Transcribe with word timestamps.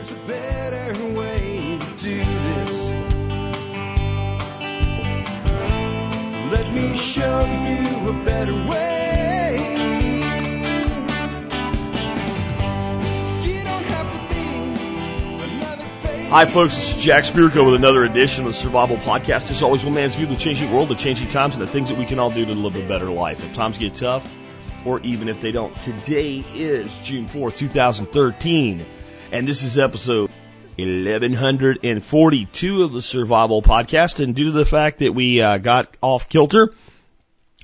There's 0.00 0.12
a 0.12 0.26
better 0.26 1.04
way 1.12 1.78
to 1.78 1.86
do 1.98 2.24
this. 2.24 2.88
Let 6.50 6.72
me 6.72 6.96
show 6.96 7.44
you 7.44 8.08
a 8.08 8.24
better 8.24 8.54
way. 8.54 9.56
Hi, 16.30 16.46
folks. 16.46 16.76
This 16.76 16.96
is 16.96 17.04
Jack 17.04 17.24
Spirko 17.24 17.66
with 17.66 17.74
another 17.74 18.04
edition 18.04 18.46
of 18.46 18.52
the 18.52 18.58
Survival 18.58 18.96
Podcast. 18.96 19.50
As 19.50 19.62
always, 19.62 19.84
one 19.84 19.92
man's 19.92 20.14
view 20.14 20.24
of 20.24 20.30
the 20.30 20.38
changing 20.38 20.72
world, 20.72 20.88
the 20.88 20.94
changing 20.94 21.28
times, 21.28 21.52
and 21.52 21.62
the 21.62 21.66
things 21.66 21.90
that 21.90 21.98
we 21.98 22.06
can 22.06 22.18
all 22.18 22.30
do 22.30 22.46
to 22.46 22.54
live 22.54 22.74
a 22.74 22.88
better 22.88 23.10
life. 23.10 23.44
If 23.44 23.52
times 23.52 23.76
get 23.76 23.92
tough, 23.92 24.26
or 24.86 25.00
even 25.00 25.28
if 25.28 25.42
they 25.42 25.52
don't. 25.52 25.78
Today 25.80 26.42
is 26.54 26.90
June 27.00 27.28
4th, 27.28 27.58
2013, 27.58 28.86
and 29.32 29.46
this 29.46 29.62
is 29.62 29.78
episode 29.78 30.30
1142 30.76 32.82
of 32.82 32.92
the 32.92 33.02
Survival 33.02 33.62
Podcast. 33.62 34.22
And 34.22 34.34
due 34.34 34.46
to 34.46 34.50
the 34.50 34.64
fact 34.64 34.98
that 34.98 35.14
we 35.14 35.40
uh, 35.40 35.58
got 35.58 35.96
off 36.00 36.28
kilter, 36.28 36.74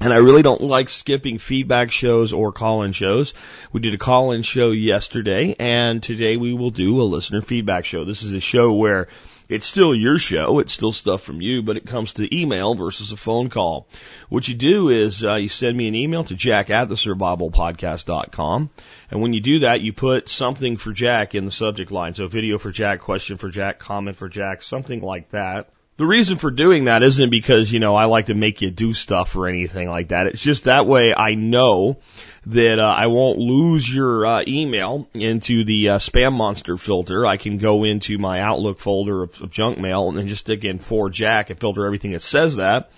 and 0.01 0.13
I 0.13 0.19
really 0.19 0.43
don't 0.43 0.61
like 0.61 0.89
skipping 0.89 1.39
feedback 1.39 1.91
shows 1.91 2.33
or 2.33 2.53
call-in 2.53 2.93
shows. 2.93 3.35
We 3.73 3.81
did 3.81 3.95
a 3.95 3.99
call-in 3.99 4.43
show 4.43 4.71
yesterday, 4.71 5.57
and 5.59 6.03
today 6.03 6.37
we 6.37 6.53
will 6.53 6.71
do 6.71 7.01
a 7.01 7.05
listener 7.05 7.41
feedback 7.41 7.85
show. 7.85 8.05
This 8.05 8.23
is 8.23 8.35
a 8.35 8.41
show 8.41 8.73
where 8.73 9.09
it's 9.49 9.67
still 9.67 9.95
your 9.95 10.19
show, 10.19 10.59
it's 10.59 10.73
still 10.73 10.93
stuff 10.93 11.23
from 11.23 11.41
you, 11.41 11.63
but 11.63 11.77
it 11.77 11.87
comes 11.87 12.15
to 12.15 12.37
email 12.37 12.75
versus 12.75 13.13
a 13.13 13.17
phone 13.17 13.49
call. 13.49 13.89
What 14.29 14.49
you 14.49 14.55
do 14.55 14.89
is 14.89 15.25
uh, 15.25 15.35
you 15.35 15.49
send 15.49 15.77
me 15.77 15.89
an 15.89 15.95
email 15.95 16.25
to 16.25 16.35
jack 16.35 16.71
at 16.71 16.89
the 16.89 16.95
survivalpodcast.com, 16.95 18.71
and 19.11 19.21
when 19.21 19.33
you 19.33 19.41
do 19.41 19.61
that, 19.61 19.81
you 19.81 19.93
put 19.93 20.29
something 20.29 20.77
for 20.77 20.93
Jack 20.93 21.35
in 21.35 21.45
the 21.45 21.53
subject 21.53 21.91
line. 21.91 22.15
So 22.15 22.27
video 22.29 22.59
for 22.59 22.71
Jack, 22.71 23.01
question 23.01 23.37
for 23.37 23.49
Jack, 23.49 23.79
comment 23.79 24.17
for 24.17 24.29
Jack, 24.29 24.63
something 24.63 25.01
like 25.01 25.31
that. 25.31 25.71
The 25.97 26.05
reason 26.05 26.37
for 26.37 26.51
doing 26.51 26.85
that 26.85 27.03
isn't 27.03 27.31
because, 27.31 27.73
you 27.73 27.81
know, 27.81 27.95
I 27.95 28.05
like 28.05 28.27
to 28.27 28.35
make 28.35 28.61
you 28.61 28.71
do 28.71 28.93
stuff 28.93 29.35
or 29.35 29.49
anything 29.49 29.89
like 29.89 30.09
that. 30.09 30.27
It's 30.27 30.43
just 30.43 30.65
that 30.65 30.87
way 30.87 31.15
I 31.17 31.35
know 31.37 32.01
that 32.47 32.79
uh, 32.79 32.95
I 32.97 33.09
won't 33.09 33.39
lose 33.39 33.93
your 33.93 34.25
uh, 34.25 34.45
email 34.47 35.09
into 35.15 35.65
the 35.65 35.91
uh, 35.91 35.99
spam 35.99 36.33
monster 36.33 36.77
filter. 36.77 37.27
I 37.27 37.37
can 37.37 37.59
go 37.59 37.85
into 37.85 38.19
my 38.19 38.41
Outlook 38.41 38.79
folder 38.79 39.25
of, 39.25 39.43
of 39.43 39.51
junk 39.51 39.79
mail 39.79 40.09
and 40.09 40.17
then 40.17 40.29
just 40.29 40.43
stick 40.43 40.65
in 40.65 40.79
for 40.79 41.11
Jack 41.11 41.51
and 41.51 41.59
filter 41.59 41.85
everything 41.85 42.13
that 42.13 42.23
says 42.23 42.57
that 42.57 42.91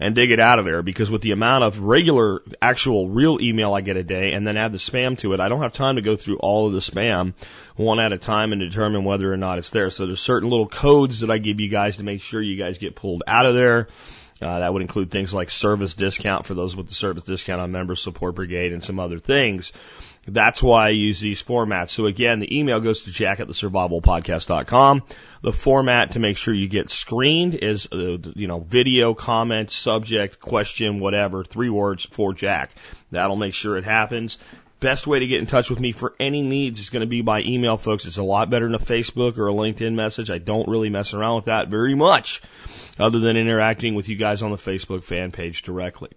and 0.00 0.14
dig 0.14 0.30
it 0.30 0.40
out 0.40 0.58
of 0.58 0.64
there 0.64 0.82
because 0.82 1.10
with 1.10 1.22
the 1.22 1.32
amount 1.32 1.64
of 1.64 1.80
regular, 1.80 2.40
actual, 2.62 3.08
real 3.08 3.40
email 3.40 3.74
I 3.74 3.82
get 3.82 3.96
a 3.96 4.02
day 4.02 4.32
and 4.32 4.46
then 4.46 4.56
add 4.56 4.72
the 4.72 4.78
spam 4.78 5.18
to 5.18 5.34
it, 5.34 5.40
I 5.40 5.48
don't 5.48 5.62
have 5.62 5.72
time 5.72 5.96
to 5.96 6.02
go 6.02 6.16
through 6.16 6.38
all 6.38 6.66
of 6.66 6.72
the 6.72 6.78
spam 6.78 7.34
one 7.76 8.00
at 8.00 8.12
a 8.12 8.18
time 8.18 8.52
and 8.52 8.60
determine 8.60 9.04
whether 9.04 9.30
or 9.30 9.36
not 9.36 9.58
it's 9.58 9.70
there. 9.70 9.90
So 9.90 10.06
there's 10.06 10.20
certain 10.20 10.48
little 10.48 10.68
codes 10.68 11.20
that 11.20 11.30
I 11.30 11.38
give 11.38 11.60
you 11.60 11.68
guys 11.68 11.98
to 11.98 12.04
make 12.04 12.22
sure 12.22 12.40
you 12.40 12.56
guys 12.56 12.78
get 12.78 12.94
pulled 12.94 13.22
out 13.26 13.44
of 13.44 13.54
there. 13.54 13.88
Uh, 14.40 14.60
that 14.60 14.72
would 14.72 14.82
include 14.82 15.10
things 15.10 15.34
like 15.34 15.50
service 15.50 15.94
discount 15.94 16.46
for 16.46 16.54
those 16.54 16.76
with 16.76 16.88
the 16.88 16.94
service 16.94 17.24
discount 17.24 17.60
on 17.60 17.72
Member 17.72 17.96
Support 17.96 18.36
Brigade 18.36 18.72
and 18.72 18.84
some 18.84 19.00
other 19.00 19.18
things. 19.18 19.72
That's 20.28 20.62
why 20.62 20.86
I 20.86 20.90
use 20.90 21.20
these 21.20 21.42
formats. 21.42 21.90
So 21.90 22.06
again, 22.06 22.38
the 22.38 22.58
email 22.58 22.80
goes 22.80 23.04
to 23.04 23.10
jack 23.10 23.40
at 23.40 23.48
the. 23.48 25.02
The 25.40 25.52
format 25.52 26.12
to 26.12 26.18
make 26.18 26.36
sure 26.36 26.52
you 26.52 26.68
get 26.68 26.90
screened 26.90 27.54
is, 27.54 27.88
uh, 27.90 28.18
you 28.34 28.46
know, 28.46 28.60
video, 28.60 29.14
comment, 29.14 29.70
subject, 29.70 30.38
question, 30.38 31.00
whatever, 31.00 31.44
three 31.44 31.70
words 31.70 32.04
for 32.04 32.34
Jack. 32.34 32.70
That'll 33.10 33.36
make 33.36 33.54
sure 33.54 33.78
it 33.78 33.84
happens. 33.84 34.36
Best 34.80 35.08
way 35.08 35.18
to 35.18 35.26
get 35.26 35.40
in 35.40 35.46
touch 35.46 35.70
with 35.70 35.80
me 35.80 35.90
for 35.90 36.14
any 36.20 36.40
needs 36.40 36.78
is 36.78 36.90
going 36.90 37.00
to 37.00 37.06
be 37.06 37.20
by 37.20 37.42
email, 37.42 37.76
folks. 37.76 38.06
It's 38.06 38.18
a 38.18 38.22
lot 38.22 38.48
better 38.48 38.66
than 38.66 38.76
a 38.76 38.78
Facebook 38.78 39.36
or 39.36 39.48
a 39.48 39.52
LinkedIn 39.52 39.94
message. 39.94 40.30
I 40.30 40.38
don't 40.38 40.68
really 40.68 40.88
mess 40.88 41.14
around 41.14 41.36
with 41.36 41.44
that 41.46 41.66
very 41.68 41.96
much 41.96 42.42
other 42.96 43.18
than 43.18 43.36
interacting 43.36 43.96
with 43.96 44.08
you 44.08 44.14
guys 44.14 44.40
on 44.42 44.52
the 44.52 44.56
Facebook 44.56 45.02
fan 45.02 45.32
page 45.32 45.62
directly. 45.62 46.10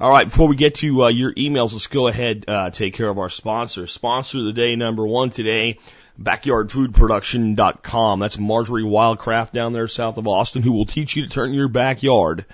All 0.00 0.12
right, 0.12 0.28
before 0.28 0.46
we 0.46 0.54
get 0.54 0.76
to 0.76 1.04
uh, 1.04 1.08
your 1.08 1.34
emails, 1.34 1.72
let's 1.72 1.88
go 1.88 2.06
ahead 2.06 2.44
uh, 2.46 2.70
take 2.70 2.94
care 2.94 3.08
of 3.08 3.18
our 3.18 3.30
sponsor. 3.30 3.88
Sponsor 3.88 4.38
of 4.38 4.44
the 4.44 4.52
day 4.52 4.76
number 4.76 5.04
one 5.04 5.30
today, 5.30 5.80
backyardfoodproduction.com. 6.22 8.20
That's 8.20 8.38
Marjorie 8.38 8.84
Wildcraft 8.84 9.50
down 9.50 9.72
there 9.72 9.88
south 9.88 10.18
of 10.18 10.28
Austin 10.28 10.62
who 10.62 10.70
will 10.70 10.86
teach 10.86 11.16
you 11.16 11.24
to 11.24 11.28
turn 11.28 11.52
your 11.52 11.66
backyard 11.66 12.44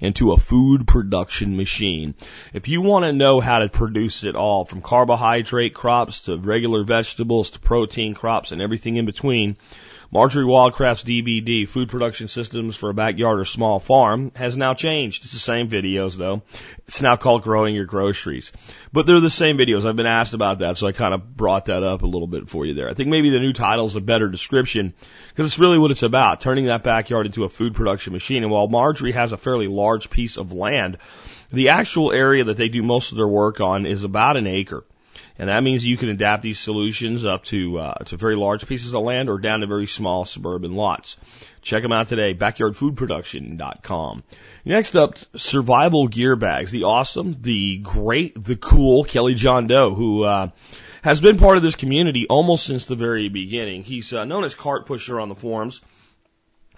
into 0.00 0.32
a 0.32 0.36
food 0.36 0.86
production 0.86 1.56
machine. 1.56 2.14
If 2.52 2.68
you 2.68 2.82
want 2.82 3.04
to 3.04 3.12
know 3.12 3.40
how 3.40 3.60
to 3.60 3.68
produce 3.68 4.24
it 4.24 4.36
all 4.36 4.64
from 4.64 4.82
carbohydrate 4.82 5.74
crops 5.74 6.22
to 6.22 6.36
regular 6.36 6.84
vegetables 6.84 7.50
to 7.50 7.58
protein 7.58 8.14
crops 8.14 8.52
and 8.52 8.60
everything 8.60 8.96
in 8.96 9.06
between, 9.06 9.56
Marjorie 10.10 10.44
Wildcraft's 10.44 11.04
DVD, 11.04 11.68
Food 11.68 11.88
Production 11.88 12.28
Systems 12.28 12.76
for 12.76 12.90
a 12.90 12.94
Backyard 12.94 13.40
or 13.40 13.44
Small 13.44 13.80
Farm, 13.80 14.32
has 14.36 14.56
now 14.56 14.74
changed. 14.74 15.24
It's 15.24 15.32
the 15.32 15.38
same 15.38 15.68
videos 15.68 16.16
though. 16.16 16.42
It's 16.86 17.02
now 17.02 17.16
called 17.16 17.42
Growing 17.42 17.74
Your 17.74 17.84
Groceries. 17.84 18.52
But 18.92 19.06
they're 19.06 19.20
the 19.20 19.30
same 19.30 19.56
videos. 19.56 19.86
I've 19.86 19.96
been 19.96 20.06
asked 20.06 20.34
about 20.34 20.60
that, 20.60 20.76
so 20.76 20.86
I 20.86 20.92
kind 20.92 21.14
of 21.14 21.36
brought 21.36 21.66
that 21.66 21.82
up 21.82 22.02
a 22.02 22.06
little 22.06 22.28
bit 22.28 22.48
for 22.48 22.64
you 22.66 22.74
there. 22.74 22.88
I 22.88 22.94
think 22.94 23.08
maybe 23.08 23.30
the 23.30 23.40
new 23.40 23.52
title 23.52 23.86
is 23.86 23.96
a 23.96 24.00
better 24.00 24.28
description 24.28 24.94
because 25.28 25.46
it's 25.46 25.58
really 25.58 25.78
what 25.78 25.90
it's 25.90 26.02
about, 26.02 26.40
turning 26.40 26.66
that 26.66 26.82
backyard 26.82 27.26
into 27.26 27.44
a 27.44 27.48
food 27.48 27.74
production 27.74 28.12
machine. 28.12 28.42
And 28.42 28.52
while 28.52 28.68
Marjorie 28.68 29.12
has 29.12 29.32
a 29.32 29.36
fairly 29.36 29.66
large 29.66 30.10
piece 30.10 30.36
of 30.36 30.52
land, 30.52 30.98
the 31.50 31.70
actual 31.70 32.12
area 32.12 32.44
that 32.44 32.56
they 32.56 32.68
do 32.68 32.82
most 32.82 33.12
of 33.12 33.16
their 33.16 33.28
work 33.28 33.60
on 33.60 33.86
is 33.86 34.04
about 34.04 34.36
an 34.36 34.46
acre. 34.46 34.84
And 35.36 35.48
that 35.48 35.62
means 35.64 35.84
you 35.84 35.96
can 35.96 36.10
adapt 36.10 36.42
these 36.44 36.60
solutions 36.60 37.24
up 37.24 37.42
to 37.44 37.78
uh, 37.78 37.94
to 38.04 38.16
very 38.16 38.36
large 38.36 38.66
pieces 38.66 38.94
of 38.94 39.02
land 39.02 39.28
or 39.28 39.38
down 39.38 39.60
to 39.60 39.66
very 39.66 39.86
small 39.86 40.24
suburban 40.24 40.74
lots. 40.74 41.18
Check 41.60 41.82
them 41.82 41.92
out 41.92 42.06
today, 42.06 42.34
backyardfoodproduction.com. 42.34 44.22
Next 44.64 44.94
up, 44.94 45.16
survival 45.36 46.06
gear 46.06 46.36
bags. 46.36 46.70
The 46.70 46.84
awesome, 46.84 47.38
the 47.40 47.78
great, 47.78 48.42
the 48.42 48.54
cool 48.54 49.02
Kelly 49.02 49.34
John 49.34 49.66
Doe, 49.66 49.94
who 49.94 50.22
uh, 50.22 50.50
has 51.02 51.20
been 51.20 51.36
part 51.36 51.56
of 51.56 51.64
this 51.64 51.74
community 51.74 52.26
almost 52.28 52.64
since 52.64 52.86
the 52.86 52.94
very 52.94 53.28
beginning. 53.28 53.82
He's 53.82 54.12
uh, 54.12 54.24
known 54.24 54.44
as 54.44 54.54
Cart 54.54 54.86
Pusher 54.86 55.18
on 55.18 55.28
the 55.28 55.34
forums. 55.34 55.80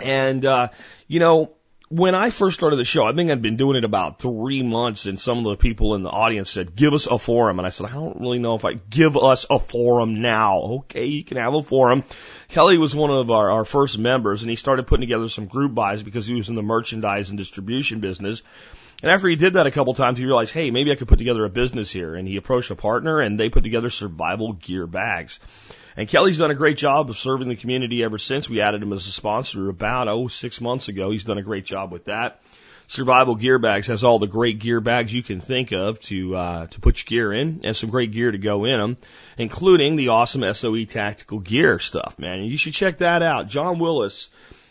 And, 0.00 0.44
uh, 0.44 0.68
you 1.08 1.20
know, 1.20 1.55
when 1.88 2.16
I 2.16 2.30
first 2.30 2.56
started 2.56 2.76
the 2.76 2.84
show, 2.84 3.06
I 3.06 3.12
think 3.12 3.30
I'd 3.30 3.42
been 3.42 3.56
doing 3.56 3.76
it 3.76 3.84
about 3.84 4.18
three 4.18 4.62
months, 4.62 5.06
and 5.06 5.20
some 5.20 5.38
of 5.38 5.44
the 5.44 5.56
people 5.56 5.94
in 5.94 6.02
the 6.02 6.10
audience 6.10 6.50
said, 6.50 6.74
"Give 6.74 6.92
us 6.94 7.06
a 7.06 7.16
forum," 7.16 7.58
and 7.58 7.66
I 7.66 7.70
said, 7.70 7.86
"I 7.86 7.92
don't 7.92 8.20
really 8.20 8.40
know 8.40 8.56
if 8.56 8.64
I 8.64 8.74
give 8.74 9.16
us 9.16 9.46
a 9.48 9.60
forum 9.60 10.20
now." 10.20 10.58
Okay, 10.58 11.06
you 11.06 11.22
can 11.22 11.36
have 11.36 11.54
a 11.54 11.62
forum. 11.62 12.02
Kelly 12.48 12.76
was 12.78 12.94
one 12.94 13.10
of 13.10 13.30
our, 13.30 13.50
our 13.50 13.64
first 13.64 13.98
members, 13.98 14.42
and 14.42 14.50
he 14.50 14.56
started 14.56 14.88
putting 14.88 15.06
together 15.06 15.28
some 15.28 15.46
group 15.46 15.74
buys 15.74 16.02
because 16.02 16.26
he 16.26 16.34
was 16.34 16.48
in 16.48 16.56
the 16.56 16.62
merchandise 16.62 17.30
and 17.30 17.38
distribution 17.38 18.00
business. 18.00 18.42
And 19.02 19.10
after 19.12 19.28
he 19.28 19.36
did 19.36 19.54
that 19.54 19.66
a 19.66 19.70
couple 19.70 19.94
times, 19.94 20.18
he 20.18 20.24
realized, 20.24 20.54
hey, 20.54 20.70
maybe 20.70 20.90
I 20.90 20.94
could 20.94 21.08
put 21.08 21.18
together 21.18 21.44
a 21.44 21.50
business 21.50 21.90
here. 21.90 22.14
And 22.14 22.26
he 22.26 22.36
approached 22.36 22.70
a 22.70 22.76
partner, 22.76 23.20
and 23.20 23.38
they 23.38 23.50
put 23.50 23.62
together 23.62 23.90
survival 23.90 24.54
gear 24.54 24.86
bags. 24.86 25.38
And 25.96 26.06
Kelly's 26.08 26.38
done 26.38 26.50
a 26.50 26.54
great 26.54 26.76
job 26.76 27.08
of 27.08 27.16
serving 27.16 27.48
the 27.48 27.56
community 27.56 28.04
ever 28.04 28.18
since. 28.18 28.50
We 28.50 28.60
added 28.60 28.82
him 28.82 28.92
as 28.92 29.06
a 29.06 29.10
sponsor 29.10 29.70
about, 29.70 30.08
oh, 30.08 30.28
six 30.28 30.60
months 30.60 30.88
ago. 30.88 31.10
He's 31.10 31.24
done 31.24 31.38
a 31.38 31.42
great 31.42 31.64
job 31.64 31.90
with 31.90 32.04
that. 32.04 32.42
Survival 32.88 33.34
Gear 33.34 33.58
Bags 33.58 33.88
has 33.88 34.04
all 34.04 34.18
the 34.20 34.28
great 34.28 34.60
gear 34.60 34.80
bags 34.80 35.12
you 35.12 35.22
can 35.22 35.40
think 35.40 35.72
of 35.72 35.98
to 36.02 36.36
uh, 36.36 36.66
to 36.68 36.80
put 36.80 36.98
your 36.98 37.06
gear 37.06 37.32
in, 37.32 37.62
and 37.64 37.76
some 37.76 37.90
great 37.90 38.12
gear 38.12 38.30
to 38.30 38.38
go 38.38 38.64
in 38.64 38.78
them, 38.78 38.96
including 39.38 39.96
the 39.96 40.08
awesome 40.08 40.54
SOE 40.54 40.84
Tactical 40.84 41.40
Gear 41.40 41.80
stuff, 41.80 42.16
man. 42.18 42.38
And 42.38 42.48
you 42.48 42.56
should 42.56 42.74
check 42.74 42.98
that 42.98 43.22
out. 43.22 43.48
John 43.48 43.80
Willis, 43.80 44.28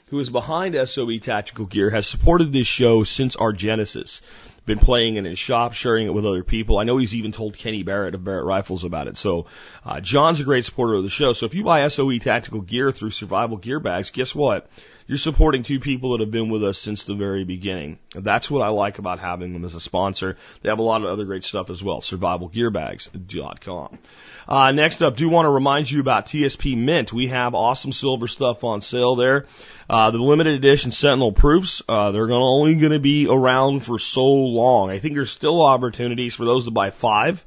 who 0.07 0.19
is 0.19 0.29
behind 0.29 0.75
SOE 0.87 1.17
Tactical 1.17 1.65
Gear, 1.65 1.89
has 1.89 2.07
supported 2.07 2.53
this 2.53 2.67
show 2.67 3.03
since 3.03 3.35
our 3.35 3.51
genesis 3.51 4.21
been 4.65 4.79
playing 4.79 5.15
in 5.15 5.25
his 5.25 5.39
shop, 5.39 5.73
sharing 5.73 6.07
it 6.07 6.13
with 6.13 6.25
other 6.25 6.43
people. 6.43 6.77
I 6.77 6.83
know 6.83 6.97
he's 6.97 7.15
even 7.15 7.31
told 7.31 7.57
Kenny 7.57 7.83
Barrett 7.83 8.15
of 8.15 8.23
Barrett 8.23 8.45
Rifles 8.45 8.83
about 8.83 9.07
it. 9.07 9.15
So, 9.17 9.45
uh, 9.85 10.01
John's 10.01 10.39
a 10.39 10.43
great 10.43 10.65
supporter 10.65 10.95
of 10.95 11.03
the 11.03 11.09
show. 11.09 11.33
So 11.33 11.45
if 11.45 11.53
you 11.53 11.63
buy 11.63 11.87
SOE 11.87 12.17
tactical 12.17 12.61
gear 12.61 12.91
through 12.91 13.11
Survival 13.11 13.57
Gear 13.57 13.79
Bags, 13.79 14.11
guess 14.11 14.33
what? 14.33 14.67
You're 15.07 15.19
supporting 15.19 15.61
two 15.61 15.79
people 15.79 16.13
that 16.13 16.21
have 16.21 16.31
been 16.31 16.49
with 16.49 16.63
us 16.63 16.79
since 16.79 17.03
the 17.03 17.13
very 17.13 17.43
beginning. 17.43 17.99
That's 18.15 18.49
what 18.49 18.63
I 18.63 18.69
like 18.69 18.97
about 18.97 19.19
having 19.19 19.53
them 19.53 19.63
as 19.63 19.75
a 19.75 19.79
sponsor. 19.79 20.35
They 20.63 20.69
have 20.69 20.79
a 20.79 20.83
lot 20.83 21.03
of 21.03 21.07
other 21.07 21.25
great 21.25 21.43
stuff 21.43 21.69
as 21.69 21.83
well. 21.83 22.01
SurvivalGearbags.com. 22.01 23.99
Uh, 24.47 24.71
next 24.71 25.03
up, 25.03 25.15
do 25.15 25.29
want 25.29 25.45
to 25.45 25.51
remind 25.51 25.91
you 25.91 25.99
about 25.99 26.25
TSP 26.25 26.75
Mint. 26.75 27.13
We 27.13 27.27
have 27.27 27.53
awesome 27.53 27.91
silver 27.91 28.27
stuff 28.27 28.63
on 28.63 28.81
sale 28.81 29.15
there. 29.15 29.45
Uh, 29.87 30.09
the 30.09 30.17
limited 30.17 30.55
edition 30.55 30.91
Sentinel 30.91 31.31
proofs, 31.31 31.83
uh, 31.87 32.09
they're 32.09 32.25
gonna, 32.25 32.43
only 32.43 32.73
going 32.73 32.91
to 32.91 32.99
be 32.99 33.27
around 33.27 33.81
for 33.81 33.99
so 33.99 34.25
long. 34.25 34.89
I 34.89 34.97
think 34.97 35.13
there's 35.13 35.29
still 35.29 35.63
opportunities 35.63 36.33
for 36.33 36.45
those 36.45 36.65
to 36.65 36.71
buy 36.71 36.89
five 36.89 37.45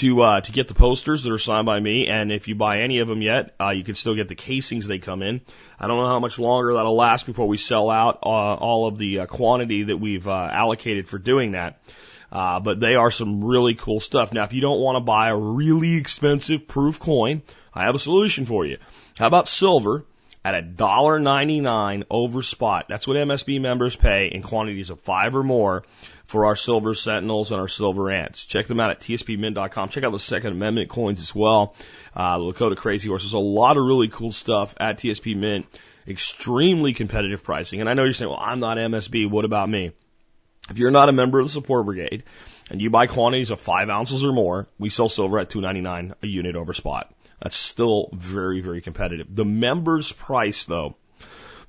to 0.00 0.22
uh, 0.22 0.40
to 0.40 0.52
get 0.52 0.68
the 0.68 0.74
posters 0.74 1.24
that 1.24 1.32
are 1.32 1.38
signed 1.38 1.66
by 1.66 1.78
me. 1.78 2.08
And 2.08 2.32
if 2.32 2.48
you 2.48 2.54
buy 2.54 2.80
any 2.80 2.98
of 3.00 3.08
them 3.08 3.22
yet, 3.22 3.54
uh, 3.60 3.70
you 3.70 3.84
can 3.84 3.94
still 3.94 4.14
get 4.14 4.28
the 4.28 4.34
casings 4.34 4.86
they 4.86 4.98
come 4.98 5.22
in. 5.22 5.42
I 5.78 5.86
don't 5.86 5.98
know 5.98 6.08
how 6.08 6.20
much 6.20 6.38
longer 6.38 6.74
that'll 6.74 6.96
last 6.96 7.26
before 7.26 7.46
we 7.46 7.56
sell 7.56 7.90
out 7.90 8.20
uh, 8.22 8.26
all 8.26 8.86
of 8.86 8.98
the 8.98 9.20
uh, 9.20 9.26
quantity 9.26 9.84
that 9.84 9.98
we've 9.98 10.26
uh, 10.26 10.48
allocated 10.50 11.08
for 11.08 11.18
doing 11.18 11.52
that. 11.52 11.82
Uh, 12.32 12.60
but 12.60 12.80
they 12.80 12.94
are 12.94 13.10
some 13.10 13.44
really 13.44 13.74
cool 13.74 14.00
stuff. 14.00 14.32
Now, 14.32 14.44
if 14.44 14.52
you 14.52 14.60
don't 14.60 14.80
want 14.80 14.96
to 14.96 15.00
buy 15.00 15.28
a 15.28 15.36
really 15.36 15.96
expensive 15.96 16.68
proof 16.68 16.98
coin, 17.00 17.42
I 17.74 17.84
have 17.84 17.94
a 17.94 17.98
solution 17.98 18.46
for 18.46 18.64
you. 18.64 18.78
How 19.18 19.26
about 19.26 19.48
silver 19.48 20.04
at 20.44 20.54
a 20.54 20.62
dollar 20.62 21.18
ninety 21.18 21.60
nine 21.60 22.04
over 22.10 22.42
spot? 22.42 22.86
That's 22.88 23.06
what 23.06 23.16
MSB 23.16 23.60
members 23.60 23.96
pay 23.96 24.28
in 24.28 24.42
quantities 24.42 24.90
of 24.90 25.00
five 25.00 25.34
or 25.36 25.42
more 25.42 25.84
for 26.30 26.46
our 26.46 26.56
silver 26.56 26.94
sentinels 26.94 27.50
and 27.50 27.60
our 27.60 27.68
silver 27.68 28.10
ants. 28.10 28.46
Check 28.46 28.66
them 28.68 28.78
out 28.78 28.90
at 28.90 29.00
tspmint.com. 29.00 29.88
Check 29.88 30.04
out 30.04 30.12
the 30.12 30.20
Second 30.20 30.52
Amendment 30.52 30.88
coins 30.88 31.20
as 31.20 31.34
well. 31.34 31.74
Uh, 32.14 32.38
the 32.38 32.44
Lakota 32.44 32.76
Crazy 32.76 33.08
Horse. 33.08 33.22
There's 33.22 33.32
a 33.32 33.38
lot 33.38 33.76
of 33.76 33.84
really 33.84 34.08
cool 34.08 34.32
stuff 34.32 34.74
at 34.78 34.98
TSP 34.98 35.36
Mint. 35.36 35.66
Extremely 36.06 36.94
competitive 36.94 37.42
pricing. 37.42 37.80
And 37.80 37.88
I 37.88 37.94
know 37.94 38.04
you're 38.04 38.14
saying, 38.14 38.30
well, 38.30 38.40
I'm 38.40 38.60
not 38.60 38.78
MSB. 38.78 39.28
What 39.28 39.44
about 39.44 39.68
me? 39.68 39.92
If 40.70 40.78
you're 40.78 40.90
not 40.90 41.08
a 41.08 41.12
member 41.12 41.40
of 41.40 41.46
the 41.46 41.50
support 41.50 41.84
brigade 41.84 42.22
and 42.70 42.80
you 42.80 42.90
buy 42.90 43.06
quantities 43.06 43.50
of 43.50 43.60
five 43.60 43.90
ounces 43.90 44.24
or 44.24 44.32
more, 44.32 44.68
we 44.78 44.88
sell 44.88 45.08
silver 45.08 45.38
at 45.38 45.50
2.99 45.50 46.14
a 46.22 46.26
unit 46.26 46.54
over 46.54 46.72
spot. 46.72 47.12
That's 47.42 47.56
still 47.56 48.10
very, 48.12 48.60
very 48.60 48.80
competitive. 48.80 49.34
The 49.34 49.44
members 49.44 50.12
price 50.12 50.64
though, 50.64 50.96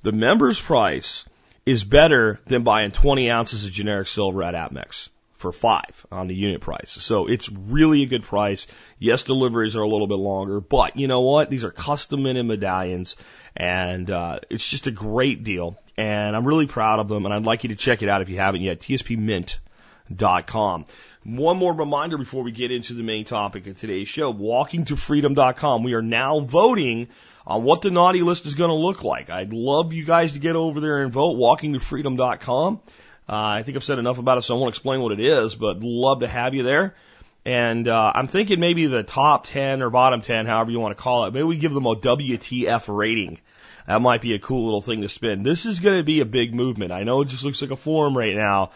the 0.02 0.12
members 0.12 0.60
price 0.60 1.24
is 1.64 1.84
better 1.84 2.40
than 2.46 2.64
buying 2.64 2.90
20 2.90 3.30
ounces 3.30 3.64
of 3.64 3.70
generic 3.70 4.08
silver 4.08 4.42
at 4.42 4.54
Apmex 4.54 5.08
for 5.42 5.52
five 5.52 6.06
on 6.10 6.28
the 6.28 6.34
unit 6.34 6.60
price. 6.60 6.90
So 6.90 7.26
it's 7.26 7.50
really 7.50 8.02
a 8.02 8.06
good 8.06 8.22
price. 8.22 8.66
Yes, 8.98 9.24
deliveries 9.24 9.76
are 9.76 9.82
a 9.82 9.88
little 9.88 10.06
bit 10.06 10.18
longer, 10.18 10.60
but 10.60 10.96
you 10.96 11.08
know 11.08 11.20
what? 11.20 11.50
These 11.50 11.64
are 11.64 11.70
custom 11.70 12.22
minted 12.22 12.46
medallions 12.46 13.16
and, 13.56 14.10
uh, 14.10 14.38
it's 14.50 14.68
just 14.68 14.86
a 14.86 14.92
great 14.92 15.44
deal. 15.44 15.78
And 15.96 16.36
I'm 16.36 16.46
really 16.46 16.66
proud 16.66 17.00
of 17.00 17.08
them 17.08 17.26
and 17.26 17.34
I'd 17.34 17.44
like 17.44 17.64
you 17.64 17.70
to 17.70 17.76
check 17.76 18.02
it 18.02 18.08
out 18.08 18.22
if 18.22 18.28
you 18.28 18.36
haven't 18.36 18.62
yet. 18.62 18.80
TSPMint.com. 18.80 20.84
One 21.24 21.56
more 21.56 21.72
reminder 21.72 22.18
before 22.18 22.42
we 22.42 22.50
get 22.50 22.72
into 22.72 22.94
the 22.94 23.04
main 23.04 23.24
topic 23.24 23.68
of 23.68 23.78
today's 23.78 24.08
show. 24.08 24.34
WalkingToFreedom.com. 24.34 25.84
We 25.84 25.94
are 25.94 26.02
now 26.02 26.40
voting 26.40 27.08
on 27.46 27.62
what 27.62 27.80
the 27.80 27.92
naughty 27.92 28.22
list 28.22 28.44
is 28.44 28.54
going 28.54 28.70
to 28.70 28.74
look 28.74 29.04
like. 29.04 29.30
I'd 29.30 29.52
love 29.52 29.92
you 29.92 30.04
guys 30.04 30.32
to 30.32 30.40
get 30.40 30.56
over 30.56 30.80
there 30.80 31.04
and 31.04 31.12
vote. 31.12 31.36
WalkingToFreedom.com. 31.36 32.80
Uh, 33.28 33.32
I 33.32 33.62
think 33.62 33.76
I've 33.76 33.84
said 33.84 34.00
enough 34.00 34.18
about 34.18 34.38
it, 34.38 34.42
so 34.42 34.56
I 34.56 34.58
won't 34.58 34.70
explain 34.70 35.00
what 35.00 35.12
it 35.12 35.20
is, 35.20 35.54
but 35.54 35.80
love 35.80 36.20
to 36.20 36.28
have 36.28 36.54
you 36.54 36.64
there. 36.64 36.96
And 37.44 37.86
uh, 37.86 38.12
I'm 38.14 38.26
thinking 38.26 38.58
maybe 38.58 38.86
the 38.86 39.04
top 39.04 39.46
10 39.46 39.80
or 39.80 39.90
bottom 39.90 40.22
10, 40.22 40.46
however 40.46 40.72
you 40.72 40.80
want 40.80 40.96
to 40.96 41.02
call 41.02 41.26
it, 41.26 41.34
maybe 41.34 41.44
we 41.44 41.56
give 41.56 41.72
them 41.72 41.86
a 41.86 41.94
WTF 41.94 42.92
rating. 42.92 43.38
That 43.86 44.00
might 44.00 44.22
be 44.22 44.34
a 44.34 44.38
cool 44.38 44.64
little 44.64 44.82
thing 44.82 45.02
to 45.02 45.08
spin. 45.08 45.42
This 45.42 45.66
is 45.66 45.80
going 45.80 45.98
to 45.98 46.04
be 46.04 46.20
a 46.20 46.24
big 46.24 46.54
movement. 46.54 46.92
I 46.92 47.02
know 47.02 47.20
it 47.20 47.28
just 47.28 47.44
looks 47.44 47.62
like 47.62 47.72
a 47.72 47.76
forum 47.76 48.16
right 48.16 48.34
now, 48.36 48.70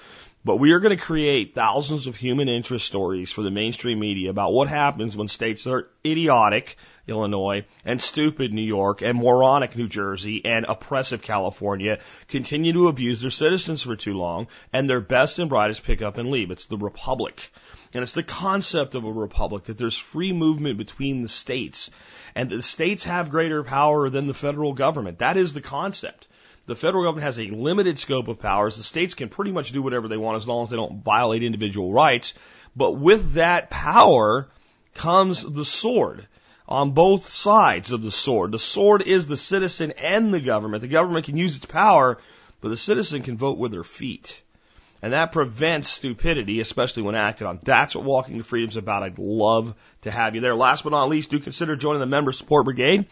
but 0.46 0.60
we 0.60 0.70
are 0.70 0.78
going 0.78 0.96
to 0.96 1.04
create 1.04 1.56
thousands 1.56 2.06
of 2.06 2.14
human 2.14 2.48
interest 2.48 2.86
stories 2.86 3.32
for 3.32 3.42
the 3.42 3.50
mainstream 3.50 3.98
media 3.98 4.30
about 4.30 4.52
what 4.52 4.68
happens 4.68 5.16
when 5.16 5.26
states 5.26 5.66
are 5.66 5.88
idiotic, 6.04 6.76
Illinois, 7.08 7.64
and 7.84 8.00
stupid 8.00 8.54
New 8.54 8.62
York, 8.62 9.02
and 9.02 9.18
moronic 9.18 9.76
New 9.76 9.88
Jersey, 9.88 10.44
and 10.44 10.64
oppressive 10.68 11.20
California 11.20 11.98
continue 12.28 12.72
to 12.74 12.86
abuse 12.86 13.20
their 13.20 13.32
citizens 13.32 13.82
for 13.82 13.96
too 13.96 14.14
long, 14.14 14.46
and 14.72 14.88
their 14.88 15.00
best 15.00 15.40
and 15.40 15.48
brightest 15.48 15.82
pick 15.82 16.00
up 16.00 16.16
and 16.16 16.30
leave. 16.30 16.52
It's 16.52 16.66
the 16.66 16.78
republic. 16.78 17.50
And 17.92 18.04
it's 18.04 18.12
the 18.12 18.22
concept 18.22 18.94
of 18.94 19.02
a 19.02 19.12
republic 19.12 19.64
that 19.64 19.78
there's 19.78 19.98
free 19.98 20.32
movement 20.32 20.78
between 20.78 21.22
the 21.22 21.28
states, 21.28 21.90
and 22.36 22.48
the 22.48 22.62
states 22.62 23.02
have 23.02 23.30
greater 23.32 23.64
power 23.64 24.08
than 24.08 24.28
the 24.28 24.34
federal 24.34 24.74
government. 24.74 25.18
That 25.18 25.36
is 25.36 25.54
the 25.54 25.60
concept. 25.60 26.28
The 26.66 26.76
federal 26.76 27.04
government 27.04 27.24
has 27.24 27.38
a 27.38 27.46
limited 27.46 27.98
scope 27.98 28.28
of 28.28 28.40
powers. 28.40 28.76
The 28.76 28.82
states 28.82 29.14
can 29.14 29.28
pretty 29.28 29.52
much 29.52 29.72
do 29.72 29.82
whatever 29.82 30.08
they 30.08 30.16
want 30.16 30.36
as 30.36 30.48
long 30.48 30.64
as 30.64 30.70
they 30.70 30.76
don't 30.76 31.02
violate 31.02 31.44
individual 31.44 31.92
rights. 31.92 32.34
But 32.74 32.92
with 32.92 33.34
that 33.34 33.70
power 33.70 34.48
comes 34.94 35.44
the 35.44 35.64
sword 35.64 36.26
on 36.68 36.90
both 36.90 37.30
sides 37.30 37.92
of 37.92 38.02
the 38.02 38.10
sword. 38.10 38.50
The 38.50 38.58
sword 38.58 39.02
is 39.02 39.26
the 39.26 39.36
citizen 39.36 39.92
and 39.92 40.34
the 40.34 40.40
government. 40.40 40.82
The 40.82 40.88
government 40.88 41.26
can 41.26 41.36
use 41.36 41.56
its 41.56 41.66
power, 41.66 42.18
but 42.60 42.70
the 42.70 42.76
citizen 42.76 43.22
can 43.22 43.36
vote 43.36 43.58
with 43.58 43.70
their 43.70 43.84
feet. 43.84 44.42
And 45.02 45.12
that 45.12 45.30
prevents 45.30 45.88
stupidity, 45.88 46.58
especially 46.58 47.02
when 47.04 47.14
acted 47.14 47.46
on. 47.46 47.60
That's 47.62 47.94
what 47.94 48.04
Walking 48.04 48.38
to 48.38 48.42
Freedom 48.42 48.70
is 48.70 48.76
about. 48.76 49.04
I'd 49.04 49.18
love 49.18 49.74
to 50.02 50.10
have 50.10 50.34
you 50.34 50.40
there. 50.40 50.54
Last 50.54 50.82
but 50.82 50.90
not 50.90 51.08
least, 51.08 51.30
do 51.30 51.38
consider 51.38 51.76
joining 51.76 52.00
the 52.00 52.06
Member 52.06 52.32
Support 52.32 52.64
Brigade. 52.64 53.06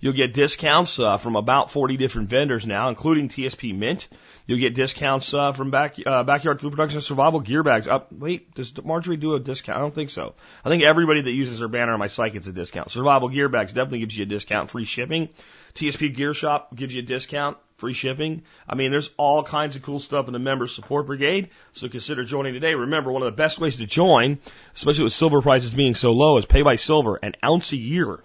You'll 0.00 0.12
get 0.12 0.32
discounts 0.32 0.98
uh, 0.98 1.18
from 1.18 1.34
about 1.34 1.70
40 1.70 1.96
different 1.96 2.28
vendors 2.28 2.66
now, 2.66 2.88
including 2.88 3.28
TSP 3.28 3.76
Mint. 3.76 4.08
You'll 4.46 4.60
get 4.60 4.74
discounts 4.74 5.34
uh, 5.34 5.52
from 5.52 5.70
back, 5.70 5.96
uh, 6.06 6.24
Backyard 6.24 6.60
Food 6.60 6.70
Production 6.70 7.00
Survival 7.00 7.40
Gear 7.40 7.62
Bags. 7.62 7.86
Uh, 7.88 8.04
wait, 8.10 8.54
does 8.54 8.72
Marjorie 8.82 9.16
do 9.16 9.34
a 9.34 9.40
discount? 9.40 9.76
I 9.76 9.80
don't 9.80 9.94
think 9.94 10.10
so. 10.10 10.34
I 10.64 10.68
think 10.68 10.84
everybody 10.84 11.22
that 11.22 11.32
uses 11.32 11.60
her 11.60 11.68
banner 11.68 11.92
on 11.92 11.98
my 11.98 12.06
site 12.06 12.32
gets 12.32 12.46
a 12.46 12.52
discount. 12.52 12.90
Survival 12.90 13.28
Gear 13.28 13.48
Bags 13.48 13.72
definitely 13.72 13.98
gives 13.98 14.16
you 14.16 14.22
a 14.22 14.26
discount, 14.26 14.70
free 14.70 14.84
shipping. 14.84 15.28
TSP 15.74 16.14
Gear 16.14 16.32
Shop 16.32 16.74
gives 16.74 16.94
you 16.94 17.02
a 17.02 17.04
discount, 17.04 17.58
free 17.76 17.92
shipping. 17.92 18.42
I 18.68 18.74
mean, 18.74 18.90
there's 18.90 19.10
all 19.16 19.42
kinds 19.42 19.76
of 19.76 19.82
cool 19.82 20.00
stuff 20.00 20.28
in 20.28 20.32
the 20.32 20.38
member 20.38 20.66
support 20.66 21.06
brigade. 21.06 21.50
So 21.72 21.88
consider 21.88 22.24
joining 22.24 22.54
today. 22.54 22.74
Remember, 22.74 23.12
one 23.12 23.22
of 23.22 23.26
the 23.26 23.36
best 23.36 23.60
ways 23.60 23.76
to 23.76 23.86
join, 23.86 24.38
especially 24.74 25.04
with 25.04 25.12
silver 25.12 25.42
prices 25.42 25.74
being 25.74 25.94
so 25.94 26.12
low, 26.12 26.38
is 26.38 26.46
pay 26.46 26.62
by 26.62 26.76
silver, 26.76 27.16
an 27.16 27.34
ounce 27.44 27.72
a 27.72 27.76
year. 27.76 28.20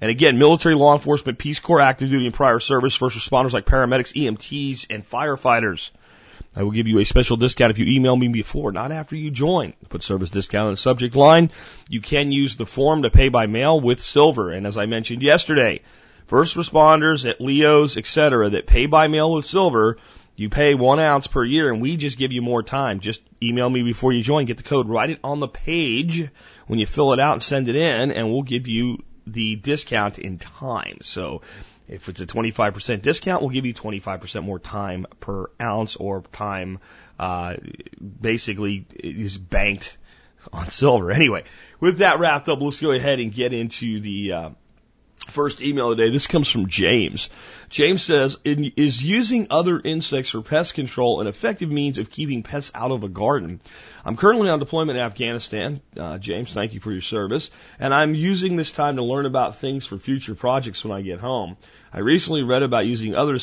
And 0.00 0.10
again, 0.10 0.38
military, 0.38 0.74
law 0.74 0.94
enforcement, 0.94 1.38
Peace 1.38 1.58
Corps, 1.58 1.80
active 1.80 2.10
duty 2.10 2.26
and 2.26 2.34
prior 2.34 2.60
service, 2.60 2.94
first 2.94 3.18
responders 3.18 3.52
like 3.52 3.66
paramedics, 3.66 4.14
EMTs, 4.14 4.86
and 4.90 5.04
firefighters. 5.04 5.90
I 6.54 6.62
will 6.62 6.70
give 6.70 6.88
you 6.88 6.98
a 6.98 7.04
special 7.04 7.36
discount 7.36 7.70
if 7.70 7.78
you 7.78 7.86
email 7.86 8.16
me 8.16 8.28
before, 8.28 8.72
not 8.72 8.90
after 8.90 9.16
you 9.16 9.30
join. 9.30 9.74
Put 9.88 10.02
service 10.02 10.30
discount 10.30 10.68
in 10.68 10.72
the 10.74 10.78
subject 10.78 11.14
line. 11.14 11.50
You 11.88 12.00
can 12.00 12.32
use 12.32 12.56
the 12.56 12.66
form 12.66 13.02
to 13.02 13.10
pay 13.10 13.28
by 13.28 13.46
mail 13.46 13.80
with 13.80 14.00
silver. 14.00 14.50
And 14.50 14.66
as 14.66 14.78
I 14.78 14.86
mentioned 14.86 15.22
yesterday, 15.22 15.82
first 16.26 16.56
responders 16.56 17.28
at 17.28 17.40
Leo's, 17.40 17.96
etc., 17.96 18.50
that 18.50 18.66
pay 18.66 18.86
by 18.86 19.08
mail 19.08 19.32
with 19.34 19.44
silver, 19.44 19.98
you 20.36 20.48
pay 20.48 20.74
one 20.74 21.00
ounce 21.00 21.26
per 21.26 21.44
year 21.44 21.72
and 21.72 21.82
we 21.82 21.96
just 21.96 22.18
give 22.18 22.32
you 22.32 22.42
more 22.42 22.62
time. 22.62 23.00
Just 23.00 23.20
email 23.42 23.68
me 23.68 23.82
before 23.82 24.12
you 24.12 24.22
join, 24.22 24.46
get 24.46 24.56
the 24.56 24.62
code, 24.62 24.88
write 24.88 25.10
it 25.10 25.18
on 25.24 25.40
the 25.40 25.48
page 25.48 26.28
when 26.66 26.78
you 26.78 26.86
fill 26.86 27.12
it 27.12 27.20
out 27.20 27.34
and 27.34 27.42
send 27.42 27.68
it 27.68 27.76
in, 27.76 28.12
and 28.12 28.30
we'll 28.30 28.42
give 28.42 28.68
you 28.68 29.02
the 29.32 29.56
discount 29.56 30.18
in 30.18 30.38
time. 30.38 30.98
So 31.02 31.42
if 31.88 32.08
it's 32.08 32.20
a 32.20 32.26
25% 32.26 33.02
discount, 33.02 33.42
we'll 33.42 33.50
give 33.50 33.66
you 33.66 33.74
25% 33.74 34.44
more 34.44 34.58
time 34.58 35.06
per 35.20 35.50
ounce 35.60 35.96
or 35.96 36.22
time, 36.32 36.80
uh, 37.18 37.54
basically 38.20 38.86
is 38.94 39.38
banked 39.38 39.96
on 40.52 40.66
silver. 40.66 41.10
Anyway, 41.18 41.44
with 41.80 41.98
that 41.98 42.18
wrapped 42.18 42.48
up, 42.48 42.60
let's 42.60 42.80
go 42.80 42.92
ahead 42.92 43.20
and 43.20 43.32
get 43.32 43.52
into 43.52 44.00
the, 44.00 44.32
uh, 44.32 44.50
First 45.28 45.60
email 45.60 45.94
today. 45.94 46.10
This 46.10 46.26
comes 46.26 46.48
from 46.50 46.68
James. 46.68 47.28
James 47.68 48.02
says, 48.02 48.38
is 48.44 49.04
using 49.04 49.48
other 49.50 49.78
insects 49.78 50.30
for 50.30 50.40
pest 50.40 50.72
control 50.72 51.20
an 51.20 51.26
effective 51.26 51.70
means 51.70 51.98
of 51.98 52.10
keeping 52.10 52.42
pests 52.42 52.72
out 52.74 52.92
of 52.92 53.04
a 53.04 53.10
garden? 53.10 53.60
I'm 54.06 54.16
currently 54.16 54.48
on 54.48 54.58
deployment 54.58 54.98
in 54.98 55.04
Afghanistan. 55.04 55.82
Uh, 55.94 56.16
James, 56.16 56.54
thank 56.54 56.72
you 56.72 56.80
for 56.80 56.90
your 56.90 57.02
service. 57.02 57.50
And 57.78 57.92
I'm 57.92 58.14
using 58.14 58.56
this 58.56 58.72
time 58.72 58.96
to 58.96 59.02
learn 59.02 59.26
about 59.26 59.56
things 59.56 59.84
for 59.84 59.98
future 59.98 60.34
projects 60.34 60.82
when 60.82 60.96
I 60.96 61.02
get 61.02 61.20
home. 61.20 61.58
I 61.92 62.00
recently 62.00 62.42
read 62.42 62.62
about 62.62 62.86
using 62.86 63.14
other 63.14 63.38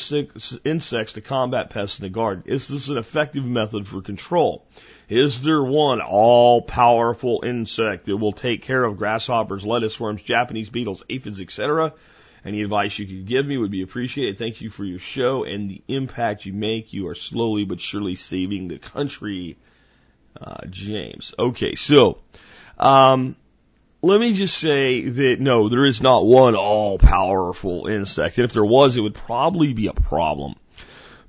insects 0.64 1.12
to 1.12 1.20
combat 1.20 1.70
pests 1.70 2.00
in 2.00 2.04
the 2.04 2.10
garden. 2.10 2.42
Is 2.46 2.66
this 2.66 2.88
an 2.88 2.98
effective 2.98 3.44
method 3.44 3.86
for 3.86 4.02
control? 4.02 4.66
Is 5.08 5.42
there 5.42 5.62
one 5.62 6.00
all 6.00 6.62
powerful 6.62 7.42
insect 7.44 8.06
that 8.06 8.16
will 8.16 8.32
take 8.32 8.62
care 8.62 8.82
of 8.82 8.96
grasshoppers, 8.96 9.64
lettuce 9.64 10.00
worms, 10.00 10.22
Japanese 10.22 10.68
beetles, 10.68 11.04
aphids, 11.08 11.40
etc.? 11.40 11.92
Any 12.44 12.62
advice 12.62 12.98
you 12.98 13.06
could 13.06 13.26
give 13.26 13.46
me 13.46 13.56
would 13.56 13.70
be 13.70 13.82
appreciated. 13.82 14.38
Thank 14.38 14.60
you 14.60 14.70
for 14.70 14.84
your 14.84 14.98
show 14.98 15.44
and 15.44 15.70
the 15.70 15.82
impact 15.86 16.44
you 16.44 16.52
make. 16.52 16.92
You 16.92 17.08
are 17.08 17.14
slowly 17.14 17.64
but 17.64 17.80
surely 17.80 18.16
saving 18.16 18.68
the 18.68 18.78
country. 18.78 19.56
Uh, 20.40 20.66
James. 20.68 21.34
Okay, 21.38 21.76
so, 21.76 22.18
um, 22.78 23.36
let 24.02 24.20
me 24.20 24.34
just 24.34 24.58
say 24.58 25.02
that 25.02 25.40
no, 25.40 25.68
there 25.68 25.86
is 25.86 26.02
not 26.02 26.26
one 26.26 26.54
all 26.54 26.98
powerful 26.98 27.86
insect. 27.86 28.38
And 28.38 28.44
if 28.44 28.52
there 28.52 28.64
was, 28.64 28.96
it 28.96 29.00
would 29.00 29.14
probably 29.14 29.72
be 29.72 29.86
a 29.86 29.94
problem 29.94 30.56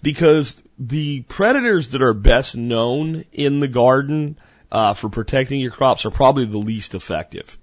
because 0.08 0.64
the 0.80 1.20
predators 1.24 1.92
that 1.92 2.02
are 2.02 2.14
best 2.14 2.56
known 2.56 3.26
in 3.34 3.60
the 3.60 3.68
garden 3.68 4.40
uh, 4.72 4.94
for 4.94 5.10
protecting 5.10 5.60
your 5.60 5.72
crops 5.72 6.06
are 6.06 6.12
probably 6.12 6.46
the 6.46 6.58
least 6.58 6.96
effective. 6.96 7.58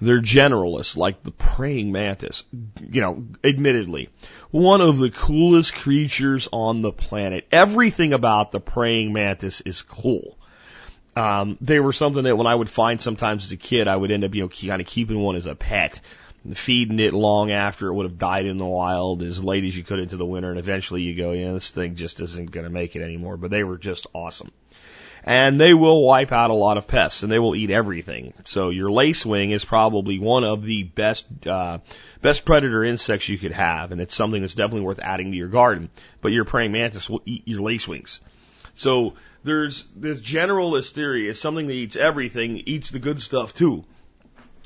They're 0.00 0.22
generalists, 0.22 0.96
like 0.96 1.22
the 1.22 1.30
praying 1.30 1.92
mantis. 1.92 2.44
You 2.90 3.02
know, 3.02 3.26
admittedly, 3.44 4.08
one 4.50 4.80
of 4.80 4.96
the 4.96 5.10
coolest 5.10 5.74
creatures 5.74 6.48
on 6.50 6.80
the 6.80 6.90
planet. 6.90 7.46
Everything 7.52 8.14
about 8.14 8.50
the 8.50 8.60
praying 8.60 9.12
mantis 9.12 9.60
is 9.60 9.82
cool. 9.82 10.38
Um, 11.14 11.58
they 11.60 11.80
were 11.80 11.92
something 11.92 12.24
that 12.24 12.38
when 12.38 12.46
I 12.46 12.54
would 12.54 12.70
find 12.70 12.98
sometimes 12.98 13.44
as 13.44 13.52
a 13.52 13.58
kid, 13.58 13.88
I 13.88 13.96
would 13.96 14.10
end 14.10 14.24
up, 14.24 14.34
you 14.34 14.40
know, 14.40 14.48
kind 14.48 14.80
of 14.80 14.86
keeping 14.86 15.20
one 15.20 15.36
as 15.36 15.44
a 15.44 15.54
pet 15.54 16.00
feeding 16.54 16.98
it 16.98 17.12
long 17.12 17.50
after 17.50 17.88
it 17.88 17.94
would 17.94 18.06
have 18.06 18.18
died 18.18 18.46
in 18.46 18.56
the 18.56 18.66
wild 18.66 19.22
as 19.22 19.44
late 19.44 19.64
as 19.64 19.76
you 19.76 19.84
could 19.84 19.98
into 19.98 20.16
the 20.16 20.26
winter, 20.26 20.50
and 20.50 20.58
eventually 20.58 21.02
you 21.02 21.14
go, 21.14 21.32
yeah, 21.32 21.52
this 21.52 21.70
thing 21.70 21.96
just 21.96 22.20
isn't 22.20 22.50
going 22.50 22.64
to 22.64 22.70
make 22.70 22.96
it 22.96 23.02
anymore. 23.02 23.36
But 23.36 23.50
they 23.50 23.64
were 23.64 23.78
just 23.78 24.06
awesome. 24.14 24.50
And 25.22 25.60
they 25.60 25.74
will 25.74 26.02
wipe 26.02 26.32
out 26.32 26.50
a 26.50 26.54
lot 26.54 26.78
of 26.78 26.88
pests 26.88 27.22
and 27.22 27.30
they 27.30 27.38
will 27.38 27.54
eat 27.54 27.70
everything. 27.70 28.32
So 28.44 28.70
your 28.70 28.88
lacewing 28.88 29.50
is 29.50 29.66
probably 29.66 30.18
one 30.18 30.44
of 30.44 30.62
the 30.62 30.84
best, 30.84 31.26
uh, 31.46 31.80
best 32.22 32.46
predator 32.46 32.82
insects 32.82 33.28
you 33.28 33.36
could 33.36 33.52
have. 33.52 33.92
And 33.92 34.00
it's 34.00 34.14
something 34.14 34.40
that's 34.40 34.54
definitely 34.54 34.86
worth 34.86 34.98
adding 34.98 35.32
to 35.32 35.36
your 35.36 35.48
garden. 35.48 35.90
But 36.22 36.32
your 36.32 36.46
praying 36.46 36.72
mantis 36.72 37.10
will 37.10 37.20
eat 37.26 37.42
your 37.46 37.60
lacewings. 37.60 38.20
So 38.72 39.12
there's 39.44 39.84
this 39.94 40.20
generalist 40.20 40.92
theory 40.92 41.28
is 41.28 41.38
something 41.38 41.66
that 41.66 41.74
eats 41.74 41.96
everything, 41.96 42.62
eats 42.64 42.90
the 42.90 42.98
good 42.98 43.20
stuff 43.20 43.52
too. 43.52 43.84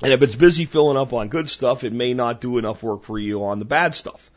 And 0.04 0.12
if 0.12 0.22
it's 0.22 0.36
busy 0.36 0.66
filling 0.66 0.98
up 0.98 1.14
on 1.14 1.28
good 1.28 1.48
stuff, 1.48 1.82
it 1.82 1.92
may 1.94 2.12
not 2.12 2.42
do 2.42 2.58
enough 2.58 2.82
work 2.82 3.04
for 3.04 3.18
you 3.18 3.44
on 3.44 3.58
the 3.58 3.64
bad 3.64 3.94
stuff. 3.94 4.30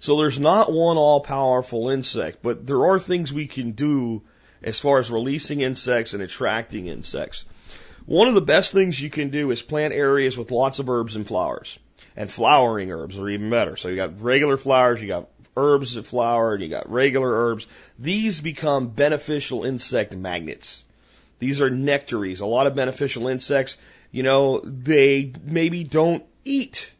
So 0.00 0.16
there's 0.16 0.40
not 0.40 0.72
one 0.72 0.96
all 0.96 1.20
powerful 1.20 1.90
insect, 1.90 2.42
but 2.42 2.66
there 2.66 2.86
are 2.86 2.98
things 2.98 3.32
we 3.32 3.46
can 3.46 3.70
do 3.70 4.22
as 4.64 4.80
far 4.80 4.98
as 4.98 5.12
releasing 5.12 5.60
insects 5.60 6.12
and 6.12 6.24
attracting 6.24 6.88
insects. 6.88 7.44
One 8.04 8.26
of 8.26 8.34
the 8.34 8.40
best 8.40 8.72
things 8.72 9.00
you 9.00 9.10
can 9.10 9.30
do 9.30 9.52
is 9.52 9.62
plant 9.62 9.94
areas 9.94 10.36
with 10.36 10.50
lots 10.50 10.80
of 10.80 10.90
herbs 10.90 11.14
and 11.14 11.24
flowers. 11.24 11.78
And 12.16 12.28
flowering 12.28 12.90
herbs 12.90 13.16
are 13.16 13.28
even 13.28 13.48
better. 13.48 13.76
So 13.76 13.90
you 13.90 13.94
got 13.96 14.20
regular 14.20 14.56
flowers, 14.56 15.00
you 15.00 15.06
got 15.06 15.28
herbs 15.56 15.94
that 15.94 16.04
flower, 16.04 16.54
and 16.54 16.64
you 16.64 16.68
got 16.68 16.90
regular 16.90 17.30
herbs. 17.30 17.68
These 17.96 18.40
become 18.40 18.88
beneficial 18.88 19.62
insect 19.62 20.16
magnets. 20.16 20.84
These 21.38 21.60
are 21.60 21.70
nectaries. 21.70 22.40
A 22.40 22.46
lot 22.46 22.66
of 22.66 22.74
beneficial 22.74 23.28
insects, 23.28 23.76
you 24.12 24.22
know, 24.22 24.60
they 24.60 25.32
maybe 25.42 25.82
don't 25.82 26.24
eat 26.44 26.92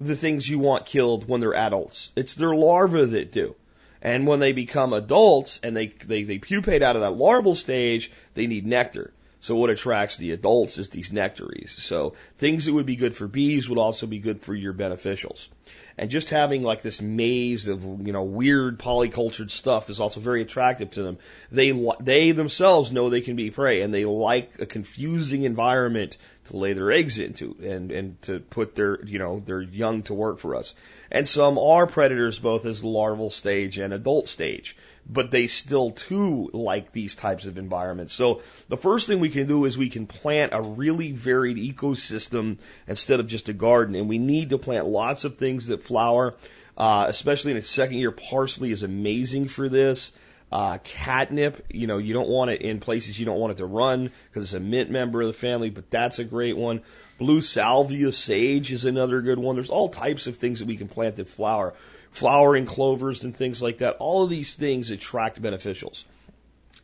the 0.00 0.16
things 0.16 0.48
you 0.48 0.58
want 0.58 0.86
killed 0.86 1.28
when 1.28 1.40
they're 1.40 1.54
adults. 1.54 2.12
It's 2.14 2.34
their 2.34 2.54
larvae 2.54 3.04
that 3.06 3.32
do. 3.32 3.54
And 4.02 4.26
when 4.26 4.40
they 4.40 4.52
become 4.52 4.92
adults 4.92 5.58
and 5.62 5.76
they, 5.76 5.86
they, 5.86 6.22
they 6.24 6.38
pupate 6.38 6.82
out 6.82 6.96
of 6.96 7.02
that 7.02 7.12
larval 7.16 7.54
stage, 7.54 8.12
they 8.34 8.46
need 8.46 8.66
nectar. 8.66 9.12
So 9.40 9.54
what 9.54 9.70
attracts 9.70 10.16
the 10.16 10.32
adults 10.32 10.78
is 10.78 10.90
these 10.90 11.10
nectaries. 11.12 11.70
So 11.70 12.14
things 12.38 12.66
that 12.66 12.72
would 12.72 12.86
be 12.86 12.96
good 12.96 13.16
for 13.16 13.28
bees 13.28 13.68
would 13.68 13.78
also 13.78 14.06
be 14.06 14.18
good 14.18 14.40
for 14.40 14.54
your 14.54 14.74
beneficials. 14.74 15.48
And 15.98 16.10
just 16.10 16.30
having 16.30 16.62
like 16.62 16.80
this 16.82 17.02
maze 17.02 17.66
of, 17.66 17.82
you 17.82 18.12
know, 18.12 18.22
weird 18.22 18.78
polycultured 18.78 19.50
stuff 19.50 19.90
is 19.90 19.98
also 19.98 20.20
very 20.20 20.42
attractive 20.42 20.90
to 20.92 21.02
them. 21.02 21.18
They, 21.50 21.72
they 21.98 22.30
themselves 22.30 22.92
know 22.92 23.10
they 23.10 23.20
can 23.20 23.34
be 23.34 23.50
prey 23.50 23.82
and 23.82 23.92
they 23.92 24.04
like 24.04 24.60
a 24.60 24.66
confusing 24.66 25.42
environment 25.42 26.16
to 26.46 26.56
lay 26.56 26.72
their 26.72 26.92
eggs 26.92 27.18
into 27.18 27.56
and, 27.62 27.90
and 27.90 28.22
to 28.22 28.38
put 28.38 28.76
their, 28.76 29.04
you 29.04 29.18
know, 29.18 29.42
their 29.44 29.60
young 29.60 30.02
to 30.04 30.14
work 30.14 30.38
for 30.38 30.54
us. 30.54 30.74
And 31.10 31.28
some 31.28 31.58
are 31.58 31.86
predators 31.88 32.38
both 32.38 32.64
as 32.64 32.84
larval 32.84 33.30
stage 33.30 33.78
and 33.78 33.92
adult 33.92 34.28
stage 34.28 34.76
but 35.08 35.30
they 35.30 35.46
still 35.46 35.90
too 35.90 36.50
like 36.52 36.92
these 36.92 37.14
types 37.14 37.46
of 37.46 37.58
environments. 37.58 38.12
So 38.12 38.42
the 38.68 38.76
first 38.76 39.06
thing 39.06 39.20
we 39.20 39.30
can 39.30 39.46
do 39.46 39.64
is 39.64 39.78
we 39.78 39.88
can 39.88 40.06
plant 40.06 40.52
a 40.52 40.60
really 40.60 41.12
varied 41.12 41.56
ecosystem 41.56 42.58
instead 42.86 43.20
of 43.20 43.26
just 43.26 43.48
a 43.48 43.54
garden. 43.54 43.94
And 43.94 44.08
we 44.08 44.18
need 44.18 44.50
to 44.50 44.58
plant 44.58 44.86
lots 44.86 45.24
of 45.24 45.38
things 45.38 45.68
that 45.68 45.82
flower, 45.82 46.34
uh, 46.76 47.06
especially 47.08 47.52
in 47.52 47.56
its 47.56 47.70
second 47.70 47.98
year. 47.98 48.10
Parsley 48.10 48.70
is 48.70 48.82
amazing 48.82 49.48
for 49.48 49.68
this. 49.68 50.12
Uh, 50.50 50.78
catnip, 50.82 51.62
you 51.68 51.86
know, 51.86 51.98
you 51.98 52.14
don't 52.14 52.28
want 52.28 52.50
it 52.50 52.62
in 52.62 52.80
places 52.80 53.18
you 53.18 53.26
don't 53.26 53.38
want 53.38 53.52
it 53.52 53.58
to 53.58 53.66
run 53.66 54.10
because 54.30 54.44
it's 54.44 54.54
a 54.54 54.60
mint 54.60 54.90
member 54.90 55.20
of 55.20 55.26
the 55.26 55.34
family, 55.34 55.68
but 55.68 55.90
that's 55.90 56.18
a 56.18 56.24
great 56.24 56.56
one. 56.56 56.80
Blue 57.18 57.42
salvia 57.42 58.12
sage 58.12 58.72
is 58.72 58.86
another 58.86 59.20
good 59.20 59.38
one. 59.38 59.56
There's 59.56 59.68
all 59.68 59.90
types 59.90 60.26
of 60.26 60.38
things 60.38 60.60
that 60.60 60.66
we 60.66 60.78
can 60.78 60.88
plant 60.88 61.16
that 61.16 61.28
flower 61.28 61.74
flowering 62.10 62.66
clovers 62.66 63.24
and 63.24 63.36
things 63.36 63.62
like 63.62 63.78
that. 63.78 63.96
All 63.98 64.24
of 64.24 64.30
these 64.30 64.54
things 64.54 64.90
attract 64.90 65.40
beneficials. 65.40 66.04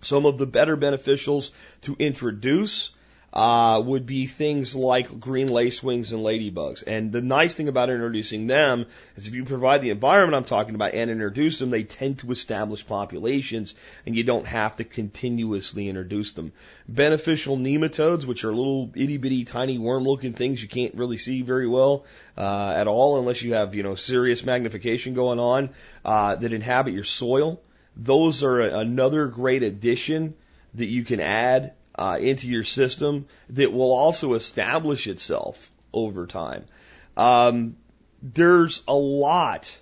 Some 0.02 0.26
of 0.26 0.38
the 0.38 0.46
better 0.46 0.76
beneficials 0.76 1.50
to 1.82 1.96
introduce 1.98 2.90
uh, 3.34 3.82
would 3.84 4.06
be 4.06 4.26
things 4.26 4.76
like 4.76 5.18
green 5.18 5.48
lacewings 5.48 6.12
and 6.12 6.22
ladybugs. 6.22 6.84
And 6.86 7.10
the 7.10 7.20
nice 7.20 7.56
thing 7.56 7.66
about 7.66 7.90
introducing 7.90 8.46
them 8.46 8.86
is 9.16 9.26
if 9.26 9.34
you 9.34 9.44
provide 9.44 9.82
the 9.82 9.90
environment 9.90 10.36
I'm 10.36 10.48
talking 10.48 10.76
about 10.76 10.94
and 10.94 11.10
introduce 11.10 11.58
them, 11.58 11.70
they 11.70 11.82
tend 11.82 12.20
to 12.20 12.30
establish 12.30 12.86
populations 12.86 13.74
and 14.06 14.14
you 14.14 14.22
don't 14.22 14.46
have 14.46 14.76
to 14.76 14.84
continuously 14.84 15.88
introduce 15.88 16.32
them. 16.32 16.52
Beneficial 16.86 17.56
nematodes, 17.56 18.24
which 18.24 18.44
are 18.44 18.54
little 18.54 18.92
itty 18.94 19.16
bitty 19.16 19.44
tiny 19.44 19.78
worm 19.78 20.04
looking 20.04 20.32
things 20.32 20.62
you 20.62 20.68
can't 20.68 20.94
really 20.94 21.18
see 21.18 21.42
very 21.42 21.66
well 21.66 22.04
uh, 22.38 22.72
at 22.76 22.86
all 22.86 23.18
unless 23.18 23.42
you 23.42 23.54
have, 23.54 23.74
you 23.74 23.82
know, 23.82 23.96
serious 23.96 24.44
magnification 24.44 25.14
going 25.14 25.40
on, 25.40 25.70
uh, 26.04 26.36
that 26.36 26.52
inhabit 26.52 26.94
your 26.94 27.02
soil. 27.02 27.60
Those 27.96 28.44
are 28.44 28.60
another 28.60 29.26
great 29.26 29.64
addition 29.64 30.34
that 30.74 30.86
you 30.86 31.02
can 31.02 31.18
add 31.18 31.72
uh, 31.94 32.18
into 32.20 32.48
your 32.48 32.64
system 32.64 33.26
that 33.50 33.72
will 33.72 33.92
also 33.92 34.34
establish 34.34 35.06
itself 35.06 35.70
over 35.92 36.26
time. 36.26 36.64
Um, 37.16 37.76
there's 38.22 38.82
a 38.88 38.94
lot 38.94 39.78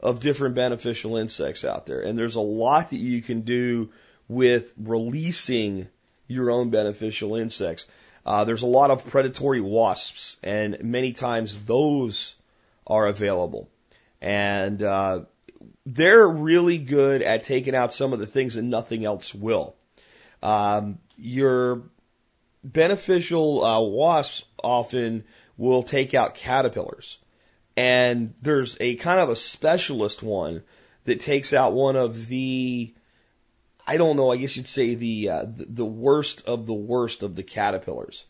of 0.00 0.20
different 0.20 0.54
beneficial 0.54 1.16
insects 1.16 1.64
out 1.64 1.86
there, 1.86 2.00
and 2.00 2.18
there's 2.18 2.36
a 2.36 2.40
lot 2.40 2.90
that 2.90 2.98
you 2.98 3.20
can 3.20 3.42
do 3.42 3.90
with 4.28 4.72
releasing 4.78 5.88
your 6.26 6.50
own 6.50 6.70
beneficial 6.70 7.36
insects. 7.36 7.86
Uh, 8.24 8.44
there's 8.44 8.62
a 8.62 8.66
lot 8.66 8.90
of 8.90 9.06
predatory 9.06 9.60
wasps, 9.60 10.36
and 10.42 10.82
many 10.82 11.12
times 11.12 11.58
those 11.60 12.34
are 12.86 13.06
available. 13.06 13.68
And 14.20 14.82
uh, 14.82 15.20
they're 15.86 16.28
really 16.28 16.78
good 16.78 17.22
at 17.22 17.44
taking 17.44 17.74
out 17.74 17.92
some 17.92 18.12
of 18.12 18.18
the 18.18 18.26
things 18.26 18.54
that 18.54 18.62
nothing 18.62 19.04
else 19.04 19.34
will. 19.34 19.74
Um, 20.42 20.98
your 21.20 21.82
beneficial 22.64 23.64
uh, 23.64 23.80
wasps 23.80 24.44
often 24.62 25.24
will 25.56 25.82
take 25.82 26.14
out 26.14 26.34
caterpillars. 26.34 27.18
And 27.76 28.34
there's 28.42 28.76
a 28.80 28.96
kind 28.96 29.20
of 29.20 29.30
a 29.30 29.36
specialist 29.36 30.22
one 30.22 30.62
that 31.04 31.20
takes 31.20 31.52
out 31.52 31.72
one 31.72 31.96
of 31.96 32.26
the, 32.26 32.94
I 33.86 33.96
don't 33.96 34.16
know, 34.16 34.30
I 34.30 34.36
guess 34.36 34.56
you'd 34.56 34.66
say 34.66 34.94
the, 34.94 35.30
uh, 35.30 35.46
the, 35.48 35.84
worst 35.84 36.46
of 36.46 36.66
the 36.66 36.74
worst 36.74 37.22
of 37.22 37.36
the 37.36 37.42
caterpillars. 37.42 38.26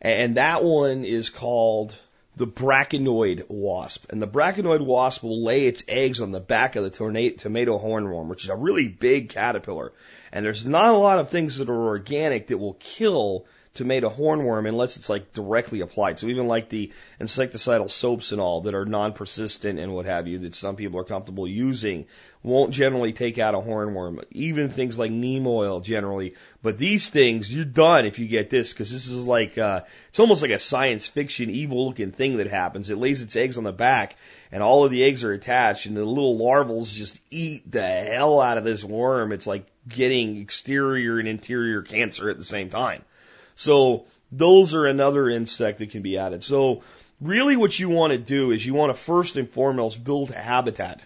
And 0.00 0.36
that 0.36 0.62
one 0.62 1.04
is 1.04 1.30
called 1.30 1.96
the 2.36 2.46
braconid 2.46 3.46
wasp. 3.48 4.06
And 4.10 4.22
the 4.22 4.28
braconid 4.28 4.84
wasp 4.84 5.22
will 5.22 5.42
lay 5.42 5.66
its 5.66 5.82
eggs 5.88 6.20
on 6.20 6.32
the 6.32 6.40
back 6.40 6.76
of 6.76 6.84
the 6.84 6.90
tomato 6.90 7.78
hornworm, 7.78 8.28
which 8.28 8.44
is 8.44 8.50
a 8.50 8.56
really 8.56 8.88
big 8.88 9.30
caterpillar. 9.30 9.92
And 10.32 10.44
there's 10.44 10.64
not 10.64 10.90
a 10.90 10.96
lot 10.96 11.18
of 11.18 11.28
things 11.28 11.58
that 11.58 11.68
are 11.68 11.86
organic 11.88 12.48
that 12.48 12.58
will 12.58 12.74
kill 12.74 13.46
tomato 13.74 14.10
hornworm 14.10 14.68
unless 14.68 14.98
it's 14.98 15.08
like 15.08 15.32
directly 15.32 15.80
applied. 15.80 16.18
So 16.18 16.26
even 16.26 16.46
like 16.46 16.68
the 16.68 16.92
insecticidal 17.20 17.90
soaps 17.90 18.32
and 18.32 18.40
all 18.40 18.62
that 18.62 18.74
are 18.74 18.84
non-persistent 18.84 19.78
and 19.78 19.94
what 19.94 20.04
have 20.04 20.28
you 20.28 20.40
that 20.40 20.54
some 20.54 20.76
people 20.76 21.00
are 21.00 21.04
comfortable 21.04 21.48
using 21.48 22.04
won't 22.42 22.72
generally 22.74 23.14
take 23.14 23.38
out 23.38 23.54
a 23.54 23.58
hornworm. 23.58 24.22
Even 24.30 24.68
things 24.68 24.98
like 24.98 25.10
neem 25.10 25.46
oil 25.46 25.80
generally. 25.80 26.34
But 26.62 26.76
these 26.76 27.08
things, 27.08 27.54
you're 27.54 27.64
done 27.64 28.04
if 28.04 28.18
you 28.18 28.26
get 28.26 28.50
this 28.50 28.72
because 28.72 28.92
this 28.92 29.08
is 29.08 29.26
like, 29.26 29.56
uh, 29.56 29.82
it's 30.08 30.20
almost 30.20 30.42
like 30.42 30.50
a 30.50 30.58
science 30.58 31.06
fiction 31.08 31.48
evil 31.48 31.86
looking 31.86 32.12
thing 32.12 32.36
that 32.38 32.48
happens. 32.48 32.90
It 32.90 32.98
lays 32.98 33.22
its 33.22 33.36
eggs 33.36 33.56
on 33.56 33.64
the 33.64 33.72
back 33.72 34.16
and 34.50 34.62
all 34.62 34.84
of 34.84 34.90
the 34.90 35.04
eggs 35.04 35.24
are 35.24 35.32
attached 35.32 35.86
and 35.86 35.96
the 35.96 36.04
little 36.04 36.38
larvals 36.38 36.94
just 36.94 37.18
eat 37.30 37.70
the 37.70 37.82
hell 37.82 38.38
out 38.40 38.58
of 38.58 38.64
this 38.64 38.84
worm. 38.84 39.32
It's 39.32 39.46
like 39.46 39.66
getting 39.88 40.38
exterior 40.38 41.18
and 41.18 41.28
interior 41.28 41.82
cancer 41.82 42.30
at 42.30 42.38
the 42.38 42.44
same 42.44 42.70
time. 42.70 43.02
So 43.54 44.06
those 44.30 44.74
are 44.74 44.86
another 44.86 45.28
insect 45.28 45.78
that 45.78 45.90
can 45.90 46.02
be 46.02 46.18
added. 46.18 46.42
So 46.42 46.82
really 47.20 47.56
what 47.56 47.78
you 47.78 47.88
want 47.90 48.12
to 48.12 48.18
do 48.18 48.50
is 48.50 48.64
you 48.64 48.74
want 48.74 48.94
to 48.94 49.00
first 49.00 49.36
and 49.36 49.48
foremost 49.50 50.02
build 50.02 50.30
a 50.30 50.40
habitat. 50.40 51.02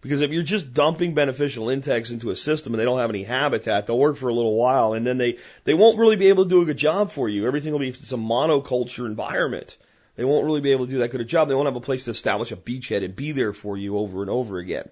Because 0.00 0.20
if 0.20 0.30
you're 0.30 0.44
just 0.44 0.72
dumping 0.74 1.14
beneficial 1.14 1.70
insects 1.70 2.12
into 2.12 2.30
a 2.30 2.36
system 2.36 2.72
and 2.72 2.80
they 2.80 2.84
don't 2.84 3.00
have 3.00 3.10
any 3.10 3.24
habitat, 3.24 3.86
they'll 3.86 3.98
work 3.98 4.16
for 4.16 4.28
a 4.28 4.34
little 4.34 4.54
while 4.54 4.92
and 4.92 5.04
then 5.04 5.18
they, 5.18 5.38
they 5.64 5.74
won't 5.74 5.98
really 5.98 6.14
be 6.14 6.28
able 6.28 6.44
to 6.44 6.50
do 6.50 6.62
a 6.62 6.66
good 6.66 6.76
job 6.76 7.10
for 7.10 7.28
you. 7.28 7.46
Everything 7.46 7.72
will 7.72 7.80
be, 7.80 7.88
it's 7.88 8.12
a 8.12 8.16
monoculture 8.16 9.06
environment. 9.06 9.76
They 10.14 10.24
won't 10.24 10.44
really 10.44 10.60
be 10.60 10.72
able 10.72 10.86
to 10.86 10.90
do 10.90 10.98
that 10.98 11.10
good 11.10 11.20
a 11.20 11.24
job. 11.24 11.48
They 11.48 11.54
won't 11.54 11.66
have 11.66 11.76
a 11.76 11.80
place 11.80 12.04
to 12.04 12.12
establish 12.12 12.52
a 12.52 12.56
beachhead 12.56 13.04
and 13.04 13.14
be 13.14 13.32
there 13.32 13.52
for 13.52 13.76
you 13.76 13.98
over 13.98 14.20
and 14.20 14.30
over 14.30 14.58
again. 14.58 14.88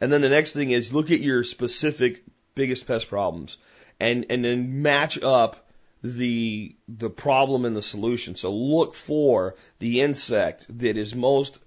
And 0.00 0.12
then 0.12 0.20
the 0.20 0.28
next 0.28 0.52
thing 0.52 0.70
is 0.72 0.92
look 0.92 1.10
at 1.10 1.20
your 1.20 1.44
specific 1.44 2.24
biggest 2.60 2.86
pest 2.86 3.08
problems 3.08 3.56
and, 3.98 4.26
and 4.30 4.44
then 4.44 4.82
match 4.82 5.22
up 5.22 5.66
the, 6.02 6.74
the 6.88 7.10
problem 7.10 7.64
and 7.64 7.76
the 7.76 7.82
solution. 7.82 8.36
So 8.36 8.52
look 8.52 8.94
for 8.94 9.54
the 9.78 10.00
insect 10.02 10.66
that 10.80 10.96
is 10.98 11.14
most 11.14 11.58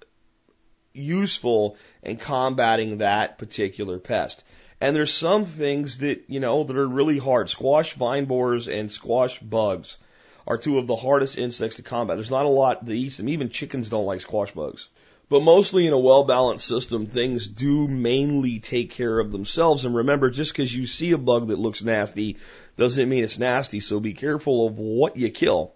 useful 0.92 1.76
in 2.02 2.16
combating 2.16 2.98
that 2.98 3.38
particular 3.38 3.98
pest. 3.98 4.44
And 4.80 4.94
there's 4.94 5.12
some 5.12 5.44
things 5.44 5.98
that, 5.98 6.24
you 6.28 6.40
know, 6.40 6.64
that 6.64 6.76
are 6.76 6.86
really 6.86 7.18
hard. 7.18 7.50
Squash 7.50 7.94
vine 7.94 8.26
borers 8.26 8.68
and 8.68 8.90
squash 8.90 9.38
bugs 9.40 9.98
are 10.46 10.58
two 10.58 10.78
of 10.78 10.86
the 10.86 10.96
hardest 10.96 11.38
insects 11.38 11.76
to 11.76 11.82
combat. 11.82 12.16
There's 12.16 12.30
not 12.38 12.46
a 12.46 12.60
lot 12.62 12.84
that 12.84 12.92
eats 12.92 13.16
them. 13.16 13.28
Even 13.28 13.48
chickens 13.48 13.90
don't 13.90 14.06
like 14.06 14.20
squash 14.20 14.52
bugs. 14.52 14.88
But 15.28 15.42
mostly 15.42 15.86
in 15.86 15.92
a 15.92 15.98
well 15.98 16.24
balanced 16.24 16.66
system, 16.66 17.06
things 17.06 17.48
do 17.48 17.88
mainly 17.88 18.58
take 18.60 18.90
care 18.90 19.18
of 19.18 19.32
themselves. 19.32 19.84
And 19.84 19.94
remember, 19.94 20.30
just 20.30 20.52
because 20.52 20.74
you 20.74 20.86
see 20.86 21.12
a 21.12 21.18
bug 21.18 21.48
that 21.48 21.58
looks 21.58 21.82
nasty 21.82 22.36
doesn't 22.76 23.08
mean 23.08 23.24
it's 23.24 23.38
nasty. 23.38 23.80
So 23.80 24.00
be 24.00 24.12
careful 24.12 24.66
of 24.66 24.78
what 24.78 25.16
you 25.16 25.30
kill. 25.30 25.72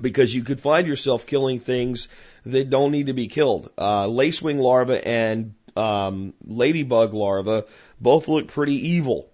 Because 0.00 0.34
you 0.34 0.44
could 0.44 0.60
find 0.60 0.86
yourself 0.86 1.26
killing 1.26 1.60
things 1.60 2.08
that 2.46 2.70
don't 2.70 2.92
need 2.92 3.06
to 3.06 3.12
be 3.12 3.26
killed. 3.26 3.70
Uh, 3.76 4.06
lacewing 4.06 4.58
larvae 4.58 5.02
and 5.04 5.54
um, 5.76 6.34
ladybug 6.46 7.12
larvae 7.14 7.66
both 8.00 8.28
look 8.28 8.48
pretty 8.48 8.88
evil. 8.90 9.28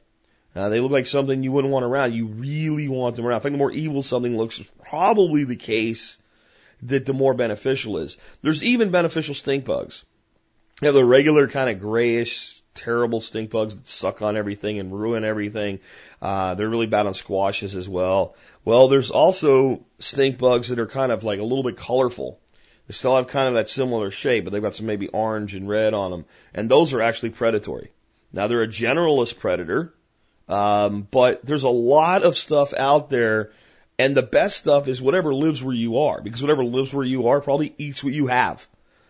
Uh, 0.56 0.68
they 0.68 0.80
look 0.80 0.92
like 0.92 1.06
something 1.06 1.42
you 1.42 1.52
wouldn't 1.52 1.72
want 1.72 1.84
around. 1.84 2.14
You 2.14 2.26
really 2.26 2.88
want 2.88 3.16
them 3.16 3.26
around. 3.26 3.38
In 3.38 3.42
fact, 3.42 3.52
the 3.52 3.58
more 3.58 3.72
evil 3.72 4.02
something 4.02 4.36
looks, 4.36 4.58
is 4.58 4.70
probably 4.88 5.44
the 5.44 5.56
case 5.56 6.18
that 6.84 7.06
the 7.06 7.14
more 7.14 7.34
beneficial 7.34 7.98
is. 7.98 8.16
There's 8.42 8.62
even 8.62 8.90
beneficial 8.90 9.34
stink 9.34 9.64
bugs. 9.64 10.04
You 10.80 10.86
have 10.86 10.94
the 10.94 11.04
regular 11.04 11.48
kind 11.48 11.70
of 11.70 11.80
grayish, 11.80 12.60
terrible 12.74 13.20
stink 13.20 13.50
bugs 13.50 13.76
that 13.76 13.88
suck 13.88 14.22
on 14.22 14.36
everything 14.36 14.78
and 14.78 14.90
ruin 14.90 15.24
everything. 15.24 15.80
Uh, 16.20 16.54
they're 16.54 16.68
really 16.68 16.86
bad 16.86 17.06
on 17.06 17.14
squashes 17.14 17.74
as 17.76 17.88
well. 17.88 18.34
Well, 18.64 18.88
there's 18.88 19.10
also 19.10 19.84
stink 19.98 20.38
bugs 20.38 20.68
that 20.68 20.78
are 20.78 20.86
kind 20.86 21.12
of 21.12 21.24
like 21.24 21.40
a 21.40 21.44
little 21.44 21.62
bit 21.62 21.76
colorful. 21.76 22.40
They 22.86 22.92
still 22.92 23.16
have 23.16 23.28
kind 23.28 23.48
of 23.48 23.54
that 23.54 23.68
similar 23.68 24.10
shape, 24.10 24.44
but 24.44 24.52
they've 24.52 24.62
got 24.62 24.74
some 24.74 24.86
maybe 24.86 25.08
orange 25.08 25.54
and 25.54 25.68
red 25.68 25.94
on 25.94 26.10
them. 26.10 26.24
And 26.52 26.70
those 26.70 26.92
are 26.92 27.00
actually 27.00 27.30
predatory. 27.30 27.92
Now 28.32 28.48
they're 28.48 28.62
a 28.62 28.68
generalist 28.68 29.38
predator, 29.38 29.94
um, 30.48 31.06
but 31.10 31.46
there's 31.46 31.62
a 31.62 31.68
lot 31.68 32.24
of 32.24 32.36
stuff 32.36 32.74
out 32.74 33.08
there 33.08 33.52
and 33.98 34.16
the 34.16 34.22
best 34.22 34.56
stuff 34.56 34.88
is 34.88 35.00
whatever 35.00 35.32
lives 35.34 35.62
where 35.62 35.74
you 35.74 35.98
are, 35.98 36.20
because 36.20 36.42
whatever 36.42 36.64
lives 36.64 36.92
where 36.92 37.04
you 37.04 37.28
are 37.28 37.40
probably 37.40 37.74
eats 37.78 38.02
what 38.02 38.12
you 38.12 38.26
have. 38.26 38.66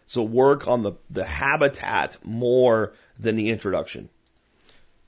So 0.06 0.22
work 0.22 0.68
on 0.68 0.82
the, 0.82 0.92
the 1.10 1.24
habitat 1.24 2.18
more 2.22 2.92
than 3.18 3.36
the 3.36 3.50
introduction. 3.50 4.10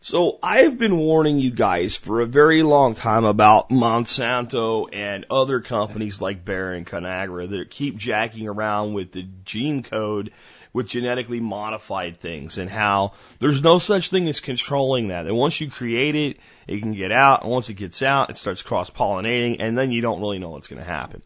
So 0.01 0.39
I've 0.43 0.79
been 0.79 0.97
warning 0.97 1.39
you 1.41 1.51
guys 1.51 1.97
for 1.97 2.21
a 2.21 2.27
very 2.27 2.63
long 2.63 2.95
time 2.95 3.25
about 3.25 3.71
Monsanto 3.71 4.89
and 4.93 5.27
other 5.31 5.61
companies 5.61 6.21
like 6.21 6.45
Bayer 6.45 6.73
and 6.73 6.87
Conagra 6.87 7.51
that 7.51 7.71
keep 7.71 7.97
jacking 7.97 8.47
around 8.47 8.93
with 8.93 9.13
the 9.13 9.27
gene 9.45 9.83
code 9.83 10.31
with 10.77 10.87
genetically 10.87 11.41
modified 11.41 12.21
things 12.21 12.59
and 12.59 12.69
how 12.69 13.15
there's 13.39 13.63
no 13.63 13.79
such 13.79 14.11
thing 14.11 14.29
as 14.29 14.41
controlling 14.41 15.09
that. 15.09 15.25
And 15.27 15.35
once 15.35 15.59
you 15.59 15.71
create 15.71 16.15
it, 16.15 16.37
it 16.67 16.83
can 16.83 16.93
get 16.93 17.11
out. 17.11 17.43
And 17.43 17.51
once 17.51 17.71
it 17.71 17.75
gets 17.75 18.03
out, 18.03 18.29
it 18.29 18.37
starts 18.37 18.61
cross 18.61 18.91
pollinating 18.91 19.57
and 19.61 19.77
then 19.77 19.91
you 19.91 20.03
don't 20.03 20.21
really 20.21 20.39
know 20.39 20.51
what's 20.51 20.69
going 20.69 20.83
to 20.83 20.87
happen. 20.87 21.23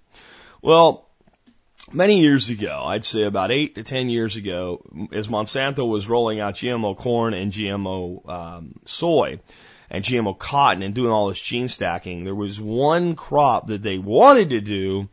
Well, 0.62 1.08
many 1.92 2.20
years 2.20 2.48
ago, 2.48 2.84
I'd 2.86 3.04
say 3.04 3.24
about 3.24 3.50
eight 3.50 3.74
to 3.74 3.82
ten 3.82 4.08
years 4.08 4.36
ago, 4.36 4.84
as 5.12 5.26
Monsanto 5.26 5.88
was 5.88 6.08
rolling 6.08 6.38
out 6.38 6.54
GMO 6.54 6.96
corn 6.96 7.34
and 7.34 7.50
GMO 7.50 8.28
um, 8.28 8.74
soy 8.84 9.40
and 9.90 10.04
GMO 10.04 10.38
cotton 10.38 10.84
and 10.84 10.94
doing 10.94 11.10
all 11.10 11.28
this 11.28 11.40
gene 11.40 11.66
stacking, 11.66 12.22
there 12.22 12.36
was 12.36 12.60
one 12.60 13.16
crop 13.16 13.66
that 13.66 13.82
they 13.82 13.98
wanted 13.98 14.50
to 14.50 14.60
do 14.60 15.08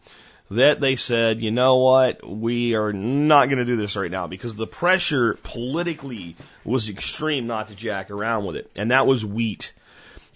that 0.49 0.79
they 0.79 0.95
said, 0.95 1.41
you 1.41 1.51
know 1.51 1.77
what, 1.77 2.27
we 2.27 2.75
are 2.75 2.93
not 2.93 3.47
going 3.47 3.57
to 3.57 3.65
do 3.65 3.75
this 3.75 3.95
right 3.95 4.11
now 4.11 4.27
because 4.27 4.55
the 4.55 4.67
pressure 4.67 5.37
politically 5.43 6.35
was 6.63 6.89
extreme 6.89 7.47
not 7.47 7.67
to 7.67 7.75
jack 7.75 8.11
around 8.11 8.45
with 8.45 8.55
it. 8.55 8.71
And 8.75 8.91
that 8.91 9.05
was 9.07 9.25
wheat. 9.25 9.73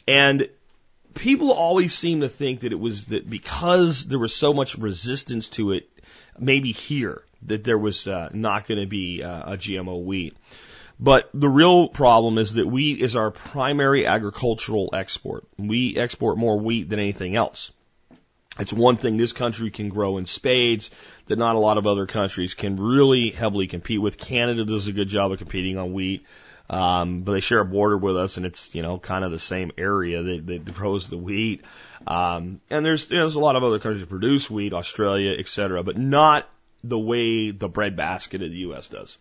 And 0.07 0.49
people 1.13 1.53
always 1.53 1.93
seem 1.93 2.21
to 2.21 2.29
think 2.29 2.61
that 2.61 2.71
it 2.71 2.79
was 2.79 3.07
that 3.07 3.29
because 3.29 4.05
there 4.05 4.19
was 4.19 4.35
so 4.35 4.53
much 4.53 4.77
resistance 4.77 5.49
to 5.49 5.71
it, 5.71 5.89
maybe 6.37 6.71
here, 6.71 7.23
that 7.43 7.63
there 7.63 7.77
was 7.77 8.07
uh, 8.07 8.29
not 8.33 8.67
going 8.67 8.81
to 8.81 8.87
be 8.87 9.23
uh, 9.23 9.53
a 9.53 9.57
GMO 9.57 10.03
wheat. 10.03 10.35
But 10.99 11.29
the 11.33 11.49
real 11.49 11.87
problem 11.87 12.37
is 12.37 12.53
that 12.53 12.67
wheat 12.67 13.01
is 13.01 13.15
our 13.15 13.31
primary 13.31 14.05
agricultural 14.05 14.91
export. 14.93 15.45
We 15.57 15.97
export 15.97 16.37
more 16.37 16.59
wheat 16.59 16.89
than 16.89 16.99
anything 16.99 17.35
else. 17.35 17.71
It's 18.59 18.73
one 18.73 18.97
thing 18.97 19.17
this 19.17 19.31
country 19.31 19.71
can 19.71 19.89
grow 19.89 20.17
in 20.17 20.25
spades 20.25 20.91
that 21.27 21.37
not 21.37 21.55
a 21.55 21.59
lot 21.59 21.77
of 21.77 21.87
other 21.87 22.05
countries 22.05 22.53
can 22.53 22.75
really 22.75 23.29
heavily 23.29 23.67
compete 23.67 24.01
with. 24.01 24.17
Canada 24.17 24.65
does 24.65 24.87
a 24.87 24.91
good 24.91 25.07
job 25.07 25.31
of 25.31 25.37
competing 25.37 25.77
on 25.77 25.93
wheat. 25.93 26.25
Um, 26.69 27.23
but 27.23 27.33
they 27.33 27.41
share 27.41 27.59
a 27.59 27.65
border 27.65 27.97
with 27.97 28.15
us 28.15 28.37
and 28.37 28.45
it's, 28.45 28.73
you 28.73 28.81
know, 28.81 28.97
kind 28.97 29.25
of 29.25 29.31
the 29.31 29.39
same 29.39 29.73
area 29.77 30.23
that, 30.23 30.47
that 30.47 30.73
grows 30.73 31.09
the 31.09 31.17
wheat. 31.17 31.65
Um, 32.07 32.61
and 32.69 32.85
there's, 32.85 33.09
you 33.11 33.17
know, 33.17 33.25
there's 33.25 33.35
a 33.35 33.41
lot 33.41 33.57
of 33.57 33.63
other 33.63 33.79
countries 33.79 34.01
that 34.01 34.09
produce 34.09 34.49
wheat, 34.49 34.71
Australia, 34.71 35.35
etc., 35.37 35.83
but 35.83 35.97
not 35.97 36.47
the 36.81 36.97
way 36.97 37.51
the 37.51 37.67
breadbasket 37.67 38.41
of 38.41 38.51
the 38.51 38.57
U.S. 38.57 38.87
does. 38.87 39.17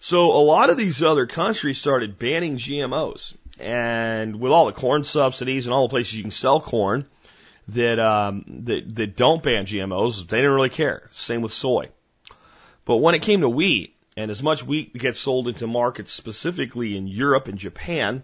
So 0.00 0.32
a 0.32 0.40
lot 0.42 0.70
of 0.70 0.78
these 0.78 1.02
other 1.02 1.26
countries 1.26 1.78
started 1.78 2.18
banning 2.18 2.56
GMOs. 2.56 3.36
And 3.58 4.40
with 4.40 4.50
all 4.50 4.64
the 4.64 4.72
corn 4.72 5.04
subsidies 5.04 5.66
and 5.66 5.74
all 5.74 5.86
the 5.86 5.92
places 5.92 6.14
you 6.14 6.22
can 6.22 6.30
sell 6.30 6.62
corn, 6.62 7.04
that 7.74 7.98
um, 7.98 8.44
that 8.64 8.94
that 8.94 9.16
don't 9.16 9.42
ban 9.42 9.66
GMOs, 9.66 10.26
they 10.26 10.38
didn't 10.38 10.52
really 10.52 10.70
care. 10.70 11.08
Same 11.10 11.42
with 11.42 11.52
soy. 11.52 11.88
But 12.84 12.96
when 12.96 13.14
it 13.14 13.22
came 13.22 13.40
to 13.42 13.48
wheat, 13.48 13.96
and 14.16 14.30
as 14.30 14.42
much 14.42 14.64
wheat 14.64 14.92
gets 14.94 15.18
sold 15.18 15.48
into 15.48 15.66
markets 15.66 16.12
specifically 16.12 16.96
in 16.96 17.06
Europe 17.06 17.48
and 17.48 17.58
Japan, 17.58 18.22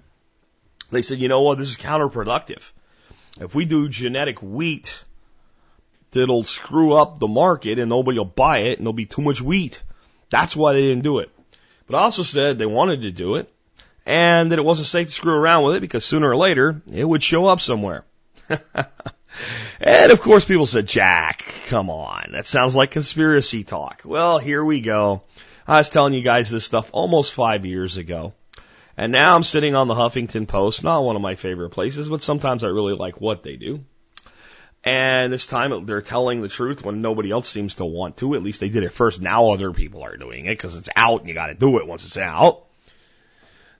they 0.90 1.02
said, 1.02 1.18
you 1.18 1.28
know 1.28 1.42
what, 1.42 1.59
this 1.59 1.70
is 1.70 1.76
counterproductive. 1.76 2.72
If 3.40 3.54
we 3.54 3.64
do 3.64 3.88
genetic 3.88 4.42
wheat, 4.42 5.04
that'll 6.11 6.44
screw 6.44 6.94
up 6.94 7.18
the 7.18 7.28
market 7.28 7.78
and 7.78 7.88
nobody 7.88 8.18
will 8.18 8.24
buy 8.24 8.59
it 8.59 8.78
and 8.78 8.87
there'll 8.87 8.92
be 8.92 9.06
too 9.06 9.22
much 9.22 9.40
wheat. 9.40 9.82
That's 10.30 10.56
why 10.56 10.72
they 10.72 10.82
didn't 10.82 11.02
do 11.02 11.18
it. 11.18 11.30
But 11.87 11.96
also 11.96 12.22
said 12.22 12.59
they 12.59 12.66
wanted 12.66 13.02
to 13.02 13.11
do 13.11 13.37
it 13.37 13.52
and 14.04 14.52
that 14.52 14.59
it 14.59 14.64
wasn't 14.64 14.88
safe 14.88 15.09
to 15.09 15.14
screw 15.14 15.35
around 15.35 15.64
with 15.64 15.76
it 15.76 15.80
because 15.80 16.04
sooner 16.04 16.28
or 16.28 16.37
later 16.37 16.80
it 16.90 17.04
would 17.04 17.22
show 17.22 17.46
up 17.46 17.61
somewhere. 17.61 18.04
And 19.81 20.12
of 20.12 20.20
course 20.20 20.44
people 20.44 20.66
said, 20.66 20.87
Jack, 20.87 21.44
come 21.66 21.90
on. 21.90 22.33
That 22.33 22.46
sounds 22.46 22.75
like 22.75 22.90
conspiracy 22.90 23.64
talk. 23.64 24.03
Well, 24.05 24.38
here 24.38 24.64
we 24.64 24.81
go. 24.81 25.22
I 25.66 25.79
was 25.79 25.90
telling 25.90 26.14
you 26.14 26.22
guys 26.22 26.51
this 26.51 26.64
stuff 26.64 26.90
almost 26.92 27.33
five 27.33 27.66
years 27.66 27.96
ago. 27.96 28.35
And 28.96 29.12
now 29.12 29.37
I'm 29.37 29.42
sitting 29.42 29.75
on 29.75 29.88
the 29.88 29.94
Huffington 29.94 30.49
Post, 30.49 30.83
not 30.83 31.05
one 31.05 31.16
of 31.16 31.22
my 31.22 31.35
favorite 31.35 31.70
places, 31.70 32.09
but 32.09 32.22
sometimes 32.22 32.64
I 32.64 32.68
really 32.68 32.94
like 32.94 33.20
what 33.20 33.42
they 33.42 33.57
do. 33.57 33.85
And 34.85 35.33
this 35.33 35.46
time 35.46 35.85
they're 35.85 36.01
telling 36.01 36.40
the 36.40 36.49
truth 36.49 36.85
when 36.85 37.03
nobody 37.03 37.33
else 37.33 37.49
seems 37.49 37.75
to 37.77 37.85
want 37.85 38.18
to. 38.18 38.37
At 38.37 38.44
least 38.44 38.61
they 38.61 38.68
did 38.68 38.85
it 38.85 38.92
first. 38.92 39.20
Now 39.20 39.49
other 39.49 39.72
people 39.72 40.03
are 40.03 40.16
doing 40.16 40.46
it 40.46 40.51
because 40.51 40.77
it's 40.77 40.88
out 40.94 41.20
and 41.20 41.29
you 41.29 41.35
got 41.35 41.49
to 41.49 41.55
do 41.55 41.79
it 41.79 41.87
once 41.87 42.07
it's 42.07 42.16
out. 42.16 42.65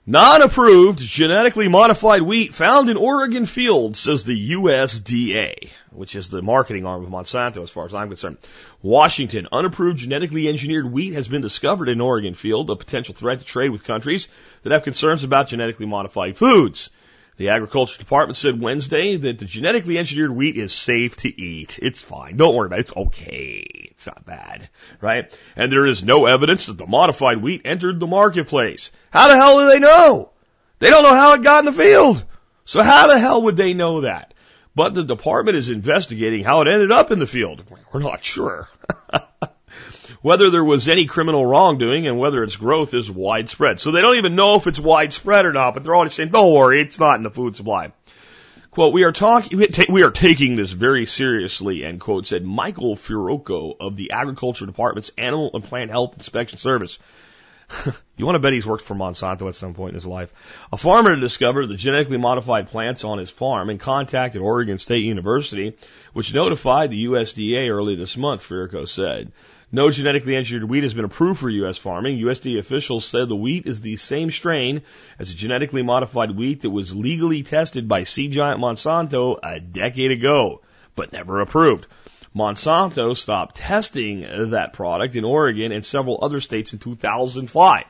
Non-approved 0.09 0.99
genetically 0.99 1.67
modified 1.67 2.21
wheat 2.21 2.53
found 2.53 2.89
in 2.89 2.95
Oregon 2.95 3.45
fields, 3.45 3.99
says 3.99 4.23
the 4.23 4.51
USDA, 4.51 5.69
which 5.91 6.15
is 6.15 6.29
the 6.29 6.41
marketing 6.41 6.85
arm 6.85 7.03
of 7.03 7.09
Monsanto 7.09 7.61
as 7.61 7.69
far 7.69 7.83
as 7.83 7.93
I'm 7.93 8.07
concerned. 8.07 8.37
Washington, 8.81 9.49
unapproved 9.51 9.99
genetically 9.99 10.47
engineered 10.47 10.89
wheat 10.89 11.11
has 11.11 11.27
been 11.27 11.41
discovered 11.41 11.89
in 11.89 11.99
Oregon 11.99 12.35
field, 12.35 12.69
a 12.69 12.77
potential 12.77 13.15
threat 13.15 13.39
to 13.39 13.45
trade 13.45 13.71
with 13.71 13.83
countries 13.83 14.29
that 14.63 14.71
have 14.71 14.85
concerns 14.85 15.25
about 15.25 15.49
genetically 15.49 15.87
modified 15.87 16.37
foods. 16.37 16.89
The 17.37 17.49
Agriculture 17.49 17.99
Department 17.99 18.35
said 18.35 18.59
Wednesday 18.59 19.15
that 19.15 19.37
the 19.37 19.45
genetically 19.45 19.99
engineered 19.99 20.31
wheat 20.31 20.57
is 20.57 20.73
safe 20.73 21.17
to 21.17 21.41
eat. 21.41 21.77
It's 21.79 22.01
fine. 22.01 22.35
Don't 22.35 22.55
worry 22.55 22.65
about 22.65 22.79
it. 22.79 22.81
It's 22.81 22.97
okay. 22.97 23.91
It's 23.91 24.07
not 24.07 24.25
bad, 24.25 24.69
right? 25.01 25.31
And 25.55 25.71
there 25.71 25.85
is 25.85 26.03
no 26.03 26.25
evidence 26.25 26.65
that 26.65 26.79
the 26.79 26.87
modified 26.87 27.41
wheat 27.41 27.61
entered 27.63 27.99
the 27.99 28.07
marketplace. 28.07 28.91
How 29.11 29.27
the 29.27 29.35
hell 29.35 29.59
do 29.59 29.67
they 29.67 29.79
know? 29.79 30.31
They 30.79 30.89
don't 30.89 31.03
know 31.03 31.13
how 31.13 31.33
it 31.33 31.43
got 31.43 31.59
in 31.59 31.65
the 31.65 31.71
field. 31.71 32.23
So 32.65 32.81
how 32.81 33.05
the 33.05 33.19
hell 33.19 33.43
would 33.43 33.55
they 33.55 33.75
know 33.75 34.01
that? 34.01 34.33
But 34.75 34.95
the 34.95 35.03
department 35.03 35.57
is 35.57 35.69
investigating 35.69 36.43
how 36.43 36.61
it 36.61 36.67
ended 36.67 36.91
up 36.91 37.11
in 37.11 37.19
the 37.19 37.27
field. 37.27 37.63
We're 37.93 37.99
not 37.99 38.23
sure. 38.23 38.67
whether 40.21 40.49
there 40.49 40.63
was 40.63 40.89
any 40.89 41.05
criminal 41.05 41.45
wrongdoing 41.45 42.07
and 42.07 42.19
whether 42.19 42.43
its 42.43 42.55
growth 42.55 42.93
is 42.93 43.09
widespread. 43.09 43.79
So 43.79 43.91
they 43.91 44.01
don't 44.01 44.17
even 44.17 44.35
know 44.35 44.55
if 44.55 44.67
it's 44.67 44.79
widespread 44.79 45.45
or 45.45 45.53
not, 45.53 45.73
but 45.73 45.83
they're 45.83 45.95
always 45.95 46.13
saying, 46.13 46.29
don't 46.29 46.53
worry, 46.53 46.81
it's 46.81 46.99
not 46.99 47.17
in 47.17 47.23
the 47.23 47.31
food 47.31 47.55
supply. 47.55 47.91
Quote, 48.71 48.93
we 48.93 49.05
are 49.05 49.11
talking, 49.11 49.57
we 49.89 50.03
are 50.03 50.11
taking 50.11 50.55
this 50.55 50.71
very 50.71 51.07
seriously, 51.07 51.83
end 51.83 51.99
quote, 51.99 52.27
said 52.27 52.45
Michael 52.45 52.95
Fiorocco 52.95 53.75
of 53.79 53.95
the 53.95 54.11
Agriculture 54.11 54.67
Department's 54.67 55.11
Animal 55.17 55.49
and 55.53 55.63
Plant 55.63 55.89
Health 55.89 56.15
Inspection 56.15 56.59
Service. 56.59 56.99
you 58.17 58.25
want 58.25 58.35
to 58.35 58.39
bet 58.39 58.53
he's 58.53 58.67
worked 58.67 58.83
for 58.83 58.95
Monsanto 58.95 59.47
at 59.47 59.55
some 59.55 59.73
point 59.73 59.89
in 59.89 59.95
his 59.95 60.07
life. 60.07 60.31
A 60.71 60.77
farmer 60.77 61.15
discovered 61.15 61.65
the 61.65 61.75
genetically 61.75 62.17
modified 62.17 62.69
plants 62.69 63.03
on 63.03 63.17
his 63.17 63.29
farm 63.29 63.69
and 63.69 63.79
contacted 63.79 64.41
Oregon 64.41 64.77
State 64.77 65.03
University, 65.03 65.75
which 66.13 66.33
notified 66.33 66.91
the 66.91 67.05
USDA 67.05 67.69
early 67.69 67.95
this 67.95 68.15
month, 68.15 68.47
Fiorocco 68.47 68.87
said. 68.87 69.31
No 69.69 69.91
genetically 69.91 70.37
engineered 70.37 70.69
wheat 70.69 70.83
has 70.83 70.93
been 70.93 71.03
approved 71.03 71.41
for 71.41 71.49
U.S. 71.49 71.77
farming. 71.77 72.19
USDA 72.19 72.57
officials 72.57 73.03
said 73.03 73.27
the 73.27 73.35
wheat 73.35 73.67
is 73.67 73.81
the 73.81 73.97
same 73.97 74.31
strain 74.31 74.81
as 75.19 75.29
a 75.29 75.35
genetically 75.35 75.83
modified 75.83 76.31
wheat 76.31 76.61
that 76.61 76.69
was 76.69 76.95
legally 76.95 77.43
tested 77.43 77.85
by 77.85 78.03
seed 78.03 78.31
giant 78.31 78.61
Monsanto 78.61 79.37
a 79.43 79.59
decade 79.59 80.11
ago, 80.11 80.61
but 80.95 81.11
never 81.11 81.41
approved. 81.41 81.85
Monsanto 82.33 83.15
stopped 83.17 83.57
testing 83.57 84.21
that 84.51 84.71
product 84.71 85.17
in 85.17 85.25
Oregon 85.25 85.73
and 85.73 85.83
several 85.83 86.19
other 86.21 86.39
states 86.39 86.71
in 86.71 86.79
2005. 86.79 87.83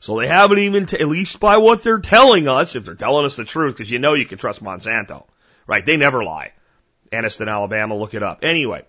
So 0.00 0.18
they 0.18 0.26
haven't 0.26 0.58
even, 0.58 0.86
t- 0.86 0.98
at 0.98 1.06
least 1.06 1.38
by 1.38 1.58
what 1.58 1.84
they're 1.84 1.98
telling 2.00 2.48
us, 2.48 2.74
if 2.74 2.84
they're 2.84 2.94
telling 2.94 3.24
us 3.24 3.36
the 3.36 3.44
truth, 3.44 3.76
because 3.76 3.90
you 3.90 4.00
know 4.00 4.14
you 4.14 4.26
can 4.26 4.38
trust 4.38 4.64
Monsanto, 4.64 5.26
right? 5.66 5.86
They 5.86 5.96
never 5.96 6.24
lie. 6.24 6.52
Anniston, 7.12 7.48
Alabama, 7.48 7.96
look 7.96 8.14
it 8.14 8.22
up. 8.22 8.40
Anyway, 8.42 8.84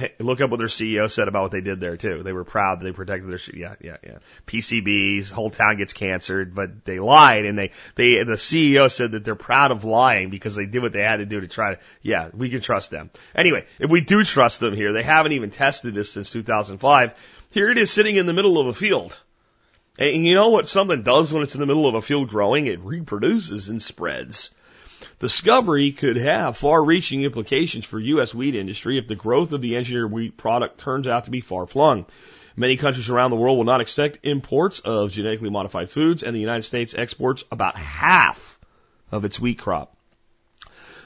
hey, 0.00 0.12
look 0.18 0.40
up 0.40 0.50
what 0.50 0.58
their 0.58 0.66
CEO 0.66 1.10
said 1.10 1.28
about 1.28 1.42
what 1.42 1.52
they 1.52 1.60
did 1.60 1.78
there 1.78 1.96
too. 1.96 2.22
They 2.22 2.32
were 2.32 2.44
proud 2.44 2.80
that 2.80 2.84
they 2.84 2.92
protected 2.92 3.30
their, 3.30 3.38
yeah, 3.54 3.74
yeah, 3.80 3.96
yeah. 4.02 4.18
PCBs, 4.46 5.30
whole 5.30 5.50
town 5.50 5.76
gets 5.76 5.92
cancered, 5.92 6.54
but 6.54 6.84
they 6.84 6.98
lied 6.98 7.44
and 7.44 7.58
they, 7.58 7.70
they, 7.94 8.18
and 8.18 8.28
the 8.28 8.34
CEO 8.34 8.90
said 8.90 9.12
that 9.12 9.24
they're 9.24 9.34
proud 9.34 9.70
of 9.70 9.84
lying 9.84 10.30
because 10.30 10.54
they 10.54 10.66
did 10.66 10.82
what 10.82 10.92
they 10.92 11.02
had 11.02 11.18
to 11.18 11.26
do 11.26 11.40
to 11.40 11.48
try 11.48 11.74
to, 11.74 11.80
yeah, 12.02 12.30
we 12.32 12.50
can 12.50 12.60
trust 12.60 12.90
them. 12.90 13.10
Anyway, 13.34 13.66
if 13.78 13.90
we 13.90 14.00
do 14.00 14.24
trust 14.24 14.58
them 14.58 14.74
here, 14.74 14.92
they 14.92 15.02
haven't 15.02 15.32
even 15.32 15.50
tested 15.50 15.94
this 15.94 16.10
since 16.10 16.30
2005. 16.30 17.14
Here 17.52 17.70
it 17.70 17.78
is 17.78 17.90
sitting 17.90 18.16
in 18.16 18.26
the 18.26 18.32
middle 18.32 18.58
of 18.58 18.66
a 18.66 18.74
field. 18.74 19.18
And 19.98 20.26
you 20.26 20.34
know 20.34 20.48
what 20.48 20.68
something 20.68 21.02
does 21.02 21.32
when 21.32 21.42
it's 21.42 21.54
in 21.54 21.60
the 21.60 21.66
middle 21.66 21.86
of 21.86 21.94
a 21.94 22.00
field 22.00 22.30
growing? 22.30 22.66
It 22.66 22.80
reproduces 22.80 23.68
and 23.68 23.82
spreads. 23.82 24.50
Discovery 25.18 25.92
could 25.92 26.16
have 26.16 26.56
far-reaching 26.56 27.22
implications 27.22 27.84
for 27.84 27.98
U.S. 27.98 28.34
wheat 28.34 28.54
industry 28.54 28.98
if 28.98 29.08
the 29.08 29.14
growth 29.14 29.52
of 29.52 29.60
the 29.60 29.76
engineered 29.76 30.10
wheat 30.10 30.36
product 30.36 30.78
turns 30.78 31.06
out 31.06 31.24
to 31.24 31.30
be 31.30 31.40
far-flung. 31.40 32.06
Many 32.56 32.76
countries 32.76 33.08
around 33.08 33.30
the 33.30 33.36
world 33.36 33.56
will 33.56 33.64
not 33.64 33.80
expect 33.80 34.24
imports 34.24 34.80
of 34.80 35.12
genetically 35.12 35.50
modified 35.50 35.90
foods, 35.90 36.22
and 36.22 36.34
the 36.34 36.40
United 36.40 36.64
States 36.64 36.94
exports 36.94 37.44
about 37.50 37.76
half 37.76 38.58
of 39.10 39.24
its 39.24 39.40
wheat 39.40 39.58
crop. 39.58 39.96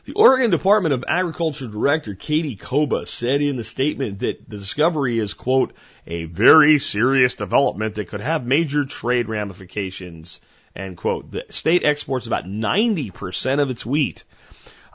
The 0.04 0.12
Oregon 0.12 0.50
Department 0.50 0.92
of 0.92 1.04
Agriculture 1.08 1.66
Director 1.66 2.14
Katy 2.14 2.56
Coba 2.56 3.06
said 3.06 3.40
in 3.40 3.56
the 3.56 3.64
statement 3.64 4.18
that 4.18 4.48
the 4.48 4.58
discovery 4.58 5.18
is, 5.18 5.32
quote, 5.32 5.72
a 6.06 6.24
very 6.24 6.78
serious 6.78 7.34
development 7.34 7.94
that 7.94 8.08
could 8.08 8.20
have 8.20 8.44
major 8.44 8.84
trade 8.84 9.28
ramifications, 9.28 10.40
end 10.76 10.96
quote. 10.96 11.30
The 11.30 11.44
state 11.50 11.84
exports 11.84 12.26
about 12.26 12.44
90% 12.44 13.60
of 13.60 13.70
its 13.70 13.84
wheat. 13.84 14.24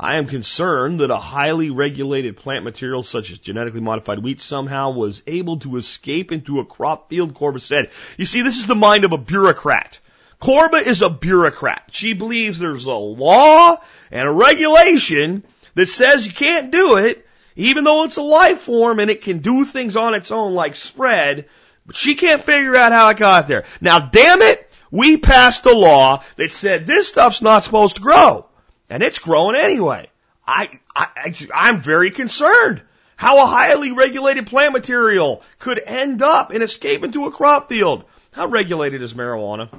I 0.02 0.15
am 0.15 0.28
concerned 0.28 1.02
that 1.02 1.12
a 1.12 1.18
highly 1.18 1.72
regulated 1.72 2.38
plant 2.38 2.63
material 2.63 3.04
such 3.04 3.32
as 3.32 3.39
genetically 3.39 3.82
modified 3.82 4.20
wheat 4.20 4.39
somehow 4.39 4.92
was 4.92 5.22
able 5.28 5.58
to 5.60 5.76
escape 5.76 6.32
into 6.32 6.60
a 6.60 6.65
crop 6.65 7.10
field, 7.10 7.34
Korba 7.34 7.60
said. 7.60 7.92
You 8.18 8.24
see, 8.24 8.42
this 8.42 8.58
is 8.58 8.68
the 8.68 8.76
mind 8.76 9.04
of 9.04 9.12
a 9.12 9.18
bureaucrat. 9.18 10.00
Korba 10.42 10.86
is 10.86 11.02
a 11.02 11.10
bureaucrat. 11.10 11.89
She 11.92 12.13
believes 12.13 12.60
there's 12.60 12.86
a 12.86 12.94
law 12.94 13.76
and 14.10 14.28
a 14.28 14.32
regulation 14.32 15.44
that 15.76 15.88
says 15.88 16.26
you 16.26 16.32
can't 16.32 16.72
do 16.72 16.96
it, 16.96 17.28
even 17.58 17.84
though 17.84 18.06
it's 18.06 18.15
a 18.15 18.22
life 18.22 18.60
form 18.60 19.00
and 19.00 19.12
it 19.12 19.22
can 19.22 19.39
do 19.39 19.65
things 19.65 19.98
on 19.98 20.13
its 20.13 20.32
own 20.32 20.54
like 20.54 20.76
spread, 20.76 21.48
but 21.86 21.96
she 21.98 22.15
can't 22.15 22.42
figure 22.42 22.76
out 22.76 22.94
how 22.94 23.10
it 23.10 23.18
got 23.18 23.50
there. 23.50 23.65
Now 23.82 24.00
damn 24.00 24.42
it, 24.42 24.59
we 24.91 25.17
passed 25.17 25.65
a 25.65 25.73
law 25.73 26.23
that 26.36 26.52
said 26.52 26.88
this 26.88 27.08
stuff's 27.08 27.41
not 27.41 27.63
supposed 27.63 27.97
to 27.97 28.02
grow. 28.02 28.45
And 28.89 29.04
it's 29.04 29.19
growing 29.19 29.56
anyway. 29.56 30.10
I, 30.45 30.80
I, 30.95 31.34
I'm 31.54 31.82
very 31.82 32.12
concerned 32.12 32.82
how 33.15 33.43
a 33.43 33.45
highly 33.45 33.91
regulated 33.91 34.47
plant 34.47 34.73
material 34.73 35.43
could 35.60 35.80
end 35.86 36.23
up 36.23 36.52
and 36.52 36.63
escape 36.63 37.04
into 37.04 37.25
a 37.25 37.32
crop 37.32 37.69
field. 37.69 38.06
How 38.32 38.47
regulated 38.47 39.02
is 39.02 39.13
marijuana? 39.13 39.69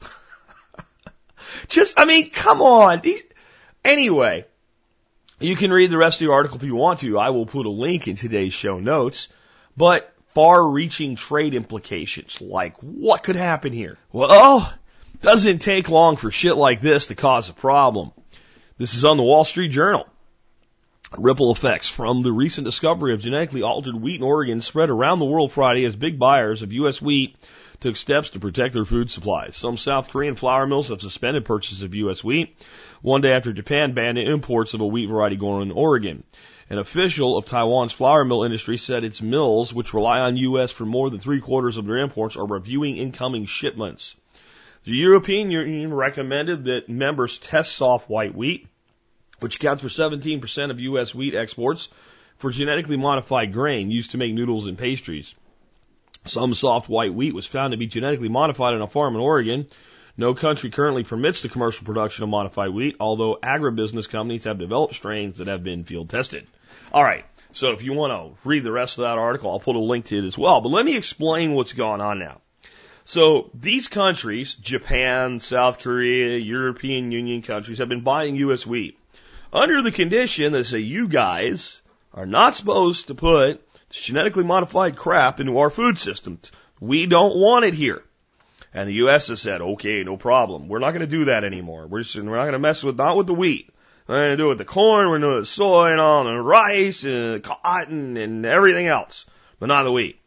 Just, 1.68 1.98
I 1.98 2.04
mean, 2.04 2.30
come 2.30 2.60
on. 2.60 3.02
Anyway, 3.84 4.44
you 5.40 5.56
can 5.56 5.72
read 5.72 5.90
the 5.90 5.98
rest 5.98 6.20
of 6.20 6.26
the 6.28 6.32
article 6.32 6.58
if 6.58 6.64
you 6.64 6.76
want 6.76 7.00
to. 7.00 7.18
I 7.18 7.30
will 7.30 7.46
put 7.46 7.66
a 7.66 7.70
link 7.70 8.06
in 8.06 8.16
today's 8.16 8.52
show 8.52 8.78
notes. 8.78 9.28
But 9.76 10.12
far 10.36 10.68
reaching 10.68 11.16
trade 11.16 11.54
implications, 11.54 12.42
like 12.42 12.76
what 12.82 13.22
could 13.22 13.36
happen 13.36 13.72
here? 13.72 13.96
Well, 14.12 14.70
doesn't 15.22 15.60
take 15.60 15.88
long 15.88 16.16
for 16.16 16.30
shit 16.30 16.58
like 16.58 16.82
this 16.82 17.06
to 17.06 17.14
cause 17.14 17.48
a 17.48 17.54
problem. 17.54 18.12
This 18.76 18.92
is 18.92 19.06
on 19.06 19.16
the 19.16 19.22
Wall 19.22 19.46
Street 19.46 19.70
Journal. 19.70 20.06
Ripple 21.16 21.52
effects 21.52 21.88
from 21.88 22.22
the 22.22 22.32
recent 22.32 22.66
discovery 22.66 23.14
of 23.14 23.22
genetically 23.22 23.62
altered 23.62 23.94
wheat 23.94 24.16
in 24.20 24.22
Oregon 24.22 24.60
spread 24.60 24.90
around 24.90 25.20
the 25.20 25.24
world 25.24 25.52
Friday 25.52 25.86
as 25.86 25.96
big 25.96 26.18
buyers 26.18 26.60
of 26.60 26.70
U.S. 26.74 27.00
wheat 27.00 27.36
took 27.80 27.96
steps 27.96 28.28
to 28.30 28.38
protect 28.38 28.74
their 28.74 28.84
food 28.84 29.10
supplies. 29.10 29.56
Some 29.56 29.78
South 29.78 30.10
Korean 30.10 30.34
flour 30.34 30.66
mills 30.66 30.90
have 30.90 31.00
suspended 31.00 31.46
purchases 31.46 31.80
of 31.80 31.94
U.S. 31.94 32.22
wheat 32.22 32.58
one 33.00 33.22
day 33.22 33.32
after 33.32 33.54
Japan 33.54 33.94
banned 33.94 34.18
imports 34.18 34.74
of 34.74 34.82
a 34.82 34.86
wheat 34.86 35.08
variety 35.08 35.36
grown 35.36 35.62
in 35.62 35.70
Oregon. 35.70 36.24
An 36.68 36.78
official 36.78 37.38
of 37.38 37.46
Taiwan's 37.46 37.92
flour 37.92 38.24
mill 38.24 38.42
industry 38.42 38.76
said 38.76 39.04
its 39.04 39.22
mills, 39.22 39.72
which 39.72 39.94
rely 39.94 40.18
on 40.18 40.36
U.S. 40.36 40.72
for 40.72 40.84
more 40.84 41.08
than 41.10 41.20
three 41.20 41.40
quarters 41.40 41.76
of 41.76 41.86
their 41.86 41.98
imports, 41.98 42.36
are 42.36 42.44
reviewing 42.44 42.96
incoming 42.96 43.46
shipments. 43.46 44.16
The 44.82 44.90
European 44.90 45.52
Union 45.52 45.94
recommended 45.94 46.64
that 46.64 46.88
members 46.88 47.38
test 47.38 47.76
soft 47.76 48.10
white 48.10 48.34
wheat, 48.34 48.66
which 49.38 49.56
accounts 49.56 49.84
for 49.84 49.88
17% 49.88 50.70
of 50.70 50.80
U.S. 50.80 51.14
wheat 51.14 51.36
exports, 51.36 51.88
for 52.36 52.50
genetically 52.50 52.96
modified 52.96 53.52
grain 53.52 53.92
used 53.92 54.10
to 54.10 54.18
make 54.18 54.34
noodles 54.34 54.66
and 54.66 54.76
pastries. 54.76 55.36
Some 56.24 56.52
soft 56.54 56.88
white 56.88 57.14
wheat 57.14 57.32
was 57.32 57.46
found 57.46 57.70
to 57.70 57.76
be 57.76 57.86
genetically 57.86 58.28
modified 58.28 58.74
on 58.74 58.82
a 58.82 58.88
farm 58.88 59.14
in 59.14 59.20
Oregon. 59.20 59.66
No 60.16 60.34
country 60.34 60.70
currently 60.70 61.04
permits 61.04 61.42
the 61.42 61.48
commercial 61.48 61.86
production 61.86 62.24
of 62.24 62.30
modified 62.30 62.70
wheat, 62.70 62.96
although 62.98 63.38
agribusiness 63.40 64.08
companies 64.08 64.44
have 64.44 64.58
developed 64.58 64.96
strains 64.96 65.38
that 65.38 65.46
have 65.46 65.62
been 65.62 65.84
field 65.84 66.10
tested. 66.10 66.46
All 66.92 67.04
right. 67.04 67.24
So 67.52 67.72
if 67.72 67.82
you 67.82 67.94
want 67.94 68.12
to 68.12 68.48
read 68.48 68.64
the 68.64 68.72
rest 68.72 68.98
of 68.98 69.02
that 69.02 69.18
article, 69.18 69.50
I'll 69.50 69.60
put 69.60 69.76
a 69.76 69.80
link 69.80 70.06
to 70.06 70.18
it 70.18 70.24
as 70.24 70.36
well. 70.36 70.60
But 70.60 70.68
let 70.68 70.84
me 70.84 70.96
explain 70.96 71.54
what's 71.54 71.72
going 71.72 72.00
on 72.00 72.18
now. 72.18 72.40
So 73.06 73.50
these 73.54 73.88
countries, 73.88 74.54
Japan, 74.54 75.38
South 75.38 75.78
Korea, 75.78 76.36
European 76.38 77.12
Union 77.12 77.40
countries, 77.40 77.78
have 77.78 77.88
been 77.88 78.02
buying 78.02 78.36
U.S. 78.36 78.66
wheat 78.66 78.98
under 79.52 79.80
the 79.80 79.92
condition 79.92 80.52
that 80.52 80.66
say 80.66 80.80
you 80.80 81.08
guys 81.08 81.80
are 82.12 82.26
not 82.26 82.56
supposed 82.56 83.06
to 83.06 83.14
put 83.14 83.62
genetically 83.90 84.44
modified 84.44 84.96
crap 84.96 85.40
into 85.40 85.58
our 85.58 85.70
food 85.70 85.98
system. 85.98 86.38
We 86.80 87.06
don't 87.06 87.36
want 87.36 87.64
it 87.64 87.74
here. 87.74 88.02
And 88.74 88.88
the 88.88 88.94
U.S. 88.94 89.28
has 89.28 89.40
said, 89.40 89.60
okay, 89.60 90.02
no 90.02 90.16
problem. 90.16 90.68
We're 90.68 90.80
not 90.80 90.90
going 90.90 91.00
to 91.00 91.06
do 91.06 91.26
that 91.26 91.44
anymore. 91.44 91.86
We're 91.86 92.02
just, 92.02 92.16
we're 92.16 92.36
not 92.36 92.42
going 92.42 92.52
to 92.52 92.58
mess 92.58 92.84
with, 92.84 92.98
not 92.98 93.16
with 93.16 93.26
the 93.26 93.34
wheat. 93.34 93.70
We're 94.06 94.26
going 94.26 94.30
to 94.30 94.36
do 94.36 94.46
it 94.46 94.48
with 94.50 94.58
the 94.58 94.64
corn, 94.64 95.08
we're 95.08 95.18
going 95.18 95.22
to 95.22 95.26
do 95.26 95.32
it 95.34 95.40
with 95.40 95.48
soy 95.48 95.90
and 95.90 96.00
all, 96.00 96.26
and 96.26 96.46
rice 96.46 97.04
and 97.04 97.42
cotton 97.42 98.16
and 98.16 98.46
everything 98.46 98.86
else, 98.86 99.26
but 99.58 99.66
not 99.66 99.82
the 99.82 99.92
wheat. 99.92 100.20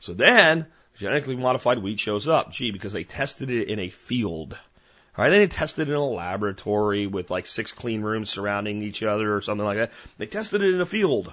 So 0.00 0.14
then, 0.14 0.66
genetically 0.96 1.36
modified 1.36 1.78
wheat 1.78 2.00
shows 2.00 2.26
up. 2.26 2.50
Gee, 2.50 2.70
because 2.70 2.92
they 2.92 3.04
tested 3.04 3.50
it 3.50 3.68
in 3.68 3.78
a 3.78 3.88
field. 3.88 4.58
All 5.16 5.24
right, 5.24 5.30
they 5.30 5.38
didn't 5.38 5.52
test 5.52 5.78
it 5.78 5.88
in 5.88 5.94
a 5.94 6.04
laboratory 6.04 7.06
with 7.06 7.30
like 7.30 7.46
six 7.46 7.72
clean 7.72 8.02
rooms 8.02 8.30
surrounding 8.30 8.82
each 8.82 9.02
other 9.02 9.34
or 9.34 9.40
something 9.40 9.64
like 9.64 9.78
that. 9.78 9.92
They 10.18 10.26
tested 10.26 10.62
it 10.62 10.74
in 10.74 10.80
a 10.80 10.86
field. 10.86 11.32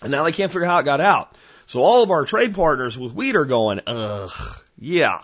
And 0.00 0.10
now 0.10 0.24
they 0.24 0.32
can't 0.32 0.52
figure 0.52 0.66
out 0.66 0.72
how 0.72 0.78
it 0.78 0.84
got 0.84 1.00
out. 1.00 1.36
So 1.66 1.80
all 1.80 2.02
of 2.02 2.10
our 2.10 2.24
trade 2.24 2.54
partners 2.54 2.98
with 2.98 3.12
wheat 3.12 3.36
are 3.36 3.44
going, 3.44 3.80
ugh, 3.86 4.32
yeah. 4.78 5.20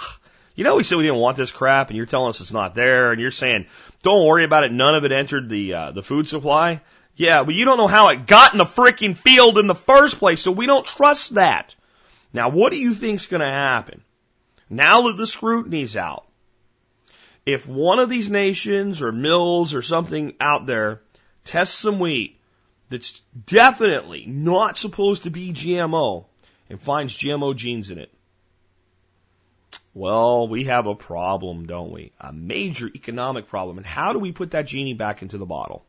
You 0.54 0.62
know, 0.62 0.76
we 0.76 0.84
said 0.84 0.98
we 0.98 1.04
didn't 1.04 1.18
want 1.18 1.36
this 1.36 1.50
crap, 1.50 1.88
and 1.88 1.96
you're 1.96 2.06
telling 2.06 2.28
us 2.28 2.40
it's 2.40 2.52
not 2.52 2.74
there, 2.74 3.10
and 3.10 3.20
you're 3.20 3.32
saying, 3.32 3.66
don't 4.02 4.26
worry 4.26 4.44
about 4.44 4.64
it, 4.64 4.72
none 4.72 4.94
of 4.94 5.04
it 5.04 5.12
entered 5.12 5.48
the 5.48 5.74
uh, 5.74 5.90
the 5.92 6.02
food 6.02 6.28
supply. 6.28 6.80
Yeah, 7.16 7.44
but 7.44 7.54
you 7.54 7.64
don't 7.64 7.78
know 7.78 7.86
how 7.86 8.08
it 8.08 8.26
got 8.26 8.52
in 8.52 8.58
the 8.58 8.64
freaking 8.64 9.16
field 9.16 9.58
in 9.58 9.66
the 9.66 9.74
first 9.74 10.18
place, 10.18 10.40
so 10.40 10.52
we 10.52 10.66
don't 10.66 10.86
trust 10.86 11.34
that. 11.34 11.74
Now, 12.32 12.48
what 12.48 12.72
do 12.72 12.78
you 12.78 12.94
think's 12.94 13.26
going 13.26 13.40
to 13.40 13.46
happen? 13.46 14.02
Now 14.68 15.02
that 15.02 15.16
the 15.16 15.26
scrutiny's 15.26 15.96
out, 15.96 16.26
if 17.46 17.68
one 17.68 17.98
of 17.98 18.08
these 18.08 18.30
nations 18.30 19.02
or 19.02 19.12
mills 19.12 19.74
or 19.74 19.82
something 19.82 20.34
out 20.40 20.66
there 20.66 21.02
tests 21.44 21.78
some 21.78 22.00
wheat 22.00 22.40
that's 22.88 23.20
definitely 23.46 24.24
not 24.26 24.78
supposed 24.78 25.24
to 25.24 25.30
be 25.30 25.52
GMO 25.52 26.24
and 26.68 26.80
finds 26.80 27.16
GMO 27.16 27.54
genes 27.54 27.90
in 27.90 27.98
it, 27.98 28.12
well, 29.92 30.48
we 30.48 30.64
have 30.64 30.87
a 30.87 30.94
problem, 30.94 31.66
don't 31.66 31.92
we? 31.92 32.12
A 32.20 32.32
major 32.32 32.88
economic 32.88 33.48
problem. 33.48 33.78
And 33.78 33.87
how 33.87 34.12
do 34.12 34.18
we 34.18 34.32
put 34.32 34.52
that 34.52 34.66
genie 34.66 34.94
back 34.94 35.22
into 35.22 35.38
the 35.38 35.46
bottle? 35.46 35.84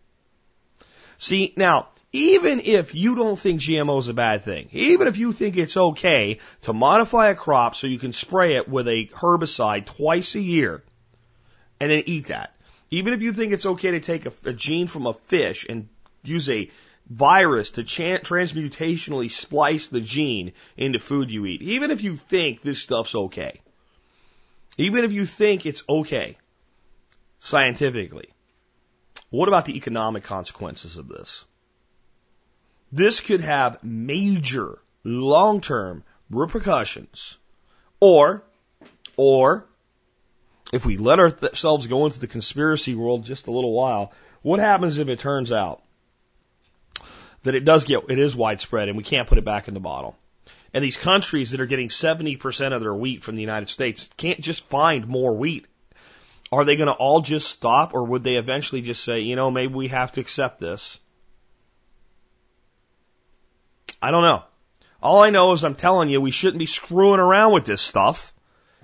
See, 1.17 1.53
now, 1.55 1.87
even 2.11 2.61
if 2.61 2.95
you 2.95 3.15
don't 3.15 3.37
think 3.37 3.59
GMO 3.59 3.99
is 3.99 4.07
a 4.07 4.13
bad 4.13 4.41
thing, 4.41 4.69
even 4.71 5.07
if 5.07 5.17
you 5.17 5.33
think 5.33 5.57
it's 5.57 5.75
okay 5.75 6.39
to 6.61 6.73
modify 6.73 7.29
a 7.29 7.35
crop 7.35 7.75
so 7.75 7.87
you 7.87 7.99
can 7.99 8.13
spray 8.13 8.55
it 8.55 8.69
with 8.69 8.87
a 8.87 9.07
herbicide 9.07 9.85
twice 9.85 10.35
a 10.35 10.41
year 10.41 10.83
and 11.79 11.91
then 11.91 12.03
eat 12.05 12.27
that, 12.27 12.55
even 12.89 13.13
if 13.13 13.21
you 13.21 13.33
think 13.33 13.51
it's 13.51 13.65
okay 13.65 13.91
to 13.91 13.99
take 13.99 14.25
a, 14.25 14.33
a 14.45 14.53
gene 14.53 14.87
from 14.87 15.07
a 15.07 15.13
fish 15.13 15.65
and 15.67 15.89
use 16.23 16.49
a 16.49 16.69
virus 17.09 17.71
to 17.71 17.83
transmutationally 17.83 19.29
splice 19.29 19.87
the 19.87 20.01
gene 20.01 20.53
into 20.77 20.99
food 20.99 21.29
you 21.29 21.45
eat, 21.45 21.61
even 21.61 21.91
if 21.91 22.01
you 22.01 22.15
think 22.15 22.61
this 22.61 22.81
stuff's 22.81 23.15
okay, 23.15 23.59
even 24.77 25.03
if 25.03 25.13
you 25.13 25.25
think 25.25 25.65
it's 25.65 25.83
okay 25.87 26.37
scientifically, 27.39 28.29
what 29.29 29.47
about 29.47 29.65
the 29.65 29.77
economic 29.77 30.23
consequences 30.23 30.97
of 30.97 31.07
this? 31.07 31.45
This 32.91 33.19
could 33.21 33.41
have 33.41 33.83
major 33.83 34.79
long-term 35.03 36.03
repercussions. 36.29 37.37
Or, 37.99 38.43
or, 39.17 39.65
if 40.73 40.85
we 40.85 40.97
let 40.97 41.19
ourselves 41.19 41.87
go 41.87 42.05
into 42.05 42.19
the 42.19 42.27
conspiracy 42.27 42.95
world 42.95 43.23
just 43.23 43.47
a 43.47 43.51
little 43.51 43.73
while, 43.73 44.11
what 44.41 44.59
happens 44.59 44.97
if 44.97 45.09
it 45.09 45.19
turns 45.19 45.51
out 45.51 45.81
that 47.43 47.55
it 47.55 47.65
does 47.65 47.85
get, 47.85 48.03
it 48.09 48.19
is 48.19 48.35
widespread 48.35 48.89
and 48.89 48.97
we 48.97 49.03
can't 49.03 49.27
put 49.27 49.37
it 49.37 49.45
back 49.45 49.67
in 49.67 49.73
the 49.73 49.79
bottle? 49.79 50.15
And 50.75 50.83
these 50.83 50.97
countries 50.97 51.51
that 51.51 51.61
are 51.61 51.65
getting 51.65 51.87
70% 51.87 52.73
of 52.73 52.81
their 52.81 52.93
wheat 52.93 53.21
from 53.21 53.35
the 53.35 53.41
United 53.41 53.69
States 53.69 54.09
can't 54.17 54.41
just 54.41 54.67
find 54.67 55.07
more 55.07 55.33
wheat. 55.33 55.67
Are 56.51 56.65
they 56.65 56.75
going 56.75 56.87
to 56.87 56.93
all 56.93 57.21
just 57.21 57.47
stop 57.47 57.93
or 57.93 58.03
would 58.03 58.25
they 58.25 58.35
eventually 58.35 58.81
just 58.81 59.01
say, 59.01 59.21
you 59.21 59.37
know, 59.37 59.49
maybe 59.49 59.73
we 59.73 59.87
have 59.87 60.11
to 60.11 60.19
accept 60.19 60.59
this? 60.59 60.99
I 64.01 64.11
don't 64.11 64.23
know. 64.23 64.43
All 65.01 65.23
I 65.23 65.29
know 65.29 65.53
is 65.53 65.63
I'm 65.63 65.75
telling 65.75 66.09
you, 66.09 66.19
we 66.19 66.31
shouldn't 66.31 66.59
be 66.59 66.65
screwing 66.65 67.21
around 67.21 67.53
with 67.53 67.63
this 67.63 67.81
stuff. 67.81 68.33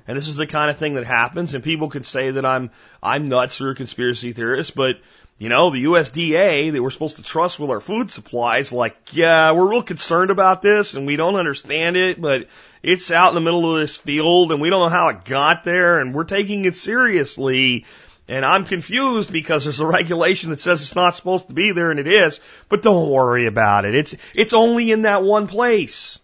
And 0.07 0.17
this 0.17 0.29
is 0.29 0.37
the 0.37 0.47
kind 0.47 0.71
of 0.71 0.77
thing 0.77 0.93
that 0.93 1.05
happens. 1.05 1.55
And 1.55 1.61
people 1.61 1.89
can 1.89 2.03
say 2.03 2.31
that 2.31 2.45
I'm, 2.45 2.71
I'm 3.03 3.27
nuts 3.27 3.59
or 3.59 3.71
a 3.71 3.75
conspiracy 3.75 4.31
theorist, 4.31 4.77
but 4.77 4.95
you 5.41 5.49
know, 5.49 5.71
the 5.71 5.85
USDA 5.85 6.71
that 6.71 6.83
we're 6.83 6.91
supposed 6.91 7.15
to 7.15 7.23
trust 7.23 7.59
with 7.59 7.71
our 7.71 7.79
food 7.79 8.11
supplies, 8.11 8.71
like, 8.71 8.95
yeah, 9.11 9.53
we're 9.53 9.71
real 9.71 9.81
concerned 9.81 10.29
about 10.29 10.61
this 10.61 10.93
and 10.93 11.07
we 11.07 11.15
don't 11.15 11.33
understand 11.33 11.97
it, 11.97 12.21
but 12.21 12.47
it's 12.83 13.09
out 13.09 13.29
in 13.29 13.33
the 13.33 13.41
middle 13.41 13.73
of 13.73 13.79
this 13.79 13.97
field 13.97 14.51
and 14.51 14.61
we 14.61 14.69
don't 14.69 14.81
know 14.81 14.95
how 14.95 15.09
it 15.09 15.25
got 15.25 15.63
there 15.63 15.99
and 15.99 16.13
we're 16.13 16.25
taking 16.25 16.65
it 16.65 16.75
seriously. 16.75 17.87
And 18.27 18.45
I'm 18.45 18.65
confused 18.65 19.33
because 19.33 19.63
there's 19.63 19.79
a 19.79 19.87
regulation 19.87 20.51
that 20.51 20.61
says 20.61 20.83
it's 20.83 20.93
not 20.93 21.15
supposed 21.15 21.47
to 21.47 21.55
be 21.55 21.71
there 21.71 21.89
and 21.89 21.99
it 21.99 22.05
is, 22.05 22.39
but 22.69 22.83
don't 22.83 23.09
worry 23.09 23.47
about 23.47 23.85
it. 23.85 23.95
It's, 23.95 24.15
it's 24.35 24.53
only 24.53 24.91
in 24.91 25.01
that 25.01 25.23
one 25.23 25.47
place. 25.47 26.19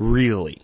Really. 0.00 0.60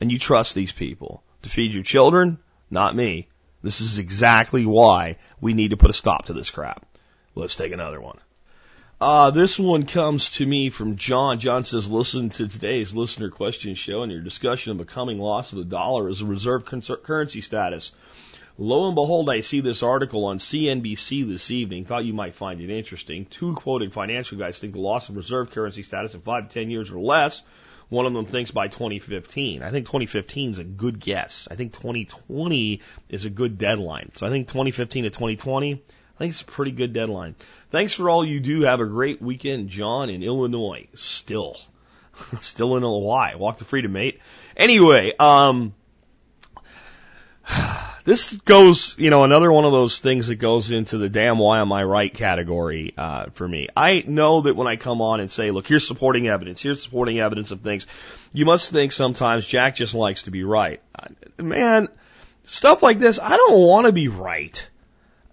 And 0.00 0.10
you 0.10 0.18
trust 0.18 0.56
these 0.56 0.72
people 0.72 1.22
to 1.42 1.48
feed 1.48 1.72
your 1.72 1.84
children? 1.84 2.38
Not 2.68 2.96
me. 2.96 3.28
This 3.62 3.80
is 3.80 4.00
exactly 4.00 4.66
why 4.66 5.18
we 5.40 5.54
need 5.54 5.70
to 5.70 5.76
put 5.76 5.90
a 5.90 5.92
stop 5.92 6.24
to 6.24 6.32
this 6.32 6.50
crap. 6.50 6.84
Let's 7.36 7.54
take 7.54 7.72
another 7.72 8.00
one. 8.00 8.18
Uh, 8.98 9.30
this 9.30 9.58
one 9.58 9.84
comes 9.84 10.30
to 10.32 10.46
me 10.46 10.70
from 10.70 10.96
John. 10.96 11.38
John 11.38 11.64
says, 11.64 11.90
listen 11.90 12.30
to 12.30 12.48
today's 12.48 12.94
listener 12.94 13.28
question 13.28 13.74
show 13.74 14.02
and 14.02 14.10
your 14.10 14.22
discussion 14.22 14.72
of 14.72 14.78
the 14.78 14.86
coming 14.86 15.18
loss 15.18 15.52
of 15.52 15.58
the 15.58 15.66
dollar 15.66 16.08
as 16.08 16.22
a 16.22 16.24
reserve 16.24 16.64
currency 16.64 17.42
status. 17.42 17.92
Lo 18.56 18.86
and 18.86 18.94
behold, 18.94 19.28
I 19.28 19.42
see 19.42 19.60
this 19.60 19.82
article 19.82 20.24
on 20.24 20.38
CNBC 20.38 21.28
this 21.28 21.50
evening. 21.50 21.84
Thought 21.84 22.06
you 22.06 22.14
might 22.14 22.34
find 22.34 22.58
it 22.62 22.70
interesting. 22.70 23.26
Two 23.26 23.52
quoted 23.52 23.92
financial 23.92 24.38
guys 24.38 24.58
think 24.58 24.72
the 24.72 24.80
loss 24.80 25.10
of 25.10 25.16
reserve 25.16 25.50
currency 25.50 25.82
status 25.82 26.14
in 26.14 26.22
five 26.22 26.48
to 26.48 26.54
ten 26.54 26.70
years 26.70 26.90
or 26.90 26.98
less. 26.98 27.42
One 27.90 28.06
of 28.06 28.14
them 28.14 28.24
thinks 28.24 28.50
by 28.50 28.68
2015. 28.68 29.62
I 29.62 29.70
think 29.70 29.84
2015 29.84 30.52
is 30.52 30.58
a 30.58 30.64
good 30.64 31.00
guess. 31.00 31.48
I 31.50 31.54
think 31.54 31.74
2020 31.74 32.80
is 33.10 33.26
a 33.26 33.30
good 33.30 33.58
deadline. 33.58 34.12
So 34.14 34.26
I 34.26 34.30
think 34.30 34.48
2015 34.48 35.04
to 35.04 35.10
2020 35.10 35.82
I 36.16 36.18
think 36.18 36.30
it's 36.30 36.40
a 36.40 36.46
pretty 36.46 36.70
good 36.70 36.94
deadline. 36.94 37.34
Thanks 37.68 37.92
for 37.92 38.08
all 38.08 38.24
you 38.24 38.40
do. 38.40 38.62
Have 38.62 38.80
a 38.80 38.86
great 38.86 39.20
weekend, 39.20 39.68
John, 39.68 40.08
in 40.08 40.22
Illinois. 40.22 40.86
Still. 40.94 41.58
Still 42.40 42.76
in 42.76 42.82
Illinois. 42.82 43.36
Walk 43.36 43.58
the 43.58 43.64
freedom, 43.64 43.92
mate. 43.92 44.20
Anyway, 44.56 45.12
um, 45.18 45.74
this 48.04 48.34
goes, 48.38 48.96
you 48.98 49.10
know, 49.10 49.24
another 49.24 49.52
one 49.52 49.66
of 49.66 49.72
those 49.72 49.98
things 49.98 50.28
that 50.28 50.36
goes 50.36 50.70
into 50.70 50.96
the 50.96 51.10
damn 51.10 51.36
why 51.36 51.60
am 51.60 51.70
I 51.70 51.84
right 51.84 52.12
category, 52.12 52.94
uh, 52.96 53.26
for 53.26 53.46
me. 53.46 53.68
I 53.76 54.02
know 54.06 54.40
that 54.40 54.56
when 54.56 54.66
I 54.66 54.76
come 54.76 55.02
on 55.02 55.20
and 55.20 55.30
say, 55.30 55.50
look, 55.50 55.66
here's 55.66 55.86
supporting 55.86 56.28
evidence, 56.28 56.62
here's 56.62 56.82
supporting 56.82 57.20
evidence 57.20 57.50
of 57.50 57.60
things, 57.60 57.86
you 58.32 58.46
must 58.46 58.72
think 58.72 58.92
sometimes 58.92 59.46
Jack 59.46 59.76
just 59.76 59.94
likes 59.94 60.22
to 60.22 60.30
be 60.30 60.44
right. 60.44 60.80
Man, 61.36 61.88
stuff 62.44 62.82
like 62.82 62.98
this, 62.98 63.18
I 63.22 63.36
don't 63.36 63.60
want 63.60 63.86
to 63.86 63.92
be 63.92 64.08
right. 64.08 64.66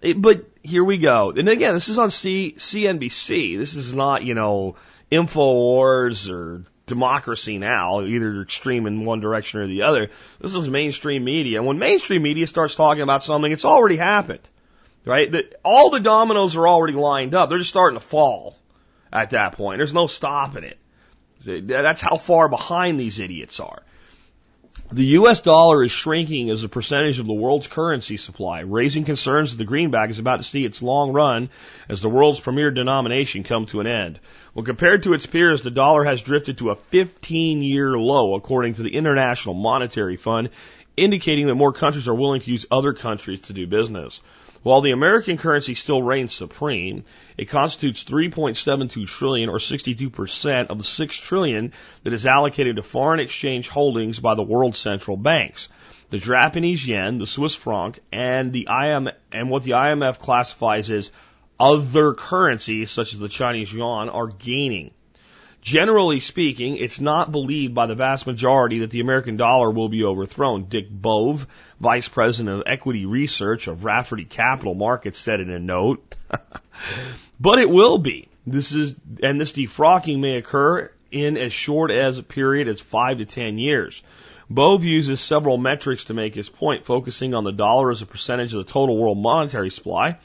It, 0.04 0.20
but 0.20 0.44
here 0.62 0.84
we 0.84 0.98
go. 0.98 1.30
And 1.30 1.48
again, 1.48 1.72
this 1.72 1.88
is 1.88 1.98
on 1.98 2.10
C, 2.10 2.54
CNBC. 2.56 3.56
This 3.56 3.74
is 3.74 3.94
not, 3.94 4.22
you 4.22 4.34
know, 4.34 4.76
InfoWars 5.10 6.30
or 6.30 6.64
Democracy 6.86 7.58
Now, 7.58 8.02
either 8.02 8.42
extreme 8.42 8.86
in 8.86 9.04
one 9.04 9.20
direction 9.20 9.60
or 9.60 9.66
the 9.66 9.82
other. 9.82 10.10
This 10.40 10.54
is 10.54 10.68
mainstream 10.68 11.24
media. 11.24 11.58
And 11.58 11.66
when 11.66 11.78
mainstream 11.78 12.22
media 12.22 12.46
starts 12.46 12.74
talking 12.74 13.02
about 13.02 13.22
something, 13.22 13.50
it's 13.50 13.64
already 13.64 13.96
happened, 13.96 14.46
right? 15.06 15.32
That 15.32 15.54
all 15.64 15.88
the 15.88 16.00
dominoes 16.00 16.54
are 16.56 16.68
already 16.68 16.94
lined 16.94 17.34
up. 17.34 17.48
They're 17.48 17.58
just 17.58 17.70
starting 17.70 17.98
to 17.98 18.04
fall 18.04 18.58
at 19.10 19.30
that 19.30 19.52
point. 19.52 19.78
There's 19.78 19.94
no 19.94 20.06
stopping 20.06 20.64
it. 20.64 20.78
That's 21.66 22.02
how 22.02 22.18
far 22.18 22.50
behind 22.50 23.00
these 23.00 23.20
idiots 23.20 23.58
are. 23.60 23.82
The 24.94 25.18
US 25.18 25.40
dollar 25.40 25.82
is 25.82 25.90
shrinking 25.90 26.50
as 26.50 26.62
a 26.62 26.68
percentage 26.68 27.18
of 27.18 27.26
the 27.26 27.32
world's 27.32 27.66
currency 27.66 28.16
supply, 28.16 28.60
raising 28.60 29.02
concerns 29.02 29.50
that 29.50 29.56
the 29.56 29.64
greenback 29.64 30.10
is 30.10 30.20
about 30.20 30.36
to 30.36 30.44
see 30.44 30.64
its 30.64 30.84
long 30.84 31.10
run 31.10 31.48
as 31.88 32.00
the 32.00 32.08
world's 32.08 32.38
premier 32.38 32.70
denomination 32.70 33.42
come 33.42 33.66
to 33.66 33.80
an 33.80 33.88
end. 33.88 34.20
When 34.52 34.64
compared 34.64 35.02
to 35.02 35.12
its 35.14 35.26
peers, 35.26 35.62
the 35.62 35.72
dollar 35.72 36.04
has 36.04 36.22
drifted 36.22 36.58
to 36.58 36.70
a 36.70 36.76
15 36.76 37.60
year 37.64 37.98
low, 37.98 38.36
according 38.36 38.74
to 38.74 38.84
the 38.84 38.94
International 38.94 39.56
Monetary 39.56 40.16
Fund, 40.16 40.50
indicating 40.96 41.48
that 41.48 41.56
more 41.56 41.72
countries 41.72 42.06
are 42.06 42.14
willing 42.14 42.42
to 42.42 42.52
use 42.52 42.64
other 42.70 42.92
countries 42.92 43.40
to 43.40 43.52
do 43.52 43.66
business. 43.66 44.20
While 44.62 44.80
the 44.80 44.92
American 44.92 45.38
currency 45.38 45.74
still 45.74 46.04
reigns 46.04 46.32
supreme, 46.32 47.02
it 47.36 47.46
constitutes 47.46 48.04
3.72 48.04 49.06
trillion 49.06 49.48
or 49.48 49.58
62% 49.58 50.66
of 50.66 50.78
the 50.78 50.84
6 50.84 51.16
trillion 51.16 51.72
that 52.02 52.12
is 52.12 52.26
allocated 52.26 52.76
to 52.76 52.82
foreign 52.82 53.20
exchange 53.20 53.68
holdings 53.68 54.20
by 54.20 54.34
the 54.34 54.42
world's 54.42 54.78
central 54.78 55.16
banks. 55.16 55.68
The 56.10 56.18
Japanese 56.18 56.86
yen, 56.86 57.18
the 57.18 57.26
Swiss 57.26 57.54
franc, 57.54 57.98
and 58.12 58.52
the 58.52 58.68
IM 58.70 59.10
and 59.32 59.50
what 59.50 59.64
the 59.64 59.72
IMF 59.72 60.18
classifies 60.18 60.90
as 60.90 61.10
other 61.58 62.14
currencies 62.14 62.90
such 62.90 63.14
as 63.14 63.18
the 63.18 63.28
Chinese 63.28 63.72
yuan 63.72 64.08
are 64.08 64.28
gaining. 64.28 64.92
Generally 65.64 66.20
speaking, 66.20 66.76
it's 66.76 67.00
not 67.00 67.32
believed 67.32 67.74
by 67.74 67.86
the 67.86 67.94
vast 67.94 68.26
majority 68.26 68.80
that 68.80 68.90
the 68.90 69.00
American 69.00 69.38
dollar 69.38 69.70
will 69.70 69.88
be 69.88 70.04
overthrown. 70.04 70.66
Dick 70.66 70.90
Bove, 70.90 71.46
Vice 71.80 72.06
President 72.06 72.60
of 72.60 72.64
Equity 72.66 73.06
Research 73.06 73.66
of 73.66 73.82
Rafferty 73.82 74.26
Capital 74.26 74.74
Markets, 74.74 75.18
said 75.18 75.40
in 75.40 75.48
a 75.48 75.58
note. 75.58 76.16
but 77.40 77.58
it 77.58 77.68
will 77.68 77.98
be. 77.98 78.28
This 78.46 78.72
is, 78.72 78.94
and 79.22 79.40
this 79.40 79.52
defrocking 79.52 80.20
may 80.20 80.36
occur 80.36 80.90
in 81.10 81.36
as 81.36 81.52
short 81.52 81.90
as 81.90 82.18
a 82.18 82.22
period 82.22 82.68
as 82.68 82.80
five 82.80 83.18
to 83.18 83.24
ten 83.24 83.58
years. 83.58 84.02
Bove 84.50 84.84
uses 84.84 85.20
several 85.20 85.56
metrics 85.56 86.04
to 86.04 86.14
make 86.14 86.34
his 86.34 86.48
point, 86.48 86.84
focusing 86.84 87.34
on 87.34 87.44
the 87.44 87.52
dollar 87.52 87.90
as 87.90 88.02
a 88.02 88.06
percentage 88.06 88.52
of 88.52 88.64
the 88.64 88.70
total 88.70 88.98
world 88.98 89.16
monetary 89.16 89.70
supply 89.70 90.18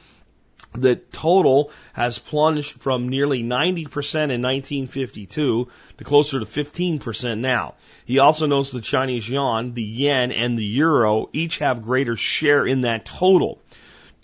the 0.74 0.96
total 0.96 1.72
has 1.94 2.20
plunged 2.20 2.82
from 2.82 3.10
nearly 3.10 3.44
90% 3.44 3.86
in 3.86 4.42
1952 4.42 5.68
to 5.98 6.04
closer 6.04 6.40
to 6.40 6.46
15% 6.46 7.40
now. 7.40 7.76
He 8.06 8.20
also 8.20 8.46
notes 8.46 8.72
the 8.72 8.82
Chinese 8.82 9.28
yuan, 9.28 9.74
the 9.74 9.84
yen, 9.84 10.32
and 10.32 10.58
the 10.58 10.66
euro 10.66 11.30
each 11.34 11.60
have 11.60 11.82
greater 11.82 12.16
share 12.16 12.68
in 12.68 12.82
that 12.82 13.06
total. 13.06 13.60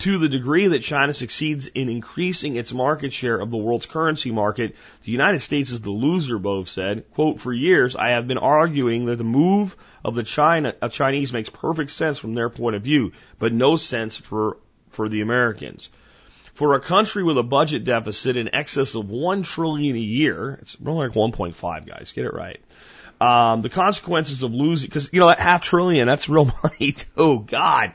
To 0.00 0.18
the 0.18 0.28
degree 0.28 0.66
that 0.66 0.82
China 0.82 1.14
succeeds 1.14 1.68
in 1.68 1.88
increasing 1.88 2.56
its 2.56 2.72
market 2.72 3.14
share 3.14 3.38
of 3.38 3.50
the 3.50 3.56
world's 3.56 3.86
currency 3.86 4.30
market, 4.30 4.76
the 5.04 5.12
United 5.12 5.40
States 5.40 5.70
is 5.70 5.80
the 5.80 5.90
loser, 5.90 6.38
Bove 6.38 6.68
said. 6.68 7.10
Quote, 7.14 7.40
for 7.40 7.52
years 7.52 7.96
I 7.96 8.10
have 8.10 8.28
been 8.28 8.38
arguing 8.38 9.06
that 9.06 9.16
the 9.16 9.24
move 9.24 9.74
of 10.04 10.14
the 10.14 10.22
China, 10.22 10.74
of 10.82 10.92
Chinese 10.92 11.32
makes 11.32 11.48
perfect 11.48 11.90
sense 11.92 12.18
from 12.18 12.34
their 12.34 12.50
point 12.50 12.76
of 12.76 12.82
view, 12.82 13.12
but 13.38 13.54
no 13.54 13.76
sense 13.76 14.16
for, 14.18 14.58
for 14.90 15.08
the 15.08 15.22
Americans. 15.22 15.88
For 16.52 16.74
a 16.74 16.80
country 16.80 17.22
with 17.22 17.38
a 17.38 17.42
budget 17.42 17.84
deficit 17.84 18.36
in 18.36 18.54
excess 18.54 18.94
of 18.94 19.08
one 19.08 19.42
trillion 19.44 19.96
a 19.96 19.98
year, 19.98 20.58
it's 20.60 20.78
more 20.78 21.06
like 21.06 21.16
1.5, 21.16 21.86
guys. 21.86 22.12
Get 22.12 22.26
it 22.26 22.34
right. 22.34 22.60
Um, 23.20 23.62
the 23.62 23.70
consequences 23.70 24.42
of 24.42 24.52
losing, 24.52 24.88
because 24.88 25.10
you 25.12 25.20
know 25.20 25.28
that 25.28 25.40
half 25.40 25.62
trillion, 25.62 26.06
that's 26.06 26.28
real 26.28 26.46
money 26.62 26.92
too. 26.92 27.44
God, 27.46 27.92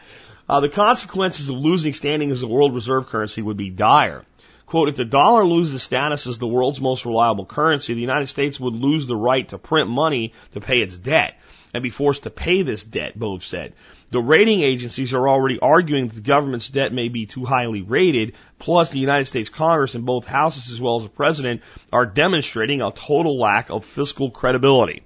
uh, 0.52 0.60
the 0.60 0.68
consequences 0.68 1.48
of 1.48 1.56
losing 1.56 1.94
standing 1.94 2.30
as 2.30 2.44
a 2.44 2.48
world 2.48 2.76
reserve 2.76 3.08
currency 3.08 3.42
would 3.42 3.56
be 3.56 3.70
dire. 3.70 4.26
Quote, 4.66 4.90
if 4.90 4.98
the 4.98 5.06
dollar 5.06 5.46
loses 5.46 5.82
status 5.82 6.28
as 6.28 6.40
the 6.40 6.48
world's 6.48 6.82
most 6.82 7.06
reliable 7.06 7.46
currency, 7.46 7.94
the 7.94 8.02
United 8.02 8.28
States 8.28 8.60
would 8.60 8.74
lose 8.74 9.08
the 9.08 9.16
right 9.16 9.48
to 9.48 9.58
print 9.58 9.90
money 9.90 10.34
to 10.52 10.60
pay 10.60 10.82
its 10.82 11.00
debt 11.00 11.40
and 11.74 11.82
be 11.82 11.90
forced 11.90 12.24
to 12.24 12.30
pay 12.30 12.64
this 12.64 12.84
debt, 12.84 13.18
Bove 13.18 13.46
said. 13.46 13.72
The 14.10 14.20
rating 14.20 14.60
agencies 14.60 15.14
are 15.14 15.30
already 15.30 15.58
arguing 15.58 16.10
that 16.10 16.16
the 16.16 16.22
government's 16.22 16.68
debt 16.68 16.92
may 16.92 17.08
be 17.08 17.26
too 17.26 17.46
highly 17.46 17.82
rated. 17.82 18.34
Plus, 18.60 18.90
the 18.90 19.00
United 19.00 19.28
States 19.28 19.48
Congress 19.48 19.96
and 19.96 20.06
both 20.06 20.28
houses, 20.28 20.70
as 20.70 20.82
well 20.82 20.98
as 20.98 21.04
the 21.04 21.10
president, 21.10 21.62
are 21.94 22.06
demonstrating 22.06 22.82
a 22.82 22.92
total 22.92 23.40
lack 23.40 23.70
of 23.70 23.86
fiscal 23.86 24.30
credibility. 24.30 25.04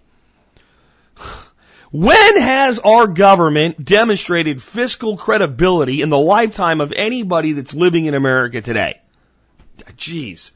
When 1.97 2.41
has 2.41 2.77
our 2.79 3.07
government 3.07 3.85
demonstrated 3.85 4.61
fiscal 4.61 5.15
credibility 5.15 6.01
in 6.01 6.09
the 6.09 6.17
lifetime 6.17 6.81
of 6.81 6.91
anybody 6.91 7.53
that's 7.53 7.73
living 7.73 8.05
in 8.05 8.13
America 8.13 8.59
today? 8.59 8.99
Jeez, 9.95 10.51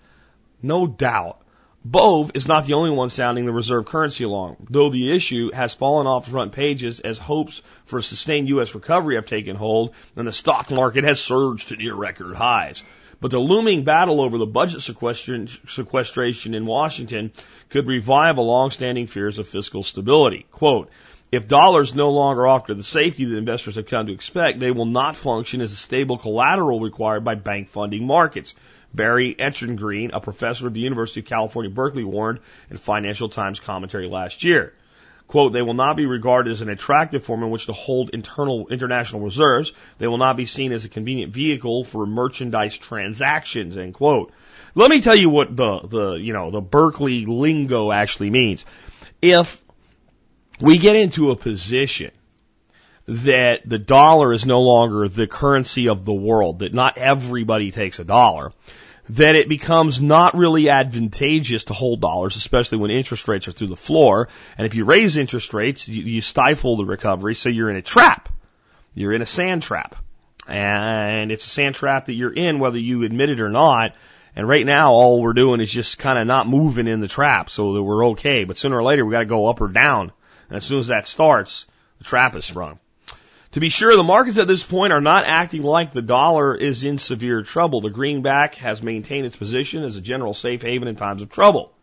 no 0.62 0.86
doubt. 0.86 1.39
Bove 1.86 2.32
is 2.34 2.45
not 2.45 2.65
the 2.65 2.73
only 2.73 2.91
one 2.91 3.08
sounding 3.08 3.45
the 3.45 3.54
reserve 3.54 3.86
currency 3.86 4.25
alarm, 4.25 4.58
though 4.69 4.89
the 4.89 5.15
issue 5.15 5.49
has 5.54 5.73
fallen 5.73 6.08
off 6.08 6.28
front 6.28 6.52
pages 6.52 6.99
as 6.99 7.17
hopes 7.17 7.62
for 7.86 7.99
a 7.99 8.04
sustained 8.04 8.49
U.S. 8.49 8.75
recovery 8.75 9.15
have 9.15 9.25
taken 9.25 9.56
hold 9.56 9.95
and 10.17 10.28
the 10.28 10.34
stock 10.34 10.69
market 10.69 11.06
has 11.06 11.21
surged 11.21 11.69
to 11.69 11.78
near 11.78 11.95
record 11.95 12.36
highs. 12.36 12.84
But 13.21 13.32
the 13.32 13.39
looming 13.39 13.86
battle 13.86 14.19
over 14.19 14.38
the 14.38 14.45
budget 14.45 14.82
sequestration 14.82 16.54
in 16.54 16.65
Washington 16.65 17.32
could 17.69 17.88
revive 17.88 18.38
a 18.38 18.41
long-standing 18.41 19.08
fears 19.08 19.39
of 19.39 19.47
fiscal 19.47 19.84
stability. 19.84 20.45
Quote, 20.52 20.89
if 21.32 21.48
dollars 21.48 21.94
no 21.94 22.10
longer 22.10 22.48
offer 22.48 22.74
the 22.74 22.84
safety 22.84 23.26
that 23.26 23.38
investors 23.38 23.76
have 23.76 23.86
come 23.86 24.08
to 24.08 24.13
expect, 24.13 24.60
they 24.60 24.72
will 24.72 24.86
not 24.86 25.15
function 25.15 25.62
as 25.62 25.72
a 25.72 25.76
stable 25.76 26.18
collateral 26.18 26.80
required 26.80 27.24
by 27.24 27.36
bank 27.36 27.70
funding 27.70 28.06
markets. 28.06 28.56
Barry 28.94 29.36
Eichengreen, 29.36 30.10
a 30.13 30.20
professor 30.20 30.65
at 30.65 30.74
the 30.74 30.80
University 30.80 31.20
of 31.20 31.28
California, 31.28 31.70
Berkeley, 31.70 32.04
warned 32.04 32.39
in 32.72 32.78
Financial 32.78 33.30
Times 33.30 33.60
commentary 33.60 34.08
last 34.08 34.44
year. 34.44 34.74
Quote, 35.28 35.54
they 35.54 35.62
will 35.62 35.76
not 35.76 35.96
be 35.96 36.08
regarded 36.08 36.52
as 36.52 36.62
an 36.62 36.70
attractive 36.70 37.24
form 37.24 37.44
in 37.44 37.52
which 37.52 37.68
to 37.68 37.74
hold 37.74 38.10
internal 38.10 38.68
international 38.70 39.22
reserves. 39.22 39.72
They 40.00 40.08
will 40.08 40.18
not 40.18 40.38
be 40.38 40.46
seen 40.46 40.72
as 40.72 40.86
a 40.86 40.89
convenient 40.89 41.32
vehicle 41.32 41.84
for 41.84 42.08
merchandise 42.08 42.76
transactions, 42.76 43.78
end 43.78 43.94
quote. 43.94 44.34
Let 44.74 44.89
me 44.89 45.02
tell 45.02 45.13
you 45.13 45.30
what 45.30 45.56
the, 45.56 45.80
the, 45.82 46.13
you 46.13 46.34
know, 46.34 46.50
the 46.50 46.62
Berkeley 46.62 47.28
lingo 47.28 47.92
actually 47.92 48.32
means. 48.32 48.65
If 49.22 49.62
we 50.62 50.78
get 50.78 50.95
into 50.95 51.32
a 51.32 51.36
position 51.36 52.12
that 53.08 53.67
the 53.67 53.80
dollar 53.80 54.34
is 54.34 54.45
no 54.45 54.62
longer 54.62 55.08
the 55.08 55.28
currency 55.28 55.89
of 55.89 56.06
the 56.06 56.13
world, 56.13 56.60
that 56.60 56.74
not 56.74 56.98
everybody 56.98 57.72
takes 57.72 58.00
a 58.00 58.04
dollar, 58.04 58.52
that 59.10 59.36
it 59.36 59.50
becomes 59.50 60.00
not 60.00 60.36
really 60.36 60.69
advantageous 60.69 61.65
to 61.65 61.74
hold 61.74 62.02
dollars, 62.02 62.36
especially 62.36 62.78
when 62.78 62.91
interest 62.91 63.28
rates 63.28 63.48
are 63.48 63.52
through 63.52 63.67
the 63.67 63.76
floor. 63.76 64.30
And 64.58 64.67
if 64.67 64.76
you 64.76 64.86
raise 64.86 65.17
interest 65.17 65.54
rates, 65.56 65.89
you, 65.89 66.04
you 66.04 66.22
stifle 66.22 66.78
the 66.78 66.86
recovery, 66.86 67.34
so 67.34 67.50
you're 67.50 67.72
in 67.72 67.76
a 67.76 67.82
trap. 67.82 68.30
You're 68.93 69.13
in 69.13 69.24
a 69.24 69.26
sand 69.26 69.63
trap. 69.63 69.95
And 70.48 71.32
it's 71.32 71.45
a 71.45 71.50
sand 71.50 71.76
trap 71.76 72.08
that 72.08 72.13
you're 72.13 72.34
in 72.34 72.60
whether 72.60 72.78
you 72.78 73.04
admit 73.04 73.32
it 73.32 73.39
or 73.39 73.50
not. 73.50 73.95
And 74.36 74.48
right 74.48 74.65
now, 74.65 74.91
all 74.91 75.22
we're 75.22 75.34
doing 75.34 75.60
is 75.60 75.72
just 75.72 75.98
kind 75.98 76.19
of 76.19 76.28
not 76.28 76.48
moving 76.48 76.88
in 76.88 77.00
the 77.00 77.08
trap 77.08 77.50
so 77.50 77.74
that 77.74 77.84
we're 77.84 78.10
okay. 78.10 78.43
But 78.43 78.60
sooner 78.60 78.78
or 78.78 78.84
later, 78.84 79.04
we 79.04 79.12
got 79.12 79.19
to 79.19 79.26
go 79.26 79.48
up 79.48 79.62
or 79.62 79.67
down. 79.67 80.12
And 80.50 80.58
as 80.58 80.66
soon 80.66 80.80
as 80.80 80.88
that 80.88 81.08
starts, 81.08 81.66
the 82.00 82.04
trap 82.04 82.36
is 82.36 82.46
sprung. 82.46 82.80
To 83.54 83.60
be 83.60 83.70
sure, 83.70 83.96
the 83.96 84.04
markets 84.04 84.38
at 84.38 84.48
this 84.48 84.64
point 84.64 84.94
are 84.94 85.02
not 85.02 85.26
acting 85.26 85.64
like 85.64 85.92
the 85.92 86.04
dollar 86.04 86.56
is 86.56 86.84
in 86.84 87.00
severe 87.00 87.42
trouble. 87.42 87.82
The 87.82 87.90
greenback 87.90 88.56
has 88.56 88.84
maintained 88.84 89.26
its 89.26 89.36
position 89.36 89.84
as 89.84 89.96
a 89.96 90.02
general 90.02 90.36
safe 90.36 90.62
haven 90.62 90.88
in 90.88 90.96
times 90.96 91.24
of 91.24 91.30
trouble. 91.30 91.74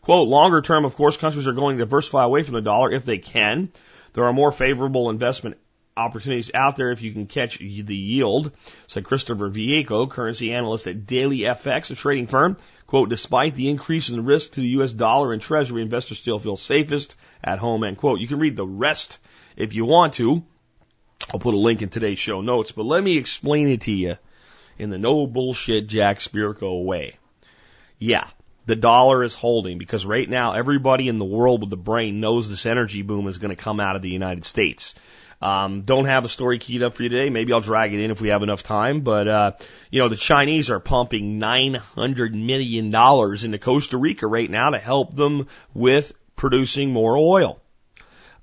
Quote, 0.00 0.26
longer 0.26 0.62
term, 0.62 0.84
of 0.84 0.96
course, 0.96 1.16
countries 1.16 1.46
are 1.46 1.52
going 1.52 1.78
to 1.78 1.84
diversify 1.84 2.24
away 2.24 2.42
from 2.42 2.54
the 2.54 2.60
dollar 2.60 2.90
if 2.90 3.04
they 3.04 3.18
can. 3.18 3.70
There 4.14 4.24
are 4.24 4.32
more 4.32 4.50
favorable 4.50 5.10
investment 5.10 5.58
opportunities 5.96 6.50
out 6.54 6.76
there 6.76 6.90
if 6.90 7.02
you 7.02 7.12
can 7.12 7.26
catch 7.26 7.58
the 7.58 7.96
yield, 7.96 8.50
said 8.88 9.04
Christopher 9.04 9.48
Vecchio, 9.48 10.10
currency 10.10 10.52
analyst 10.52 10.88
at 10.88 11.06
Daily 11.06 11.40
FX, 11.40 11.90
a 11.90 11.94
trading 11.94 12.26
firm. 12.26 12.56
Quote, 12.92 13.08
despite 13.08 13.54
the 13.54 13.70
increase 13.70 14.10
in 14.10 14.24
risk 14.24 14.52
to 14.52 14.60
the 14.60 14.68
U.S. 14.78 14.92
dollar 14.92 15.32
and 15.32 15.40
treasury, 15.40 15.80
investors 15.80 16.18
still 16.18 16.38
feel 16.38 16.58
safest 16.58 17.16
at 17.42 17.58
home, 17.58 17.84
end 17.84 17.96
quote. 17.96 18.20
You 18.20 18.28
can 18.28 18.38
read 18.38 18.54
the 18.54 18.66
rest 18.66 19.18
if 19.56 19.72
you 19.74 19.86
want 19.86 20.12
to 20.14 20.44
I'll 21.30 21.40
put 21.40 21.54
a 21.54 21.58
link 21.58 21.82
in 21.82 21.88
today's 21.88 22.18
show 22.18 22.40
notes, 22.40 22.72
but 22.72 22.84
let 22.84 23.02
me 23.02 23.16
explain 23.16 23.68
it 23.68 23.82
to 23.82 23.92
you 23.92 24.16
in 24.78 24.90
the 24.90 24.98
no 24.98 25.26
bullshit 25.26 25.86
Jack 25.86 26.18
Spirko 26.18 26.84
way. 26.84 27.16
Yeah, 27.98 28.26
the 28.66 28.76
dollar 28.76 29.22
is 29.22 29.34
holding 29.34 29.78
because 29.78 30.04
right 30.04 30.28
now 30.28 30.54
everybody 30.54 31.08
in 31.08 31.18
the 31.18 31.24
world 31.24 31.60
with 31.60 31.70
the 31.70 31.76
brain 31.76 32.20
knows 32.20 32.48
this 32.48 32.66
energy 32.66 33.02
boom 33.02 33.28
is 33.28 33.38
going 33.38 33.54
to 33.54 33.62
come 33.62 33.80
out 33.80 33.96
of 33.96 34.02
the 34.02 34.10
United 34.10 34.44
States. 34.44 34.94
Um, 35.42 35.82
don't 35.82 36.04
have 36.04 36.24
a 36.24 36.28
story 36.28 36.58
keyed 36.58 36.82
up 36.82 36.94
for 36.94 37.02
you 37.02 37.08
today. 37.08 37.28
Maybe 37.28 37.52
I'll 37.52 37.60
drag 37.60 37.92
it 37.92 38.00
in 38.00 38.10
if 38.10 38.20
we 38.20 38.28
have 38.28 38.42
enough 38.42 38.62
time. 38.62 39.00
But 39.00 39.28
uh, 39.28 39.52
you 39.90 40.00
know, 40.00 40.08
the 40.08 40.16
Chinese 40.16 40.70
are 40.70 40.80
pumping 40.80 41.38
nine 41.38 41.74
hundred 41.74 42.34
million 42.34 42.90
dollars 42.90 43.44
into 43.44 43.58
Costa 43.58 43.96
Rica 43.96 44.26
right 44.26 44.48
now 44.48 44.70
to 44.70 44.78
help 44.78 45.14
them 45.14 45.48
with 45.74 46.12
producing 46.36 46.92
more 46.92 47.16
oil 47.16 47.60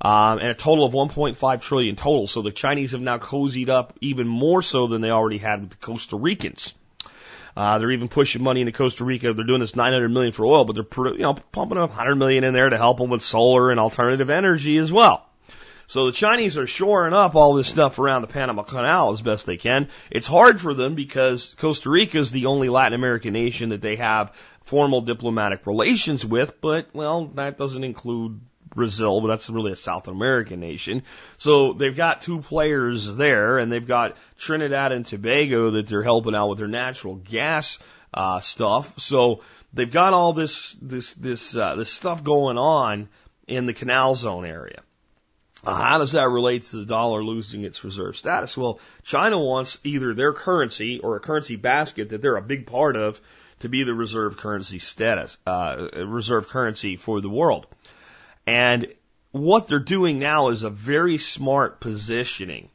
um, 0.02 0.40
and 0.40 0.50
a 0.50 0.54
total 0.54 0.86
of 0.86 0.94
1.5 0.94 1.62
trillion 1.62 1.96
total. 1.96 2.28
So 2.28 2.42
the 2.42 2.52
Chinese 2.52 2.94
have 2.94 3.02
now 3.02 3.18
cozied 3.18 3.70
up 3.70 3.98
even 4.02 4.28
more 4.28 4.62
so 4.62 4.88
than 4.88 5.02
they 5.02 5.12
already 5.12 5.38
had 5.38 5.62
with 5.62 5.70
the 5.72 5.78
Costa 5.78 6.16
Ricans. 6.16 6.74
Uh, 7.58 7.80
they're 7.80 7.92
even 7.92 8.08
pushing 8.08 8.42
money 8.42 8.62
into 8.62 8.72
Costa 8.72 9.04
Rica. 9.04 9.34
They're 9.34 9.46
doing 9.46 9.60
this 9.60 9.76
900 9.76 10.10
million 10.10 10.32
for 10.32 10.46
oil, 10.46 10.64
but 10.64 10.76
they're 10.76 11.14
you 11.14 11.20
know 11.20 11.34
pumping 11.34 11.78
up 11.78 11.90
100 11.90 12.16
million 12.16 12.44
in 12.44 12.54
there 12.54 12.70
to 12.70 12.78
help 12.78 13.00
them 13.00 13.10
with 13.10 13.22
solar 13.22 13.72
and 13.72 13.80
alternative 13.80 14.30
energy 14.30 14.78
as 14.78 14.92
well. 14.92 15.29
So 15.90 16.06
the 16.06 16.12
Chinese 16.12 16.56
are 16.56 16.68
shoring 16.68 17.16
up 17.16 17.34
all 17.34 17.56
this 17.56 17.68
stuff 17.68 17.98
around 17.98 18.22
the 18.22 18.28
Panama 18.28 18.62
Canal 18.62 19.10
as 19.10 19.24
best 19.24 19.48
they 19.48 19.58
can. 19.58 19.90
It's 20.12 20.28
hard 20.28 20.62
for 20.62 20.76
them 20.76 20.94
because 20.94 21.56
Costa 21.58 21.90
Rica 21.90 22.20
is 22.20 22.30
the 22.30 22.46
only 22.46 22.70
Latin 22.70 22.94
American 22.94 23.34
nation 23.34 23.70
that 23.70 23.82
they 23.82 23.96
have 23.96 24.32
formal 24.62 25.02
diplomatic 25.02 25.66
relations 25.66 26.24
with, 26.24 26.62
but 26.62 26.90
well, 26.94 27.26
that 27.34 27.58
doesn't 27.58 27.84
include 27.84 28.40
Brazil, 28.70 29.20
but 29.20 29.30
that's 29.30 29.50
really 29.50 29.72
a 29.72 29.76
South 29.76 30.08
American 30.08 30.60
nation. 30.60 31.02
So 31.40 31.74
they've 31.74 31.98
got 31.98 32.22
two 32.22 32.42
players 32.42 33.18
there, 33.18 33.58
and 33.58 33.72
they've 33.72 33.88
got 33.88 34.16
Trinidad 34.38 34.92
and 34.92 35.04
Tobago 35.04 35.72
that 35.72 35.88
they're 35.88 36.04
helping 36.04 36.36
out 36.36 36.50
with 36.50 36.60
their 36.60 36.68
natural 36.68 37.16
gas 37.16 37.80
uh, 38.14 38.42
stuff. 38.42 39.00
So 39.00 39.42
they've 39.74 39.92
got 39.92 40.14
all 40.14 40.34
this 40.34 40.74
this 40.84 41.16
this 41.16 41.56
uh, 41.56 41.74
this 41.74 41.90
stuff 41.90 42.24
going 42.24 42.60
on 42.60 43.10
in 43.48 43.66
the 43.66 43.74
Canal 43.74 44.14
Zone 44.14 44.46
area. 44.46 44.84
Uh, 45.66 45.76
how 45.76 45.98
does 45.98 46.14
that 46.14 46.30
relate 46.30 46.64
to 46.64 46.78
the 46.78 46.86
dollar 46.86 47.24
losing 47.24 47.64
its 47.64 47.84
reserve 47.84 48.16
status? 48.16 48.56
Well, 48.56 48.80
China 49.04 49.40
wants 49.40 49.78
either 49.84 50.14
their 50.14 50.34
currency 50.34 51.00
or 51.00 51.16
a 51.16 51.20
currency 51.20 51.58
basket 51.58 52.10
that 52.10 52.22
they're 52.22 52.38
a 52.38 52.42
big 52.42 52.66
part 52.66 52.96
of 52.96 53.20
to 53.60 53.70
be 53.70 53.84
the 53.84 53.94
reserve 53.94 54.38
currency 54.38 54.80
status, 54.80 55.38
uh, 55.46 55.90
reserve 56.06 56.48
currency 56.48 56.96
for 56.96 57.20
the 57.20 57.30
world. 57.30 57.68
And 58.48 58.88
what 59.32 59.68
they're 59.68 59.80
doing 59.80 60.18
now 60.18 60.50
is 60.50 60.64
a 60.64 60.70
very 60.70 61.18
smart 61.18 61.82
positioning 61.82 62.70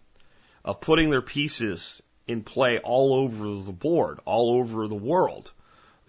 of 0.65 0.81
putting 0.81 1.11
their 1.11 1.23
pieces 1.23 2.03
in 2.27 2.43
play 2.43 2.79
all 2.79 3.15
over 3.15 3.55
the 3.63 3.73
board, 3.73 4.21
all 4.25 4.59
over 4.59 4.89
the 4.89 4.95
world. 4.95 5.51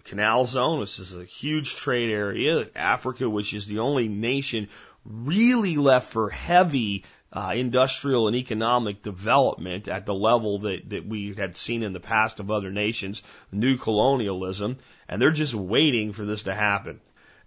Canal 0.04 0.46
Zone, 0.46 0.78
which 0.78 1.00
is 1.00 1.14
a 1.14 1.24
huge 1.24 1.74
trade 1.74 2.10
area, 2.10 2.68
Africa, 2.76 3.28
which 3.28 3.52
is 3.52 3.66
the 3.66 3.80
only 3.80 4.06
nation 4.06 4.68
really 5.08 5.76
left 5.76 6.12
for 6.12 6.30
heavy 6.30 7.04
uh, 7.32 7.52
industrial 7.54 8.28
and 8.28 8.36
economic 8.36 9.02
development 9.02 9.88
at 9.88 10.06
the 10.06 10.14
level 10.14 10.60
that, 10.60 10.88
that 10.90 11.06
we 11.06 11.34
had 11.34 11.56
seen 11.56 11.82
in 11.82 11.92
the 11.92 12.00
past 12.00 12.40
of 12.40 12.50
other 12.50 12.70
nations, 12.70 13.22
new 13.52 13.76
colonialism, 13.76 14.78
and 15.08 15.20
they're 15.20 15.30
just 15.30 15.54
waiting 15.54 16.12
for 16.12 16.24
this 16.24 16.44
to 16.44 16.54
happen. 16.54 17.00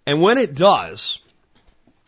And 0.06 0.22
when 0.22 0.38
it 0.38 0.54
does, 0.54 1.18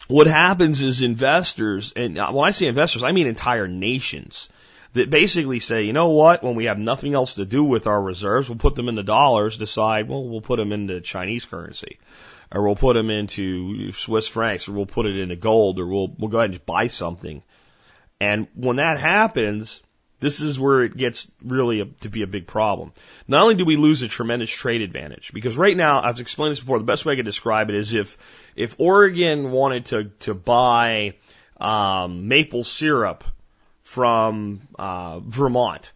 what 0.08 0.26
happens 0.26 0.82
is 0.82 1.02
investors, 1.02 1.92
and 1.94 2.16
when 2.16 2.44
I 2.44 2.50
say 2.52 2.66
investors, 2.66 3.02
I 3.02 3.12
mean 3.12 3.26
entire 3.26 3.68
nations, 3.68 4.48
that 4.92 5.10
basically 5.10 5.58
say, 5.58 5.84
you 5.84 5.92
know 5.92 6.10
what, 6.10 6.42
when 6.42 6.54
we 6.54 6.66
have 6.66 6.78
nothing 6.78 7.14
else 7.14 7.34
to 7.34 7.46
do 7.46 7.64
with 7.64 7.86
our 7.86 8.00
reserves, 8.00 8.48
we'll 8.48 8.58
put 8.58 8.74
them 8.74 8.88
into 8.88 9.02
dollars, 9.02 9.56
decide, 9.56 10.08
well, 10.08 10.28
we'll 10.28 10.42
put 10.42 10.58
them 10.58 10.72
into 10.72 11.00
Chinese 11.00 11.46
currency, 11.46 11.98
or 12.52 12.62
we'll 12.62 12.76
put 12.76 12.94
them 12.94 13.10
into 13.10 13.92
Swiss 13.92 14.28
francs, 14.28 14.68
or 14.68 14.72
we'll 14.72 14.86
put 14.86 15.06
it 15.06 15.18
into 15.18 15.36
gold, 15.36 15.80
or 15.80 15.86
we'll, 15.86 16.14
we'll 16.18 16.28
go 16.28 16.38
ahead 16.38 16.50
and 16.50 16.54
just 16.54 16.66
buy 16.66 16.88
something. 16.88 17.42
And 18.20 18.46
when 18.54 18.76
that 18.76 19.00
happens, 19.00 19.80
this 20.20 20.40
is 20.40 20.60
where 20.60 20.82
it 20.82 20.96
gets 20.96 21.30
really 21.42 21.80
a, 21.80 21.86
to 22.02 22.08
be 22.08 22.22
a 22.22 22.26
big 22.26 22.46
problem. 22.46 22.92
Not 23.26 23.42
only 23.42 23.54
do 23.56 23.64
we 23.64 23.76
lose 23.76 24.02
a 24.02 24.08
tremendous 24.08 24.50
trade 24.50 24.82
advantage, 24.82 25.32
because 25.32 25.56
right 25.56 25.76
now, 25.76 26.02
I've 26.02 26.20
explained 26.20 26.52
this 26.52 26.60
before, 26.60 26.78
the 26.78 26.84
best 26.84 27.04
way 27.04 27.14
I 27.14 27.16
can 27.16 27.24
describe 27.24 27.70
it 27.70 27.76
is 27.76 27.94
if, 27.94 28.18
if 28.54 28.76
Oregon 28.78 29.50
wanted 29.50 29.86
to, 29.86 30.04
to 30.20 30.34
buy, 30.34 31.14
um, 31.60 32.28
maple 32.28 32.64
syrup 32.64 33.24
from, 33.80 34.60
uh, 34.78 35.20
Vermont, 35.20 35.90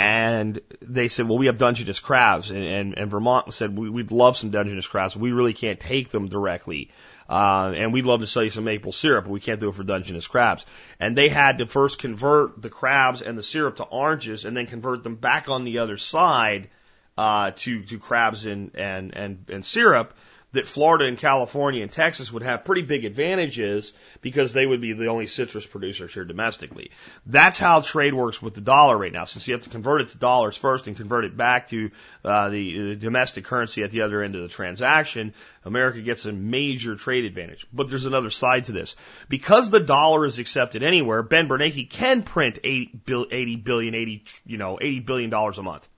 and 0.00 0.58
they 0.80 1.08
said, 1.08 1.28
well, 1.28 1.36
we 1.36 1.44
have 1.44 1.58
Dungeness 1.58 2.00
crabs, 2.00 2.50
and, 2.50 2.64
and, 2.64 2.96
and 2.96 3.10
Vermont 3.10 3.52
said, 3.52 3.76
we, 3.76 3.90
we'd 3.90 4.10
love 4.10 4.34
some 4.34 4.48
Dungeness 4.48 4.86
crabs, 4.86 5.14
we 5.14 5.30
really 5.30 5.52
can't 5.52 5.78
take 5.78 6.08
them 6.08 6.28
directly. 6.28 6.90
Uh, 7.28 7.74
and 7.76 7.92
we'd 7.92 8.06
love 8.06 8.20
to 8.20 8.26
sell 8.26 8.42
you 8.42 8.48
some 8.48 8.64
maple 8.64 8.92
syrup, 8.92 9.26
but 9.26 9.30
we 9.30 9.40
can't 9.40 9.60
do 9.60 9.68
it 9.68 9.74
for 9.74 9.84
Dungeness 9.84 10.26
crabs. 10.26 10.64
And 10.98 11.18
they 11.18 11.28
had 11.28 11.58
to 11.58 11.66
first 11.66 11.98
convert 11.98 12.62
the 12.62 12.70
crabs 12.70 13.20
and 13.20 13.36
the 13.36 13.42
syrup 13.42 13.76
to 13.76 13.82
oranges 13.82 14.46
and 14.46 14.56
then 14.56 14.64
convert 14.64 15.04
them 15.04 15.16
back 15.16 15.50
on 15.50 15.64
the 15.64 15.80
other 15.80 15.98
side, 15.98 16.70
uh, 17.18 17.50
to, 17.56 17.82
to 17.82 17.98
crabs 17.98 18.46
and, 18.46 18.70
and, 18.76 19.14
and, 19.14 19.44
and 19.50 19.62
syrup 19.62 20.14
that 20.52 20.66
Florida 20.66 21.04
and 21.04 21.16
California 21.16 21.82
and 21.82 21.92
Texas 21.92 22.32
would 22.32 22.42
have 22.42 22.64
pretty 22.64 22.82
big 22.82 23.04
advantages 23.04 23.92
because 24.20 24.52
they 24.52 24.66
would 24.66 24.80
be 24.80 24.92
the 24.92 25.06
only 25.06 25.26
citrus 25.26 25.64
producers 25.64 26.12
here 26.12 26.24
domestically. 26.24 26.90
That's 27.26 27.58
how 27.58 27.80
trade 27.80 28.14
works 28.14 28.42
with 28.42 28.54
the 28.54 28.60
dollar 28.60 28.98
right 28.98 29.12
now, 29.12 29.24
since 29.24 29.46
you 29.46 29.54
have 29.54 29.62
to 29.62 29.70
convert 29.70 30.00
it 30.00 30.08
to 30.08 30.18
dollars 30.18 30.56
first 30.56 30.88
and 30.88 30.96
convert 30.96 31.24
it 31.24 31.36
back 31.36 31.68
to 31.68 31.90
uh, 32.24 32.48
the, 32.48 32.78
the 32.90 32.96
domestic 32.96 33.44
currency 33.44 33.82
at 33.84 33.90
the 33.90 34.02
other 34.02 34.22
end 34.22 34.34
of 34.34 34.42
the 34.42 34.48
transaction. 34.48 35.34
America 35.64 36.00
gets 36.00 36.24
a 36.24 36.32
major 36.32 36.96
trade 36.96 37.24
advantage. 37.24 37.66
But 37.72 37.88
there's 37.88 38.06
another 38.06 38.30
side 38.30 38.64
to 38.64 38.72
this. 38.72 38.96
Because 39.28 39.70
the 39.70 39.80
dollar 39.80 40.24
is 40.24 40.38
accepted 40.38 40.82
anywhere, 40.82 41.22
Ben 41.22 41.48
Bernanke 41.48 41.88
can 41.88 42.22
print 42.22 42.58
80 42.64 43.56
billion, 43.56 43.94
80, 43.94 44.24
you 44.46 44.58
know, 44.58 44.78
80 44.80 45.00
billion 45.00 45.30
dollars 45.30 45.58
a 45.58 45.62
month. 45.62 45.88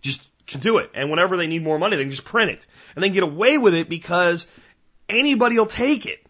Just 0.00 0.26
can 0.46 0.60
do 0.60 0.78
it. 0.78 0.90
And 0.94 1.10
whenever 1.10 1.36
they 1.36 1.46
need 1.46 1.62
more 1.62 1.78
money, 1.78 1.96
they 1.96 2.04
can 2.04 2.10
just 2.10 2.24
print 2.24 2.50
it. 2.50 2.66
And 2.94 3.02
they 3.02 3.10
get 3.10 3.22
away 3.22 3.58
with 3.58 3.74
it 3.74 3.88
because 3.88 4.46
anybody 5.08 5.58
will 5.58 5.66
take 5.66 6.06
it. 6.06 6.24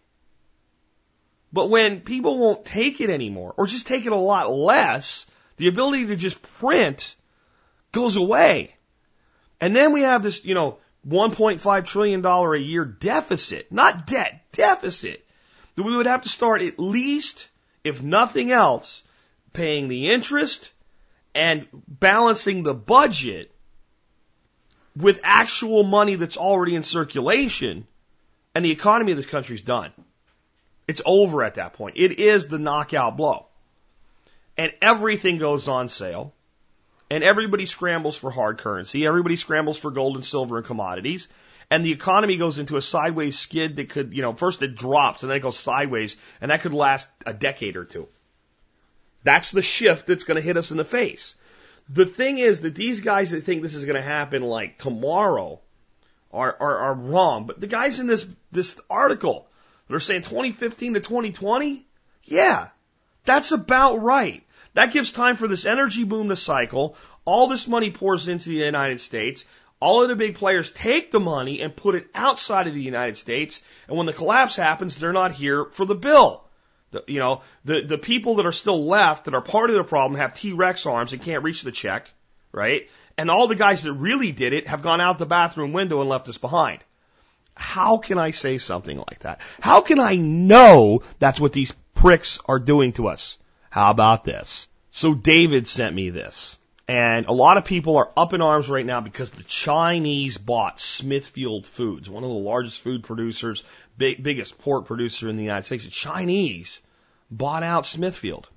But 1.53 1.69
when 1.69 2.01
people 2.01 2.37
won't 2.37 2.65
take 2.65 2.99
it 2.99 3.09
anymore, 3.09 3.53
or 3.57 3.67
just 3.67 3.87
take 3.87 4.05
it 4.05 4.11
a 4.11 4.15
lot 4.15 4.51
less, 4.51 5.25
the 5.57 5.67
ability 5.67 6.07
to 6.07 6.15
just 6.15 6.41
print 6.59 7.15
goes 7.91 8.15
away. 8.15 8.75
And 9.61 9.75
then 9.75 9.93
we 9.93 10.01
have 10.01 10.23
this, 10.23 10.43
you 10.45 10.53
know, 10.53 10.77
$1.5 11.07 11.85
trillion 11.85 12.25
a 12.25 12.55
year 12.57 12.85
deficit, 12.85 13.71
not 13.71 14.05
debt, 14.05 14.41
deficit, 14.51 15.25
that 15.75 15.83
we 15.83 15.95
would 15.95 16.05
have 16.05 16.23
to 16.23 16.29
start 16.29 16.61
at 16.61 16.79
least, 16.79 17.47
if 17.83 18.03
nothing 18.03 18.51
else, 18.51 19.03
paying 19.53 19.87
the 19.87 20.09
interest 20.09 20.71
and 21.33 21.67
balancing 21.87 22.63
the 22.63 22.73
budget 22.73 23.55
with 24.97 25.19
actual 25.23 25.83
money 25.83 26.15
that's 26.15 26.37
already 26.37 26.75
in 26.75 26.83
circulation, 26.83 27.85
and 28.55 28.65
the 28.65 28.71
economy 28.71 29.11
of 29.11 29.17
this 29.17 29.27
country 29.27 29.55
is 29.55 29.61
done. 29.61 29.91
It's 30.87 31.01
over 31.05 31.43
at 31.43 31.55
that 31.55 31.73
point. 31.73 31.97
It 31.97 32.19
is 32.19 32.47
the 32.47 32.57
knockout 32.57 33.17
blow. 33.17 33.45
And 34.57 34.71
everything 34.81 35.37
goes 35.37 35.67
on 35.67 35.89
sale. 35.89 36.33
And 37.11 37.23
everybody 37.23 37.65
scrambles 37.65 38.17
for 38.17 38.31
hard 38.31 38.57
currency. 38.57 39.05
Everybody 39.05 39.35
scrambles 39.35 39.77
for 39.77 39.91
gold 39.91 40.15
and 40.15 40.25
silver 40.25 40.57
and 40.57 40.65
commodities. 40.65 41.29
And 41.69 41.85
the 41.85 41.91
economy 41.91 42.37
goes 42.37 42.57
into 42.57 42.77
a 42.77 42.81
sideways 42.81 43.37
skid 43.37 43.75
that 43.75 43.89
could, 43.89 44.13
you 44.13 44.21
know, 44.21 44.33
first 44.33 44.61
it 44.61 44.75
drops 44.75 45.21
and 45.21 45.29
then 45.29 45.37
it 45.37 45.41
goes 45.41 45.59
sideways 45.59 46.17
and 46.41 46.51
that 46.51 46.61
could 46.61 46.73
last 46.73 47.07
a 47.25 47.33
decade 47.33 47.75
or 47.75 47.85
two. 47.85 48.07
That's 49.23 49.51
the 49.51 49.61
shift 49.61 50.07
that's 50.07 50.23
going 50.23 50.37
to 50.37 50.41
hit 50.41 50.57
us 50.57 50.71
in 50.71 50.77
the 50.77 50.85
face. 50.85 51.35
The 51.89 52.05
thing 52.05 52.37
is 52.37 52.61
that 52.61 52.75
these 52.75 53.01
guys 53.01 53.31
that 53.31 53.43
think 53.43 53.61
this 53.61 53.75
is 53.75 53.85
going 53.85 53.95
to 53.95 54.01
happen 54.01 54.41
like 54.41 54.77
tomorrow 54.77 55.61
are, 56.31 56.55
are, 56.59 56.77
are 56.77 56.93
wrong. 56.93 57.45
But 57.45 57.61
the 57.61 57.67
guys 57.67 57.99
in 57.99 58.07
this, 58.07 58.25
this 58.51 58.79
article 58.89 59.47
that 59.87 59.95
are 59.95 59.99
saying 59.99 60.23
2015 60.23 60.95
to 60.95 60.99
2020, 60.99 61.85
yeah, 62.23 62.69
that's 63.23 63.51
about 63.51 63.97
right. 63.97 64.43
That 64.73 64.93
gives 64.93 65.11
time 65.11 65.37
for 65.37 65.47
this 65.47 65.65
energy 65.65 66.03
boom 66.03 66.29
to 66.29 66.35
cycle. 66.35 66.97
All 67.25 67.47
this 67.47 67.67
money 67.67 67.91
pours 67.91 68.27
into 68.27 68.49
the 68.49 68.55
United 68.55 69.01
States. 69.01 69.45
All 69.79 70.01
of 70.01 70.09
the 70.09 70.15
big 70.15 70.35
players 70.35 70.71
take 70.71 71.11
the 71.11 71.19
money 71.19 71.61
and 71.61 71.75
put 71.75 71.95
it 71.95 72.07
outside 72.13 72.67
of 72.67 72.73
the 72.73 72.81
United 72.81 73.17
States. 73.17 73.61
And 73.87 73.97
when 73.97 74.07
the 74.07 74.13
collapse 74.13 74.55
happens, 74.55 74.95
they're 74.95 75.13
not 75.13 75.31
here 75.31 75.65
for 75.65 75.85
the 75.85 75.95
bill. 75.95 76.43
The, 76.91 77.03
you 77.07 77.19
know, 77.19 77.41
the, 77.65 77.81
the 77.81 77.97
people 77.97 78.35
that 78.35 78.45
are 78.45 78.51
still 78.51 78.85
left 78.85 79.25
that 79.25 79.33
are 79.33 79.41
part 79.41 79.69
of 79.69 79.75
the 79.75 79.83
problem 79.83 80.19
have 80.19 80.35
T-Rex 80.35 80.85
arms 80.85 81.13
and 81.13 81.21
can't 81.21 81.43
reach 81.43 81.63
the 81.63 81.71
check, 81.71 82.11
right? 82.51 82.89
And 83.17 83.29
all 83.29 83.47
the 83.47 83.55
guys 83.55 83.83
that 83.83 83.93
really 83.93 84.31
did 84.31 84.53
it 84.53 84.67
have 84.67 84.81
gone 84.81 85.01
out 85.01 85.19
the 85.19 85.25
bathroom 85.25 85.73
window 85.73 86.01
and 86.01 86.09
left 86.09 86.29
us 86.29 86.37
behind. 86.37 86.79
How 87.55 87.97
can 87.97 88.17
I 88.19 88.31
say 88.31 88.59
something 88.59 88.97
like 88.97 89.19
that? 89.19 89.41
How 89.59 89.81
can 89.81 89.99
I 89.99 90.15
know 90.15 91.01
that's 91.19 91.39
what 91.39 91.53
these 91.53 91.73
pricks 91.95 92.39
are 92.45 92.59
doing 92.59 92.93
to 92.93 93.07
us? 93.07 93.37
How 93.69 93.89
about 93.91 94.23
this? 94.23 94.67
So 94.91 95.13
David 95.13 95.67
sent 95.67 95.95
me 95.95 96.09
this. 96.09 96.59
And 96.87 97.25
a 97.25 97.33
lot 97.33 97.57
of 97.57 97.65
people 97.65 97.97
are 97.97 98.09
up 98.15 98.33
in 98.33 98.41
arms 98.41 98.69
right 98.69 98.85
now 98.85 99.01
because 99.01 99.29
the 99.31 99.43
Chinese 99.43 100.37
bought 100.37 100.79
Smithfield 100.79 101.65
Foods, 101.65 102.09
one 102.09 102.23
of 102.23 102.29
the 102.29 102.35
largest 102.35 102.81
food 102.81 103.03
producers, 103.03 103.63
big, 103.97 104.23
biggest 104.23 104.57
pork 104.59 104.85
producer 104.85 105.27
in 105.27 105.35
the 105.35 105.43
United 105.43 105.65
States. 105.65 105.83
The 105.83 105.91
Chinese 105.91 106.81
bought 107.29 107.63
out 107.63 107.85
Smithfield. 107.85 108.47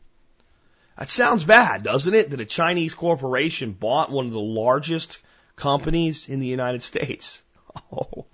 That 0.96 1.10
sounds 1.10 1.42
bad, 1.42 1.82
doesn't 1.82 2.14
it? 2.14 2.30
That 2.30 2.40
a 2.40 2.44
Chinese 2.44 2.94
corporation 2.94 3.72
bought 3.72 4.12
one 4.12 4.26
of 4.26 4.32
the 4.32 4.38
largest 4.38 5.18
companies 5.56 6.28
in 6.28 6.40
the 6.40 6.46
United 6.46 6.82
States. 6.82 7.42
Oh, 7.92 8.26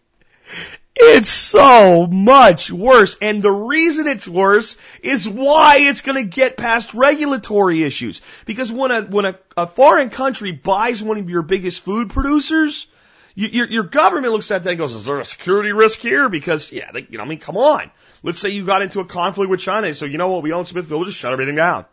it's 0.98 1.30
so 1.30 2.06
much 2.06 2.70
worse. 2.70 3.16
And 3.20 3.42
the 3.42 3.50
reason 3.50 4.06
it's 4.06 4.26
worse 4.26 4.76
is 5.02 5.28
why 5.28 5.76
it's 5.80 6.00
going 6.00 6.22
to 6.22 6.28
get 6.28 6.56
past 6.56 6.94
regulatory 6.94 7.82
issues. 7.82 8.22
Because 8.46 8.72
when 8.72 8.90
a, 8.90 9.02
when 9.02 9.26
a, 9.26 9.38
a 9.56 9.66
foreign 9.66 10.08
country 10.08 10.52
buys 10.52 11.02
one 11.02 11.18
of 11.18 11.28
your 11.28 11.42
biggest 11.42 11.80
food 11.80 12.10
producers, 12.10 12.86
you, 13.34 13.48
your, 13.48 13.66
your 13.68 13.82
government 13.84 14.32
looks 14.32 14.50
at 14.50 14.64
that 14.64 14.70
and 14.70 14.78
goes, 14.78 14.94
is 14.94 15.04
there 15.04 15.20
a 15.20 15.24
security 15.24 15.72
risk 15.72 16.00
here? 16.00 16.30
Because, 16.30 16.72
yeah, 16.72 16.90
they, 16.92 17.06
you 17.10 17.18
know, 17.18 17.24
I 17.24 17.26
mean, 17.26 17.40
come 17.40 17.58
on. 17.58 17.90
Let's 18.22 18.38
say 18.38 18.48
you 18.48 18.64
got 18.64 18.80
into 18.80 19.00
a 19.00 19.04
conflict 19.04 19.50
with 19.50 19.60
China. 19.60 19.92
So, 19.92 20.06
you 20.06 20.16
know 20.16 20.28
what? 20.28 20.42
We 20.42 20.52
own 20.52 20.64
Smithfield. 20.64 20.98
We'll 21.00 21.06
just 21.06 21.18
shut 21.18 21.32
everything 21.32 21.56
down. 21.56 21.84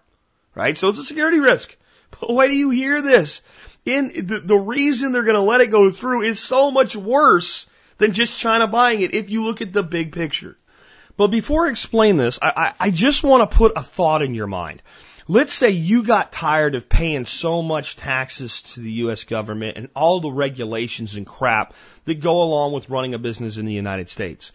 Right? 0.55 0.77
So 0.77 0.87
it's 0.87 0.99
a 0.99 1.03
security 1.03 1.39
risk. 1.39 1.75
But 2.21 2.29
why 2.29 2.47
do 2.47 2.55
you 2.55 2.69
hear 2.69 3.01
this? 3.01 3.41
In 3.85 4.09
the, 4.27 4.39
the 4.39 4.55
reason 4.55 5.11
they're 5.11 5.23
going 5.23 5.33
to 5.33 5.41
let 5.41 5.61
it 5.61 5.71
go 5.71 5.89
through 5.89 6.21
is 6.21 6.39
so 6.39 6.69
much 6.69 6.95
worse 6.95 7.65
than 7.97 8.13
just 8.13 8.39
China 8.39 8.67
buying 8.67 9.01
it 9.01 9.13
if 9.13 9.29
you 9.29 9.43
look 9.43 9.61
at 9.61 9.73
the 9.73 9.83
big 9.83 10.11
picture. 10.11 10.57
But 11.15 11.27
before 11.27 11.67
I 11.67 11.69
explain 11.69 12.17
this, 12.17 12.39
I, 12.41 12.53
I, 12.55 12.87
I 12.87 12.89
just 12.91 13.23
want 13.23 13.49
to 13.49 13.57
put 13.57 13.73
a 13.75 13.83
thought 13.83 14.23
in 14.23 14.33
your 14.33 14.47
mind. 14.47 14.81
Let's 15.27 15.53
say 15.53 15.69
you 15.69 16.03
got 16.03 16.33
tired 16.33 16.75
of 16.75 16.89
paying 16.89 17.25
so 17.25 17.61
much 17.61 17.95
taxes 17.95 18.61
to 18.73 18.81
the 18.81 18.91
U.S. 19.03 19.23
government 19.23 19.77
and 19.77 19.89
all 19.95 20.19
the 20.19 20.31
regulations 20.31 21.15
and 21.15 21.25
crap 21.25 21.75
that 22.05 22.19
go 22.19 22.41
along 22.41 22.73
with 22.73 22.89
running 22.89 23.13
a 23.13 23.19
business 23.19 23.57
in 23.57 23.65
the 23.65 23.73
United 23.73 24.09
States. 24.09 24.51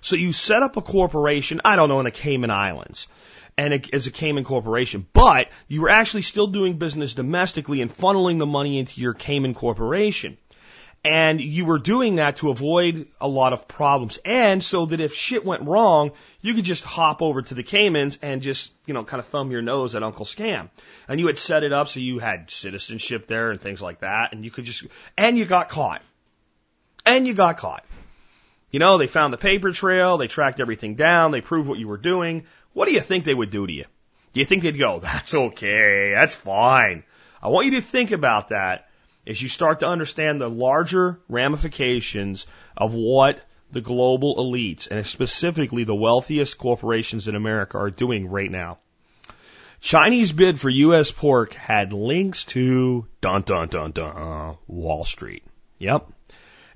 So 0.00 0.14
you 0.14 0.32
set 0.32 0.62
up 0.62 0.76
a 0.76 0.82
corporation, 0.82 1.60
I 1.64 1.76
don't 1.76 1.88
know, 1.88 1.98
in 1.98 2.04
the 2.04 2.12
Cayman 2.12 2.50
Islands, 2.50 3.08
and 3.56 3.74
it, 3.74 3.92
as 3.92 4.06
a 4.06 4.12
Cayman 4.12 4.44
corporation, 4.44 5.06
but 5.12 5.48
you 5.66 5.82
were 5.82 5.90
actually 5.90 6.22
still 6.22 6.46
doing 6.46 6.78
business 6.78 7.14
domestically 7.14 7.80
and 7.80 7.90
funneling 7.90 8.38
the 8.38 8.46
money 8.46 8.78
into 8.78 9.00
your 9.00 9.14
Cayman 9.14 9.54
corporation. 9.54 10.36
And 11.04 11.40
you 11.40 11.64
were 11.64 11.80
doing 11.80 12.16
that 12.16 12.36
to 12.36 12.50
avoid 12.50 13.08
a 13.20 13.26
lot 13.26 13.52
of 13.52 13.66
problems. 13.66 14.20
And 14.24 14.62
so 14.62 14.86
that 14.86 15.00
if 15.00 15.14
shit 15.14 15.44
went 15.44 15.64
wrong, 15.64 16.12
you 16.40 16.54
could 16.54 16.64
just 16.64 16.84
hop 16.84 17.22
over 17.22 17.42
to 17.42 17.54
the 17.54 17.64
Caymans 17.64 18.20
and 18.22 18.40
just, 18.40 18.72
you 18.86 18.94
know, 18.94 19.02
kind 19.02 19.18
of 19.18 19.26
thumb 19.26 19.50
your 19.50 19.62
nose 19.62 19.96
at 19.96 20.04
Uncle 20.04 20.24
Scam. 20.24 20.70
And 21.08 21.18
you 21.18 21.26
had 21.26 21.38
set 21.38 21.64
it 21.64 21.72
up 21.72 21.88
so 21.88 21.98
you 21.98 22.20
had 22.20 22.52
citizenship 22.52 23.26
there 23.26 23.50
and 23.50 23.60
things 23.60 23.82
like 23.82 24.00
that. 24.00 24.32
And 24.32 24.44
you 24.44 24.52
could 24.52 24.64
just, 24.64 24.84
and 25.18 25.36
you 25.36 25.44
got 25.44 25.68
caught. 25.68 26.02
And 27.04 27.26
you 27.26 27.34
got 27.34 27.56
caught. 27.56 27.84
You 28.70 28.78
know, 28.78 28.96
they 28.96 29.08
found 29.08 29.34
the 29.34 29.38
paper 29.38 29.72
trail, 29.72 30.18
they 30.18 30.28
tracked 30.28 30.60
everything 30.60 30.94
down, 30.94 31.30
they 31.30 31.42
proved 31.42 31.68
what 31.68 31.78
you 31.78 31.88
were 31.88 31.98
doing. 31.98 32.46
What 32.72 32.88
do 32.88 32.94
you 32.94 33.00
think 33.00 33.24
they 33.24 33.34
would 33.34 33.50
do 33.50 33.66
to 33.66 33.72
you? 33.72 33.84
Do 34.32 34.40
you 34.40 34.46
think 34.46 34.62
they'd 34.62 34.78
go, 34.78 34.98
that's 35.00 35.34
okay, 35.34 36.12
that's 36.14 36.34
fine? 36.34 37.02
I 37.42 37.48
want 37.48 37.66
you 37.66 37.72
to 37.72 37.82
think 37.82 38.12
about 38.12 38.48
that 38.48 38.88
as 39.26 39.40
you 39.40 39.48
start 39.48 39.80
to 39.80 39.88
understand 39.88 40.40
the 40.40 40.48
larger 40.50 41.20
ramifications 41.28 42.46
of 42.76 42.94
what 42.94 43.40
the 43.70 43.80
global 43.80 44.36
elites 44.36 44.90
and 44.90 45.06
specifically 45.06 45.84
the 45.84 45.94
wealthiest 45.94 46.58
corporations 46.58 47.28
in 47.28 47.34
America 47.34 47.78
are 47.78 47.90
doing 47.90 48.26
right 48.26 48.50
now. 48.50 48.78
Chinese 49.80 50.30
bid 50.30 50.60
for 50.60 50.68
U.S. 50.68 51.10
pork 51.10 51.54
had 51.54 51.92
links 51.92 52.44
to 52.46 53.06
dun 53.20 53.42
dun 53.42 53.68
dun 53.68 53.90
dun 53.90 54.56
Wall 54.66 55.04
Street. 55.04 55.44
Yep. 55.78 56.08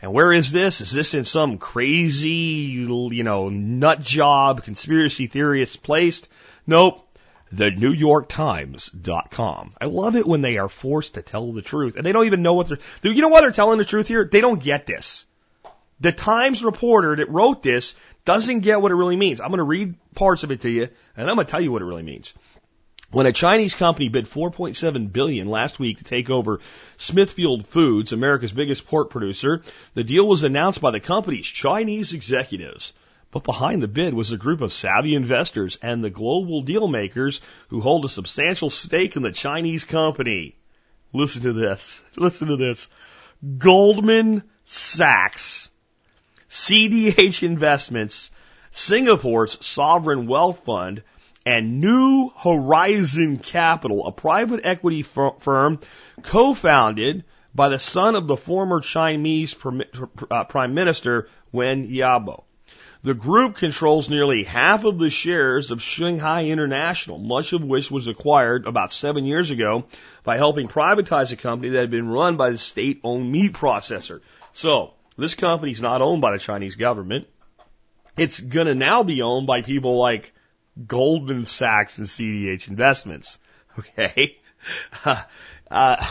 And 0.03 0.12
where 0.12 0.32
is 0.32 0.51
this? 0.51 0.80
Is 0.80 0.92
this 0.92 1.14
in 1.14 1.24
some 1.24 1.59
crazy, 1.59 2.28
you 2.30 3.22
know, 3.22 3.49
nut 3.49 4.01
job 4.01 4.64
conspiracy 4.64 5.26
theorist 5.26 5.82
placed? 5.82 6.28
Nope 6.66 7.05
the 7.53 7.70
New 7.70 7.92
York 7.92 8.28
Times.com. 8.28 9.70
I 9.80 9.86
love 9.86 10.16
it 10.16 10.26
when 10.26 10.42
they 10.42 10.59
are 10.59 10.68
forced 10.68 11.14
to 11.14 11.22
tell 11.22 11.53
the 11.53 11.62
truth 11.62 11.97
and 11.97 12.05
they 12.05 12.12
don't 12.12 12.26
even 12.26 12.42
know 12.42 12.55
what 12.55 12.68
they're, 12.68 13.12
you 13.12 13.22
know 13.22 13.28
why 13.28 13.40
they're 13.40 13.53
telling 13.53 13.78
the 13.78 13.84
truth 13.84 14.09
here? 14.09 14.24
They 14.24 14.40
don't 14.40 14.62
get 14.62 14.86
this. 14.86 15.26
The 16.01 16.12
Times 16.12 16.62
reporter 16.62 17.16
that 17.16 17.30
wrote 17.30 17.62
this 17.62 17.94
doesn't 18.24 18.61
get 18.61 18.82
what 18.82 18.90
it 18.90 18.97
really 18.97 19.16
means. 19.16 19.40
I'm 19.40 19.49
going 19.49 19.59
to 19.59 19.64
read 19.64 19.94
parts 20.14 20.42
of 20.42 20.51
it 20.51 20.62
to 20.62 20.70
you 20.70 20.88
and 21.16 21.30
I'm 21.30 21.36
going 21.36 21.47
to 21.47 21.51
tell 21.51 21.61
you 21.61 21.72
what 21.72 21.82
it 21.82 21.86
really 21.86 22.03
means. 22.03 22.34
When 23.12 23.26
a 23.26 23.32
Chinese 23.32 23.74
company 23.74 24.09
bid 24.09 24.24
4.7 24.24 25.12
billion 25.12 25.49
last 25.49 25.78
week 25.78 25.99
to 25.99 26.05
take 26.05 26.28
over 26.28 26.61
Smithfield 26.97 27.66
Foods, 27.66 28.12
America's 28.12 28.51
biggest 28.51 28.86
pork 28.86 29.11
producer, 29.11 29.62
the 29.94 30.03
deal 30.03 30.26
was 30.26 30.42
announced 30.42 30.80
by 30.80 30.90
the 30.90 31.01
company's 31.01 31.47
Chinese 31.47 32.12
executives. 32.12 32.92
But 33.30 33.44
behind 33.44 33.82
the 33.82 33.88
bid 33.88 34.14
was 34.14 34.32
a 34.32 34.36
group 34.36 34.60
of 34.60 34.72
savvy 34.72 35.14
investors 35.14 35.78
and 35.82 36.02
the 36.02 36.10
global 36.10 36.62
deal 36.62 36.88
makers 36.88 37.40
who 37.68 37.80
hold 37.80 38.04
a 38.04 38.08
substantial 38.08 38.70
stake 38.70 39.16
in 39.16 39.22
the 39.22 39.32
Chinese 39.32 39.84
company. 39.84 40.56
Listen 41.12 41.42
to 41.42 41.52
this. 41.52 42.02
Listen 42.16 42.48
to 42.48 42.56
this. 42.56 42.88
Goldman 43.58 44.42
Sachs, 44.64 45.70
CDH 46.48 47.42
Investments, 47.42 48.30
Singapore's 48.72 49.64
sovereign 49.64 50.26
wealth 50.26 50.64
fund, 50.64 51.02
and 51.44 51.80
New 51.80 52.30
Horizon 52.36 53.38
Capital, 53.38 54.06
a 54.06 54.12
private 54.12 54.60
equity 54.64 55.02
firm 55.02 55.78
co-founded 56.22 57.24
by 57.54 57.68
the 57.68 57.78
son 57.78 58.16
of 58.16 58.26
the 58.26 58.36
former 58.36 58.80
Chinese 58.80 59.54
uh, 60.30 60.44
Prime 60.44 60.74
Minister 60.74 61.28
Wen 61.52 61.88
Jiabao. 61.88 62.42
The 63.07 63.14
group 63.14 63.54
controls 63.54 64.11
nearly 64.11 64.42
half 64.42 64.82
of 64.82 64.98
the 64.98 65.11
shares 65.11 65.70
of 65.70 65.78
Shuanghui 65.78 66.48
International, 66.48 67.18
much 67.18 67.52
of 67.52 67.62
which 67.62 67.88
was 67.88 68.09
acquired 68.09 68.66
about 68.66 68.90
seven 68.90 69.24
years 69.24 69.52
ago 69.52 69.84
by 70.24 70.38
helping 70.38 70.66
privatize 70.66 71.30
a 71.30 71.36
company 71.36 71.68
that 71.68 71.82
had 71.82 71.90
been 71.92 72.09
run 72.09 72.36
by 72.36 72.50
the 72.50 72.59
state-owned 72.59 73.30
meat 73.30 73.52
processor. 73.52 74.22
So, 74.54 74.94
this 75.16 75.36
company 75.36 75.70
is 75.70 75.80
not 75.80 76.02
owned 76.02 76.20
by 76.20 76.32
the 76.32 76.40
Chinese 76.40 76.74
government. 76.74 77.28
It's 78.16 78.40
gonna 78.40 78.74
now 78.74 79.04
be 79.04 79.22
owned 79.22 79.46
by 79.46 79.62
people 79.62 79.98
like 79.98 80.32
Goldman 80.84 81.44
Sachs 81.44 81.98
and 81.98 82.09
CDH 82.09 82.66
Investments. 82.66 83.38
Okay? 83.78 84.38
Uh, 85.70 86.07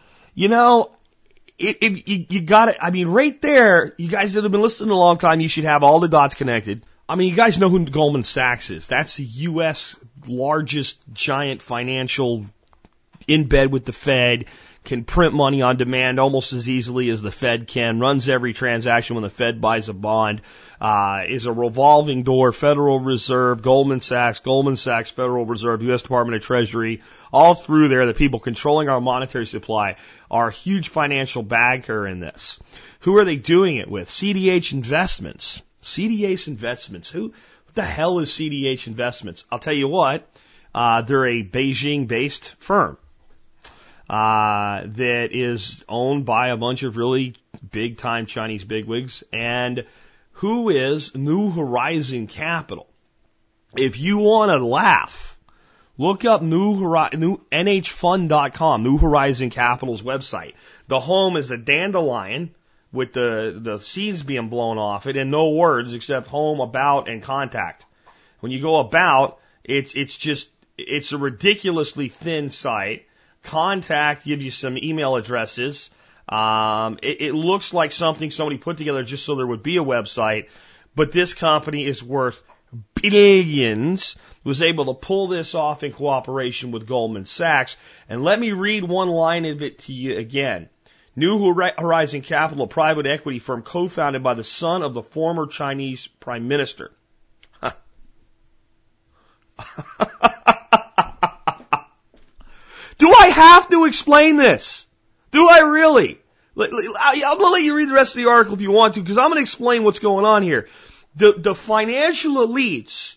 you 0.34 0.48
know, 0.48 0.96
it, 1.58 1.78
it, 1.80 2.08
you, 2.08 2.26
you 2.28 2.40
got 2.40 2.68
it. 2.68 2.76
I 2.80 2.90
mean, 2.90 3.08
right 3.08 3.40
there, 3.42 3.94
you 3.98 4.08
guys 4.08 4.32
that 4.34 4.42
have 4.42 4.52
been 4.52 4.62
listening 4.62 4.90
a 4.90 4.96
long 4.96 5.18
time, 5.18 5.40
you 5.40 5.48
should 5.48 5.64
have 5.64 5.82
all 5.82 6.00
the 6.00 6.08
dots 6.08 6.34
connected. 6.34 6.84
I 7.08 7.16
mean, 7.16 7.30
you 7.30 7.36
guys 7.36 7.58
know 7.58 7.68
who 7.68 7.84
Goldman 7.86 8.22
Sachs 8.22 8.70
is. 8.70 8.86
That's 8.86 9.16
the 9.16 9.24
U.S. 9.24 9.98
largest 10.26 10.98
giant 11.12 11.62
financial 11.62 12.44
in 13.26 13.48
bed 13.48 13.72
with 13.72 13.84
the 13.84 13.92
Fed 13.92 14.46
can 14.88 15.04
print 15.04 15.34
money 15.34 15.60
on 15.60 15.76
demand 15.76 16.18
almost 16.18 16.54
as 16.54 16.66
easily 16.66 17.10
as 17.10 17.20
the 17.20 17.30
Fed 17.30 17.66
can, 17.66 18.00
runs 18.00 18.26
every 18.26 18.54
transaction 18.54 19.16
when 19.16 19.22
the 19.22 19.28
Fed 19.28 19.60
buys 19.60 19.90
a 19.90 19.92
bond, 19.92 20.40
uh, 20.80 21.24
is 21.28 21.44
a 21.44 21.52
revolving 21.52 22.22
door, 22.22 22.52
Federal 22.52 22.98
Reserve, 22.98 23.60
Goldman 23.60 24.00
Sachs, 24.00 24.38
Goldman 24.38 24.76
Sachs, 24.76 25.10
Federal 25.10 25.44
Reserve, 25.44 25.82
U.S. 25.82 26.00
Department 26.00 26.36
of 26.36 26.42
Treasury, 26.42 27.02
all 27.30 27.54
through 27.54 27.88
there, 27.88 28.06
the 28.06 28.14
people 28.14 28.40
controlling 28.40 28.88
our 28.88 28.98
monetary 28.98 29.44
supply 29.44 29.96
are 30.30 30.48
a 30.48 30.52
huge 30.52 30.88
financial 30.88 31.42
backer 31.42 32.06
in 32.06 32.18
this. 32.18 32.58
Who 33.00 33.18
are 33.18 33.26
they 33.26 33.36
doing 33.36 33.76
it 33.76 33.90
with? 33.90 34.08
CDH 34.08 34.72
Investments. 34.72 35.60
CDH 35.82 36.48
Investments. 36.48 37.10
Who, 37.10 37.34
what 37.66 37.74
the 37.74 37.82
hell 37.82 38.20
is 38.20 38.30
CDH 38.30 38.86
Investments? 38.86 39.44
I'll 39.52 39.58
tell 39.58 39.74
you 39.74 39.88
what, 39.88 40.26
uh, 40.74 41.02
they're 41.02 41.26
a 41.26 41.44
Beijing 41.44 42.08
based 42.08 42.54
firm 42.58 42.96
uh, 44.08 44.82
that 44.86 45.28
is 45.32 45.84
owned 45.88 46.24
by 46.24 46.48
a 46.48 46.56
bunch 46.56 46.82
of 46.82 46.96
really 46.96 47.36
big 47.70 47.98
time 47.98 48.26
Chinese 48.26 48.64
bigwigs. 48.64 49.22
And 49.32 49.84
who 50.32 50.70
is 50.70 51.14
New 51.14 51.50
Horizon 51.50 52.26
Capital? 52.26 52.88
If 53.76 53.98
you 53.98 54.18
want 54.18 54.50
to 54.50 54.64
laugh, 54.64 55.36
look 55.98 56.24
up 56.24 56.40
New 56.40 56.80
Horizon, 56.80 57.20
new 57.20 57.40
NHFund.com, 57.52 58.82
New 58.82 58.96
Horizon 58.96 59.50
Capital's 59.50 60.00
website. 60.00 60.54
The 60.86 61.00
home 61.00 61.36
is 61.36 61.50
a 61.50 61.58
dandelion 61.58 62.54
with 62.92 63.12
the, 63.12 63.58
the 63.60 63.78
seeds 63.78 64.22
being 64.22 64.48
blown 64.48 64.78
off 64.78 65.06
it 65.06 65.18
and 65.18 65.30
no 65.30 65.50
words 65.50 65.92
except 65.92 66.28
home, 66.28 66.60
about, 66.60 67.08
and 67.08 67.22
contact. 67.22 67.84
When 68.40 68.52
you 68.52 68.62
go 68.62 68.78
about, 68.78 69.38
it's, 69.64 69.94
it's 69.94 70.16
just, 70.16 70.48
it's 70.78 71.12
a 71.12 71.18
ridiculously 71.18 72.08
thin 72.08 72.50
site 72.50 73.04
contact, 73.48 74.24
give 74.24 74.42
you 74.42 74.50
some 74.50 74.76
email 74.76 75.16
addresses. 75.16 75.90
Um, 76.28 76.98
it, 77.02 77.20
it 77.22 77.32
looks 77.34 77.72
like 77.72 77.90
something 77.90 78.30
somebody 78.30 78.58
put 78.58 78.76
together 78.76 79.02
just 79.02 79.24
so 79.24 79.34
there 79.34 79.46
would 79.46 79.62
be 79.62 79.78
a 79.78 79.84
website, 79.84 80.48
but 80.94 81.10
this 81.10 81.32
company 81.32 81.84
is 81.84 82.02
worth 82.02 82.42
billions, 82.94 84.16
was 84.44 84.62
able 84.62 84.84
to 84.86 84.94
pull 84.94 85.26
this 85.26 85.54
off 85.54 85.82
in 85.82 85.92
cooperation 85.92 86.70
with 86.70 86.86
Goldman 86.86 87.24
Sachs. 87.24 87.78
And 88.08 88.22
let 88.22 88.38
me 88.38 88.52
read 88.52 88.84
one 88.84 89.08
line 89.08 89.46
of 89.46 89.62
it 89.62 89.78
to 89.80 89.92
you 89.92 90.18
again. 90.18 90.68
New 91.16 91.52
Horizon 91.52 92.20
Capital, 92.20 92.64
a 92.64 92.68
private 92.68 93.06
equity 93.06 93.38
firm 93.38 93.62
co-founded 93.62 94.22
by 94.22 94.34
the 94.34 94.44
son 94.44 94.82
of 94.82 94.94
the 94.94 95.02
former 95.02 95.46
Chinese 95.46 96.06
prime 96.06 96.46
minister. 96.46 96.92
Do 102.98 103.12
I 103.18 103.26
have 103.26 103.68
to 103.70 103.84
explain 103.84 104.36
this? 104.36 104.86
Do 105.30 105.48
I 105.48 105.60
really? 105.60 106.20
I'm 106.56 107.38
to 107.38 107.48
let 107.48 107.62
you 107.62 107.76
read 107.76 107.88
the 107.88 107.94
rest 107.94 108.16
of 108.16 108.22
the 108.22 108.28
article 108.28 108.54
if 108.54 108.60
you 108.60 108.72
want 108.72 108.94
to, 108.94 109.00
because 109.00 109.18
I'm 109.18 109.32
to 109.32 109.40
explain 109.40 109.84
what's 109.84 110.00
going 110.00 110.24
on 110.24 110.42
here. 110.42 110.68
The, 111.14 111.32
the 111.32 111.54
financial 111.54 112.46
elites 112.46 113.16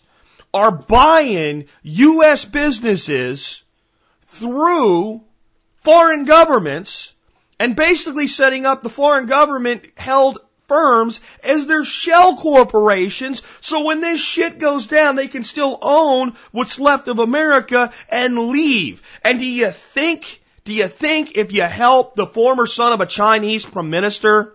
are 0.54 0.70
buying 0.70 1.66
U.S. 1.82 2.44
businesses 2.44 3.64
through 4.26 5.22
foreign 5.78 6.24
governments 6.24 7.14
and 7.58 7.74
basically 7.74 8.28
setting 8.28 8.66
up 8.66 8.82
the 8.82 8.88
foreign 8.88 9.26
government 9.26 9.84
held 9.96 10.38
firms 10.72 11.20
as 11.44 11.66
their 11.66 11.84
shell 11.84 12.34
corporations. 12.36 13.42
So 13.60 13.84
when 13.84 14.00
this 14.00 14.22
shit 14.22 14.58
goes 14.58 14.86
down, 14.86 15.16
they 15.16 15.28
can 15.28 15.44
still 15.44 15.78
own 15.82 16.34
what's 16.50 16.80
left 16.80 17.08
of 17.08 17.18
America 17.18 17.92
and 18.08 18.48
leave. 18.48 19.02
And 19.22 19.38
do 19.38 19.44
you 19.44 19.70
think, 19.70 20.42
do 20.64 20.72
you 20.72 20.88
think 20.88 21.32
if 21.34 21.52
you 21.52 21.62
help 21.62 22.14
the 22.14 22.26
former 22.26 22.66
son 22.66 22.94
of 22.94 23.02
a 23.02 23.06
Chinese 23.06 23.66
prime 23.66 23.90
minister 23.90 24.54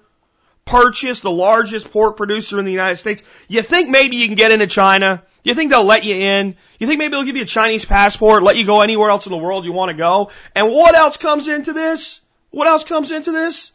purchase 0.65 1.19
the 1.19 1.29
largest 1.29 1.91
pork 1.91 2.17
producer 2.17 2.57
in 2.57 2.65
the 2.65 2.71
United 2.71 2.97
States, 2.97 3.21
you 3.47 3.61
think 3.61 3.89
maybe 3.89 4.15
you 4.15 4.25
can 4.25 4.35
get 4.35 4.51
into 4.51 4.65
China? 4.65 5.21
You 5.43 5.53
think 5.53 5.69
they'll 5.69 5.83
let 5.83 6.03
you 6.03 6.15
in? 6.15 6.55
You 6.79 6.87
think 6.87 6.97
maybe 6.97 7.11
they'll 7.11 7.25
give 7.25 7.37
you 7.37 7.43
a 7.43 7.45
Chinese 7.45 7.85
passport, 7.85 8.41
let 8.41 8.57
you 8.57 8.65
go 8.65 8.81
anywhere 8.81 9.11
else 9.11 9.27
in 9.27 9.31
the 9.31 9.37
world 9.37 9.65
you 9.65 9.71
want 9.71 9.91
to 9.91 9.97
go? 9.97 10.31
And 10.55 10.67
what 10.69 10.95
else 10.95 11.17
comes 11.17 11.47
into 11.47 11.73
this? 11.73 12.21
What 12.49 12.65
else 12.65 12.83
comes 12.83 13.11
into 13.11 13.31
this? 13.31 13.71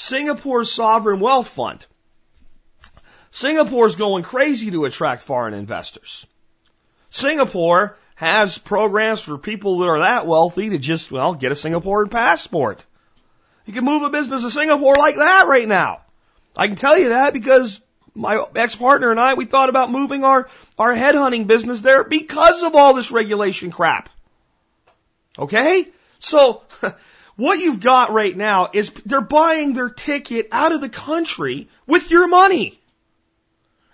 Singapore's 0.00 0.72
sovereign 0.72 1.20
wealth 1.20 1.48
fund. 1.48 1.84
Singapore's 3.32 3.96
going 3.96 4.24
crazy 4.24 4.70
to 4.70 4.86
attract 4.86 5.22
foreign 5.22 5.52
investors. 5.52 6.26
Singapore 7.10 7.96
has 8.14 8.56
programs 8.56 9.20
for 9.20 9.36
people 9.36 9.78
that 9.78 9.88
are 9.88 9.98
that 9.98 10.26
wealthy 10.26 10.70
to 10.70 10.78
just, 10.78 11.12
well, 11.12 11.34
get 11.34 11.52
a 11.52 11.54
Singaporean 11.54 12.10
passport. 12.10 12.82
You 13.66 13.74
can 13.74 13.84
move 13.84 14.02
a 14.02 14.10
business 14.10 14.42
to 14.42 14.50
Singapore 14.50 14.94
like 14.94 15.16
that 15.16 15.46
right 15.48 15.68
now. 15.68 16.00
I 16.56 16.66
can 16.66 16.76
tell 16.76 16.98
you 16.98 17.10
that 17.10 17.34
because 17.34 17.82
my 18.14 18.42
ex-partner 18.56 19.10
and 19.10 19.20
I, 19.20 19.34
we 19.34 19.44
thought 19.44 19.68
about 19.68 19.90
moving 19.90 20.24
our, 20.24 20.48
our 20.78 20.94
headhunting 20.94 21.46
business 21.46 21.82
there 21.82 22.04
because 22.04 22.62
of 22.62 22.74
all 22.74 22.94
this 22.94 23.12
regulation 23.12 23.70
crap. 23.70 24.08
Okay? 25.38 25.86
So, 26.20 26.62
What 27.36 27.58
you've 27.58 27.80
got 27.80 28.10
right 28.10 28.36
now 28.36 28.70
is 28.72 28.90
they're 29.06 29.20
buying 29.20 29.72
their 29.72 29.90
ticket 29.90 30.48
out 30.52 30.72
of 30.72 30.80
the 30.80 30.88
country 30.88 31.68
with 31.86 32.10
your 32.10 32.28
money. 32.28 32.78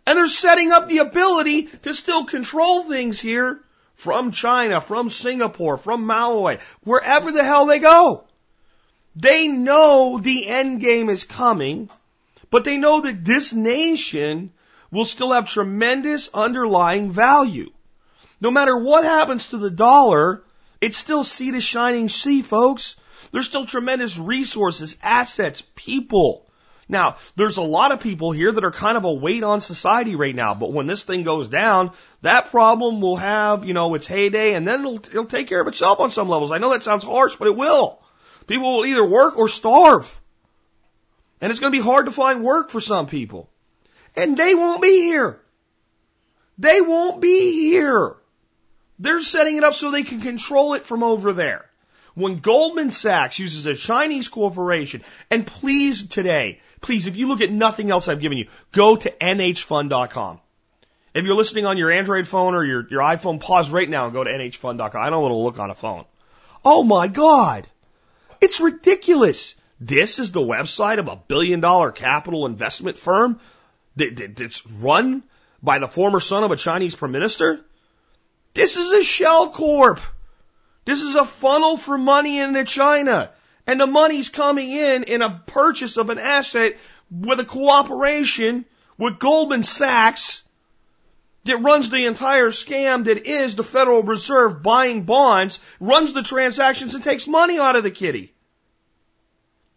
And 0.06 0.16
they're 0.16 0.26
setting 0.26 0.72
up 0.72 0.88
the 0.88 0.98
ability 0.98 1.64
to 1.82 1.94
still 1.94 2.24
control 2.24 2.84
things 2.84 3.20
here 3.20 3.60
from 3.94 4.30
China, 4.30 4.80
from 4.80 5.10
Singapore, 5.10 5.76
from 5.76 6.06
Maui, 6.06 6.58
wherever 6.84 7.32
the 7.32 7.42
hell 7.42 7.66
they 7.66 7.78
go. 7.78 8.24
They 9.16 9.48
know 9.48 10.18
the 10.18 10.46
end 10.46 10.80
game 10.80 11.08
is 11.08 11.24
coming, 11.24 11.88
but 12.50 12.64
they 12.64 12.76
know 12.76 13.00
that 13.00 13.24
this 13.24 13.52
nation 13.52 14.52
will 14.90 15.06
still 15.06 15.32
have 15.32 15.48
tremendous 15.48 16.28
underlying 16.32 17.10
value. 17.10 17.70
No 18.40 18.50
matter 18.50 18.76
what 18.76 19.04
happens 19.04 19.48
to 19.48 19.56
the 19.56 19.70
dollar, 19.70 20.42
it's 20.80 20.98
still 20.98 21.24
sea 21.24 21.52
to 21.52 21.60
shining 21.60 22.08
sea, 22.10 22.42
folks. 22.42 22.96
There's 23.32 23.46
still 23.46 23.66
tremendous 23.66 24.18
resources, 24.18 24.96
assets, 25.02 25.62
people. 25.74 26.46
Now, 26.88 27.16
there's 27.34 27.56
a 27.56 27.62
lot 27.62 27.90
of 27.90 28.00
people 28.00 28.30
here 28.30 28.52
that 28.52 28.64
are 28.64 28.70
kind 28.70 28.96
of 28.96 29.04
a 29.04 29.12
weight 29.12 29.42
on 29.42 29.60
society 29.60 30.14
right 30.14 30.34
now, 30.34 30.54
but 30.54 30.72
when 30.72 30.86
this 30.86 31.02
thing 31.02 31.24
goes 31.24 31.48
down, 31.48 31.90
that 32.22 32.50
problem 32.50 33.00
will 33.00 33.16
have, 33.16 33.64
you 33.64 33.74
know, 33.74 33.94
its 33.94 34.06
heyday 34.06 34.54
and 34.54 34.66
then 34.66 34.80
it'll, 34.80 34.94
it'll 34.96 35.24
take 35.24 35.48
care 35.48 35.60
of 35.60 35.66
itself 35.66 35.98
on 35.98 36.12
some 36.12 36.28
levels. 36.28 36.52
I 36.52 36.58
know 36.58 36.70
that 36.70 36.84
sounds 36.84 37.02
harsh, 37.02 37.34
but 37.36 37.48
it 37.48 37.56
will. 37.56 38.00
People 38.46 38.76
will 38.76 38.86
either 38.86 39.04
work 39.04 39.36
or 39.36 39.48
starve. 39.48 40.20
And 41.40 41.50
it's 41.50 41.60
going 41.60 41.72
to 41.72 41.78
be 41.78 41.84
hard 41.84 42.06
to 42.06 42.12
find 42.12 42.44
work 42.44 42.70
for 42.70 42.80
some 42.80 43.08
people. 43.08 43.50
And 44.14 44.36
they 44.36 44.54
won't 44.54 44.80
be 44.80 45.02
here. 45.02 45.40
They 46.58 46.80
won't 46.80 47.20
be 47.20 47.52
here. 47.52 48.16
They're 48.98 49.20
setting 49.20 49.56
it 49.56 49.64
up 49.64 49.74
so 49.74 49.90
they 49.90 50.04
can 50.04 50.20
control 50.20 50.74
it 50.74 50.82
from 50.82 51.02
over 51.02 51.32
there. 51.32 51.68
When 52.16 52.38
Goldman 52.38 52.92
Sachs 52.92 53.38
uses 53.38 53.66
a 53.66 53.74
Chinese 53.74 54.28
corporation, 54.28 55.02
and 55.30 55.46
please 55.46 56.08
today, 56.08 56.60
please, 56.80 57.06
if 57.06 57.18
you 57.18 57.28
look 57.28 57.42
at 57.42 57.52
nothing 57.52 57.90
else 57.90 58.08
I've 58.08 58.22
given 58.22 58.38
you, 58.38 58.48
go 58.72 58.96
to 58.96 59.10
nhfund.com. 59.10 60.40
If 61.12 61.26
you're 61.26 61.36
listening 61.36 61.66
on 61.66 61.76
your 61.76 61.90
Android 61.90 62.26
phone 62.26 62.54
or 62.54 62.64
your, 62.64 62.88
your 62.88 63.02
iPhone, 63.02 63.38
pause 63.38 63.68
right 63.68 63.88
now 63.88 64.06
and 64.06 64.14
go 64.14 64.24
to 64.24 64.30
nhfund.com. 64.30 65.02
I 65.02 65.10
don't 65.10 65.20
want 65.20 65.32
to 65.32 65.36
look 65.36 65.58
on 65.58 65.70
a 65.70 65.74
phone. 65.74 66.06
Oh 66.64 66.84
my 66.84 67.08
God. 67.08 67.66
It's 68.40 68.60
ridiculous. 68.60 69.54
This 69.78 70.18
is 70.18 70.32
the 70.32 70.40
website 70.40 70.98
of 70.98 71.08
a 71.08 71.16
billion 71.16 71.60
dollar 71.60 71.92
capital 71.92 72.46
investment 72.46 72.98
firm 72.98 73.40
that, 73.96 74.16
that, 74.16 74.36
that's 74.36 74.66
run 74.66 75.22
by 75.62 75.80
the 75.80 75.88
former 75.88 76.20
son 76.20 76.44
of 76.44 76.50
a 76.50 76.56
Chinese 76.56 76.94
prime 76.94 77.12
minister? 77.12 77.60
This 78.54 78.76
is 78.76 78.90
a 78.92 79.04
shell 79.04 79.50
corp. 79.50 80.00
This 80.86 81.02
is 81.02 81.16
a 81.16 81.24
funnel 81.24 81.76
for 81.76 81.98
money 81.98 82.38
into 82.38 82.64
China. 82.64 83.30
And 83.66 83.80
the 83.80 83.86
money's 83.86 84.28
coming 84.28 84.70
in 84.70 85.02
in 85.02 85.20
a 85.20 85.42
purchase 85.46 85.96
of 85.96 86.08
an 86.08 86.18
asset 86.18 86.78
with 87.10 87.40
a 87.40 87.44
cooperation 87.44 88.64
with 88.96 89.18
Goldman 89.18 89.64
Sachs 89.64 90.44
that 91.44 91.58
runs 91.58 91.90
the 91.90 92.06
entire 92.06 92.50
scam 92.50 93.04
that 93.04 93.26
is 93.26 93.56
the 93.56 93.64
Federal 93.64 94.04
Reserve 94.04 94.62
buying 94.62 95.02
bonds, 95.02 95.58
runs 95.80 96.12
the 96.12 96.22
transactions 96.22 96.94
and 96.94 97.02
takes 97.02 97.26
money 97.26 97.58
out 97.58 97.76
of 97.76 97.82
the 97.82 97.90
kitty. 97.90 98.32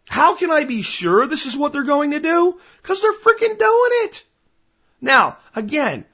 How 0.08 0.36
can 0.36 0.50
I 0.50 0.64
be 0.64 0.82
sure 0.82 1.26
this 1.26 1.46
is 1.46 1.56
what 1.56 1.72
they're 1.72 1.84
going 1.84 2.12
to 2.12 2.20
do? 2.20 2.60
Because 2.82 3.00
they're 3.00 3.12
freaking 3.12 3.58
doing 3.58 3.90
it. 4.04 4.24
Now, 5.00 5.38
again, 5.54 6.04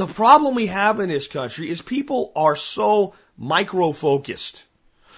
the 0.00 0.06
problem 0.06 0.54
we 0.54 0.68
have 0.68 0.98
in 0.98 1.10
this 1.10 1.28
country 1.28 1.68
is 1.68 1.82
people 1.82 2.32
are 2.34 2.56
so 2.56 3.12
micro 3.36 3.92
focused. 3.92 4.64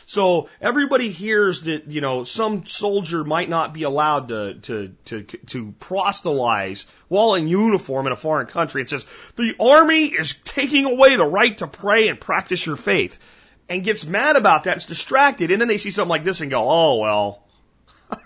So 0.07 0.49
everybody 0.61 1.13
hears 1.13 1.63
that, 1.63 1.87
you 1.87 2.01
know, 2.01 2.25
some 2.25 2.67
soldier 2.67 3.23
might 3.23 3.49
not 3.49 3.73
be 3.73 3.85
allowed 3.85 4.29
to, 4.29 4.55
to, 4.55 4.89
to, 5.05 5.23
to 5.23 5.73
proselytize 5.79 6.87
while 7.07 7.37
in 7.37 7.47
uniform 7.47 8.09
in 8.09 8.13
a 8.13 8.17
foreign 8.17 8.49
country. 8.49 8.83
It 8.83 8.89
says, 8.89 9.07
the 9.37 9.55
army 9.61 10.07
is 10.07 10.35
taking 10.45 10.87
away 10.87 11.15
the 11.15 11.27
right 11.27 11.57
to 11.59 11.69
pray 11.69 12.09
and 12.09 12.21
practice 12.21 12.67
your 12.67 12.75
faith. 12.75 13.21
And 13.69 13.85
gets 13.85 14.05
mad 14.05 14.35
about 14.35 14.65
that, 14.65 14.79
it's 14.79 14.87
distracted, 14.87 15.53
and 15.53 15.61
then 15.61 15.69
they 15.69 15.79
see 15.79 15.93
something 15.93 16.11
like 16.11 16.25
this 16.25 16.41
and 16.41 16.51
go, 16.51 16.69
oh 16.69 16.99
well. 16.99 17.45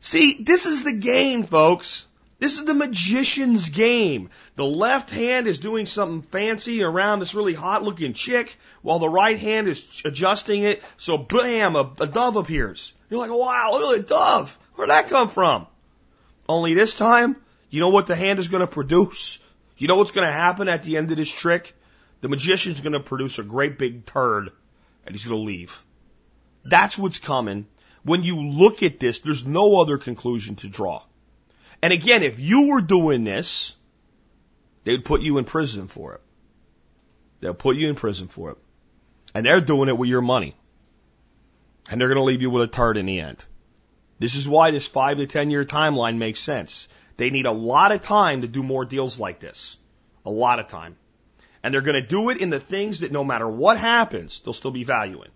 see, 0.00 0.42
this 0.42 0.66
is 0.66 0.82
the 0.82 0.92
game, 0.92 1.44
folks. 1.44 2.06
This 2.40 2.56
is 2.56 2.64
the 2.64 2.74
magician's 2.74 3.68
game. 3.68 4.30
The 4.56 4.64
left 4.64 5.10
hand 5.10 5.46
is 5.46 5.58
doing 5.58 5.84
something 5.84 6.22
fancy 6.22 6.82
around 6.82 7.20
this 7.20 7.34
really 7.34 7.52
hot 7.52 7.82
looking 7.82 8.14
chick 8.14 8.56
while 8.80 8.98
the 8.98 9.10
right 9.10 9.38
hand 9.38 9.68
is 9.68 10.00
adjusting 10.06 10.62
it. 10.62 10.82
So 10.96 11.18
bam, 11.18 11.76
a, 11.76 11.92
a 12.00 12.06
dove 12.06 12.36
appears. 12.36 12.94
You're 13.10 13.20
like, 13.20 13.30
wow, 13.30 13.72
look 13.72 13.94
at 13.94 14.08
the 14.08 14.14
dove. 14.14 14.58
Where'd 14.74 14.88
that 14.88 15.10
come 15.10 15.28
from? 15.28 15.66
Only 16.48 16.72
this 16.72 16.94
time, 16.94 17.36
you 17.68 17.80
know 17.80 17.90
what 17.90 18.06
the 18.06 18.16
hand 18.16 18.38
is 18.38 18.48
going 18.48 18.62
to 18.62 18.66
produce? 18.66 19.38
You 19.76 19.86
know 19.86 19.96
what's 19.96 20.10
going 20.10 20.26
to 20.26 20.32
happen 20.32 20.66
at 20.68 20.82
the 20.82 20.96
end 20.96 21.10
of 21.10 21.18
this 21.18 21.30
trick? 21.30 21.76
The 22.22 22.30
magician's 22.30 22.80
going 22.80 22.94
to 22.94 23.00
produce 23.00 23.38
a 23.38 23.42
great 23.42 23.78
big 23.78 24.06
turd 24.06 24.50
and 25.04 25.14
he's 25.14 25.26
going 25.26 25.38
to 25.38 25.46
leave. 25.46 25.84
That's 26.64 26.96
what's 26.96 27.18
coming. 27.18 27.66
When 28.02 28.22
you 28.22 28.40
look 28.40 28.82
at 28.82 28.98
this, 28.98 29.18
there's 29.18 29.44
no 29.44 29.78
other 29.78 29.98
conclusion 29.98 30.56
to 30.56 30.68
draw. 30.68 31.02
And 31.82 31.92
again, 31.92 32.22
if 32.22 32.38
you 32.38 32.68
were 32.68 32.82
doing 32.82 33.24
this, 33.24 33.74
they 34.84 34.92
would 34.92 35.04
put 35.04 35.22
you 35.22 35.38
in 35.38 35.44
prison 35.44 35.86
for 35.86 36.14
it. 36.14 36.20
They'll 37.40 37.54
put 37.54 37.76
you 37.76 37.88
in 37.88 37.94
prison 37.94 38.28
for 38.28 38.50
it. 38.50 38.58
And 39.34 39.46
they're 39.46 39.60
doing 39.60 39.88
it 39.88 39.96
with 39.96 40.08
your 40.08 40.20
money. 40.20 40.54
And 41.90 42.00
they're 42.00 42.08
going 42.08 42.16
to 42.16 42.24
leave 42.24 42.42
you 42.42 42.50
with 42.50 42.64
a 42.64 42.66
turd 42.66 42.96
in 42.96 43.06
the 43.06 43.20
end. 43.20 43.44
This 44.18 44.34
is 44.34 44.46
why 44.46 44.70
this 44.70 44.86
five 44.86 45.16
to 45.16 45.26
ten 45.26 45.50
year 45.50 45.64
timeline 45.64 46.18
makes 46.18 46.40
sense. 46.40 46.88
They 47.16 47.30
need 47.30 47.46
a 47.46 47.52
lot 47.52 47.92
of 47.92 48.02
time 48.02 48.42
to 48.42 48.48
do 48.48 48.62
more 48.62 48.84
deals 48.84 49.18
like 49.18 49.40
this. 49.40 49.78
A 50.26 50.30
lot 50.30 50.58
of 50.58 50.68
time. 50.68 50.96
And 51.62 51.72
they're 51.72 51.80
going 51.80 52.00
to 52.00 52.06
do 52.06 52.30
it 52.30 52.38
in 52.38 52.50
the 52.50 52.60
things 52.60 53.00
that 53.00 53.12
no 53.12 53.24
matter 53.24 53.48
what 53.48 53.78
happens, 53.78 54.40
they'll 54.40 54.52
still 54.52 54.70
be 54.70 54.84
valuing. 54.84 55.30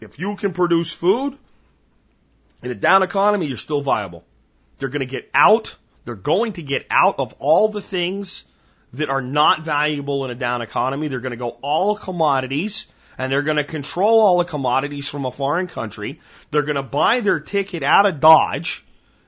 If 0.00 0.18
you 0.18 0.36
can 0.36 0.52
produce 0.52 0.92
food 0.92 1.36
in 2.62 2.70
a 2.70 2.74
down 2.74 3.02
economy, 3.02 3.46
you're 3.46 3.56
still 3.56 3.82
viable. 3.82 4.24
They're 4.80 4.88
going 4.88 5.00
to 5.00 5.06
get 5.06 5.30
out. 5.32 5.76
They're 6.04 6.16
going 6.16 6.54
to 6.54 6.62
get 6.62 6.86
out 6.90 7.20
of 7.20 7.34
all 7.38 7.68
the 7.68 7.82
things 7.82 8.44
that 8.94 9.08
are 9.08 9.22
not 9.22 9.62
valuable 9.62 10.24
in 10.24 10.30
a 10.30 10.34
down 10.34 10.62
economy. 10.62 11.06
They're 11.06 11.20
going 11.20 11.30
to 11.30 11.36
go 11.36 11.58
all 11.62 11.94
commodities 11.94 12.86
and 13.18 13.30
they're 13.30 13.42
going 13.42 13.58
to 13.58 13.64
control 13.64 14.20
all 14.20 14.38
the 14.38 14.44
commodities 14.44 15.06
from 15.06 15.26
a 15.26 15.30
foreign 15.30 15.66
country. 15.66 16.20
They're 16.50 16.62
going 16.62 16.76
to 16.76 16.82
buy 16.82 17.20
their 17.20 17.38
ticket 17.38 17.82
out 17.82 18.06
of 18.06 18.18
Dodge 18.18 18.82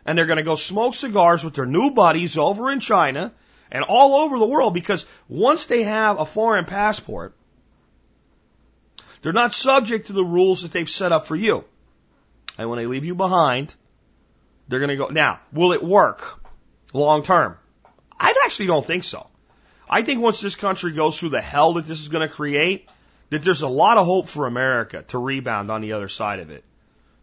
and 0.06 0.16
they're 0.16 0.26
going 0.26 0.38
to 0.38 0.42
go 0.42 0.56
smoke 0.56 0.94
cigars 0.94 1.44
with 1.44 1.54
their 1.54 1.66
new 1.66 1.90
buddies 1.90 2.36
over 2.38 2.72
in 2.72 2.80
China 2.80 3.32
and 3.70 3.84
all 3.84 4.24
over 4.24 4.38
the 4.38 4.46
world 4.46 4.74
because 4.74 5.06
once 5.28 5.66
they 5.66 5.82
have 5.82 6.18
a 6.18 6.26
foreign 6.26 6.64
passport, 6.64 7.34
they're 9.20 9.32
not 9.32 9.52
subject 9.52 10.08
to 10.08 10.14
the 10.14 10.24
rules 10.24 10.62
that 10.62 10.72
they've 10.72 10.88
set 10.88 11.12
up 11.12 11.26
for 11.26 11.36
you. 11.36 11.64
And 12.58 12.68
when 12.68 12.78
they 12.78 12.86
leave 12.86 13.04
you 13.04 13.14
behind, 13.14 13.74
they're 14.72 14.80
going 14.80 14.90
to 14.90 14.96
go. 14.96 15.08
Now, 15.08 15.40
will 15.52 15.72
it 15.72 15.82
work 15.82 16.40
long 16.92 17.22
term? 17.22 17.56
I 18.18 18.34
actually 18.44 18.66
don't 18.66 18.84
think 18.84 19.04
so. 19.04 19.26
I 19.88 20.02
think 20.02 20.22
once 20.22 20.40
this 20.40 20.56
country 20.56 20.92
goes 20.92 21.18
through 21.18 21.30
the 21.30 21.42
hell 21.42 21.74
that 21.74 21.86
this 21.86 22.00
is 22.00 22.08
going 22.08 22.26
to 22.26 22.34
create, 22.34 22.88
that 23.30 23.42
there's 23.42 23.62
a 23.62 23.68
lot 23.68 23.98
of 23.98 24.06
hope 24.06 24.28
for 24.28 24.46
America 24.46 25.04
to 25.08 25.18
rebound 25.18 25.70
on 25.70 25.82
the 25.82 25.92
other 25.92 26.08
side 26.08 26.38
of 26.38 26.50
it. 26.50 26.64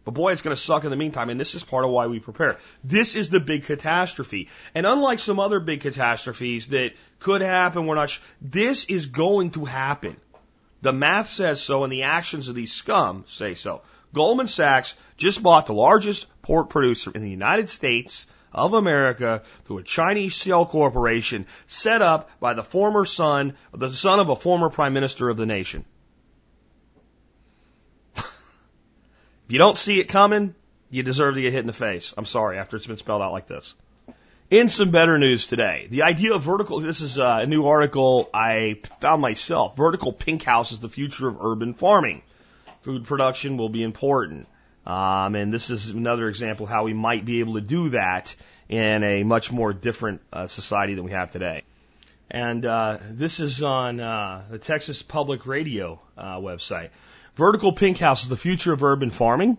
But 0.04 0.12
boy, 0.12 0.32
it's 0.32 0.42
going 0.42 0.56
to 0.56 0.60
suck 0.60 0.84
in 0.84 0.90
the 0.90 0.96
meantime, 0.96 1.30
and 1.30 1.40
this 1.40 1.54
is 1.54 1.62
part 1.62 1.84
of 1.84 1.90
why 1.90 2.06
we 2.06 2.20
prepare. 2.20 2.58
This 2.82 3.16
is 3.16 3.28
the 3.28 3.40
big 3.40 3.64
catastrophe. 3.64 4.48
And 4.74 4.86
unlike 4.86 5.18
some 5.18 5.38
other 5.38 5.60
big 5.60 5.80
catastrophes 5.80 6.68
that 6.68 6.92
could 7.18 7.42
happen, 7.42 7.86
we're 7.86 7.96
not, 7.96 8.18
this 8.40 8.84
is 8.84 9.06
going 9.06 9.50
to 9.52 9.64
happen. 9.64 10.16
The 10.82 10.92
math 10.92 11.28
says 11.28 11.60
so, 11.60 11.84
and 11.84 11.92
the 11.92 12.04
actions 12.04 12.48
of 12.48 12.54
these 12.54 12.72
scum 12.72 13.24
say 13.26 13.54
so. 13.54 13.82
Goldman 14.12 14.48
Sachs 14.48 14.96
just 15.16 15.42
bought 15.42 15.66
the 15.66 15.72
largest 15.72 16.26
pork 16.42 16.68
producer 16.70 17.12
in 17.14 17.22
the 17.22 17.30
United 17.30 17.68
States 17.68 18.26
of 18.52 18.74
America 18.74 19.42
through 19.64 19.78
a 19.78 19.82
Chinese 19.82 20.32
shell 20.32 20.66
corporation 20.66 21.46
set 21.68 22.02
up 22.02 22.30
by 22.40 22.54
the 22.54 22.64
former 22.64 23.04
son, 23.04 23.56
the 23.72 23.90
son 23.90 24.18
of 24.18 24.28
a 24.28 24.36
former 24.36 24.68
prime 24.68 24.92
minister 24.92 25.28
of 25.28 25.36
the 25.36 25.46
nation. 25.46 25.84
if 28.16 28.24
you 29.48 29.58
don't 29.58 29.76
see 29.76 30.00
it 30.00 30.04
coming, 30.04 30.54
you 30.90 31.04
deserve 31.04 31.36
to 31.36 31.42
get 31.42 31.52
hit 31.52 31.60
in 31.60 31.68
the 31.68 31.72
face. 31.72 32.12
I'm 32.16 32.26
sorry, 32.26 32.58
after 32.58 32.76
it's 32.76 32.86
been 32.86 32.96
spelled 32.96 33.22
out 33.22 33.32
like 33.32 33.46
this. 33.46 33.74
In 34.50 34.68
some 34.68 34.90
better 34.90 35.16
news 35.16 35.46
today, 35.46 35.86
the 35.88 36.02
idea 36.02 36.34
of 36.34 36.42
vertical, 36.42 36.80
this 36.80 37.02
is 37.02 37.20
uh, 37.20 37.38
a 37.42 37.46
new 37.46 37.68
article 37.68 38.28
I 38.34 38.80
found 39.00 39.22
myself. 39.22 39.76
Vertical 39.76 40.12
pink 40.12 40.42
house 40.42 40.72
is 40.72 40.80
the 40.80 40.88
future 40.88 41.28
of 41.28 41.36
urban 41.40 41.72
farming 41.72 42.22
food 42.82 43.04
production 43.04 43.56
will 43.56 43.68
be 43.68 43.82
important. 43.82 44.46
Um, 44.86 45.34
and 45.34 45.52
this 45.52 45.70
is 45.70 45.90
another 45.90 46.28
example 46.28 46.66
how 46.66 46.84
we 46.84 46.94
might 46.94 47.24
be 47.24 47.40
able 47.40 47.54
to 47.54 47.60
do 47.60 47.90
that 47.90 48.34
in 48.68 49.02
a 49.04 49.22
much 49.22 49.52
more 49.52 49.72
different 49.72 50.20
uh, 50.32 50.46
society 50.46 50.94
than 50.94 51.04
we 51.04 51.12
have 51.12 51.32
today. 51.32 51.62
And 52.30 52.64
uh, 52.64 52.98
this 53.10 53.40
is 53.40 53.62
on 53.62 54.00
uh, 54.00 54.44
the 54.50 54.58
Texas 54.58 55.02
Public 55.02 55.46
Radio 55.46 56.00
uh, 56.16 56.36
website. 56.36 56.90
Vertical 57.34 57.72
pink 57.72 57.98
house 57.98 58.22
is 58.22 58.28
the 58.28 58.36
future 58.36 58.72
of 58.72 58.82
urban 58.82 59.10
farming. 59.10 59.58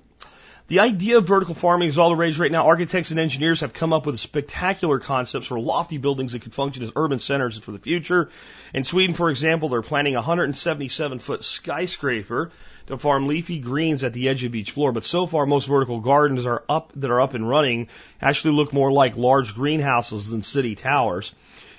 The 0.72 0.80
idea 0.80 1.18
of 1.18 1.28
vertical 1.28 1.54
farming 1.54 1.90
is 1.90 1.98
all 1.98 2.12
the 2.12 2.16
rage 2.16 2.40
right 2.40 2.50
now. 2.50 2.66
Architects 2.66 3.12
and 3.12 3.20
engineers 3.20 3.60
have 3.60 3.74
come 3.74 3.92
up 3.92 4.06
with 4.06 4.18
spectacular 4.22 5.00
concepts 5.00 5.48
for 5.48 5.60
lofty 5.60 5.98
buildings 5.98 6.32
that 6.32 6.44
could 6.44 6.54
function 6.54 6.82
as 6.82 6.94
urban 6.96 7.20
centers 7.20 7.60
for 7.60 7.74
the 7.74 7.78
future. 7.78 8.30
In 8.74 8.86
Sweden, 8.86 9.14
for 9.14 9.30
example, 9.30 9.68
they're 9.68 9.82
planning 9.82 10.16
a 10.16 10.20
177 10.20 11.20
foot 11.20 11.44
skyscraper 11.44 12.52
to 12.88 12.98
farm 12.98 13.28
leafy 13.28 13.60
greens 13.60 14.06
at 14.06 14.14
the 14.14 14.30
edge 14.30 14.46
of 14.46 14.56
each 14.56 14.72
floor. 14.72 14.94
But 14.94 15.04
so 15.04 15.26
far, 15.26 15.46
most 15.46 15.68
vertical 15.68 16.00
gardens 16.00 16.46
are 16.46 16.64
up 16.70 16.94
that 16.96 17.12
are 17.12 17.20
up 17.20 17.34
and 17.34 17.50
running 17.50 17.90
actually 18.22 18.54
look 18.54 18.72
more 18.72 18.94
like 18.94 19.18
large 19.18 19.54
greenhouses 19.54 20.30
than 20.30 20.42
city 20.42 20.76
towers. 20.76 21.34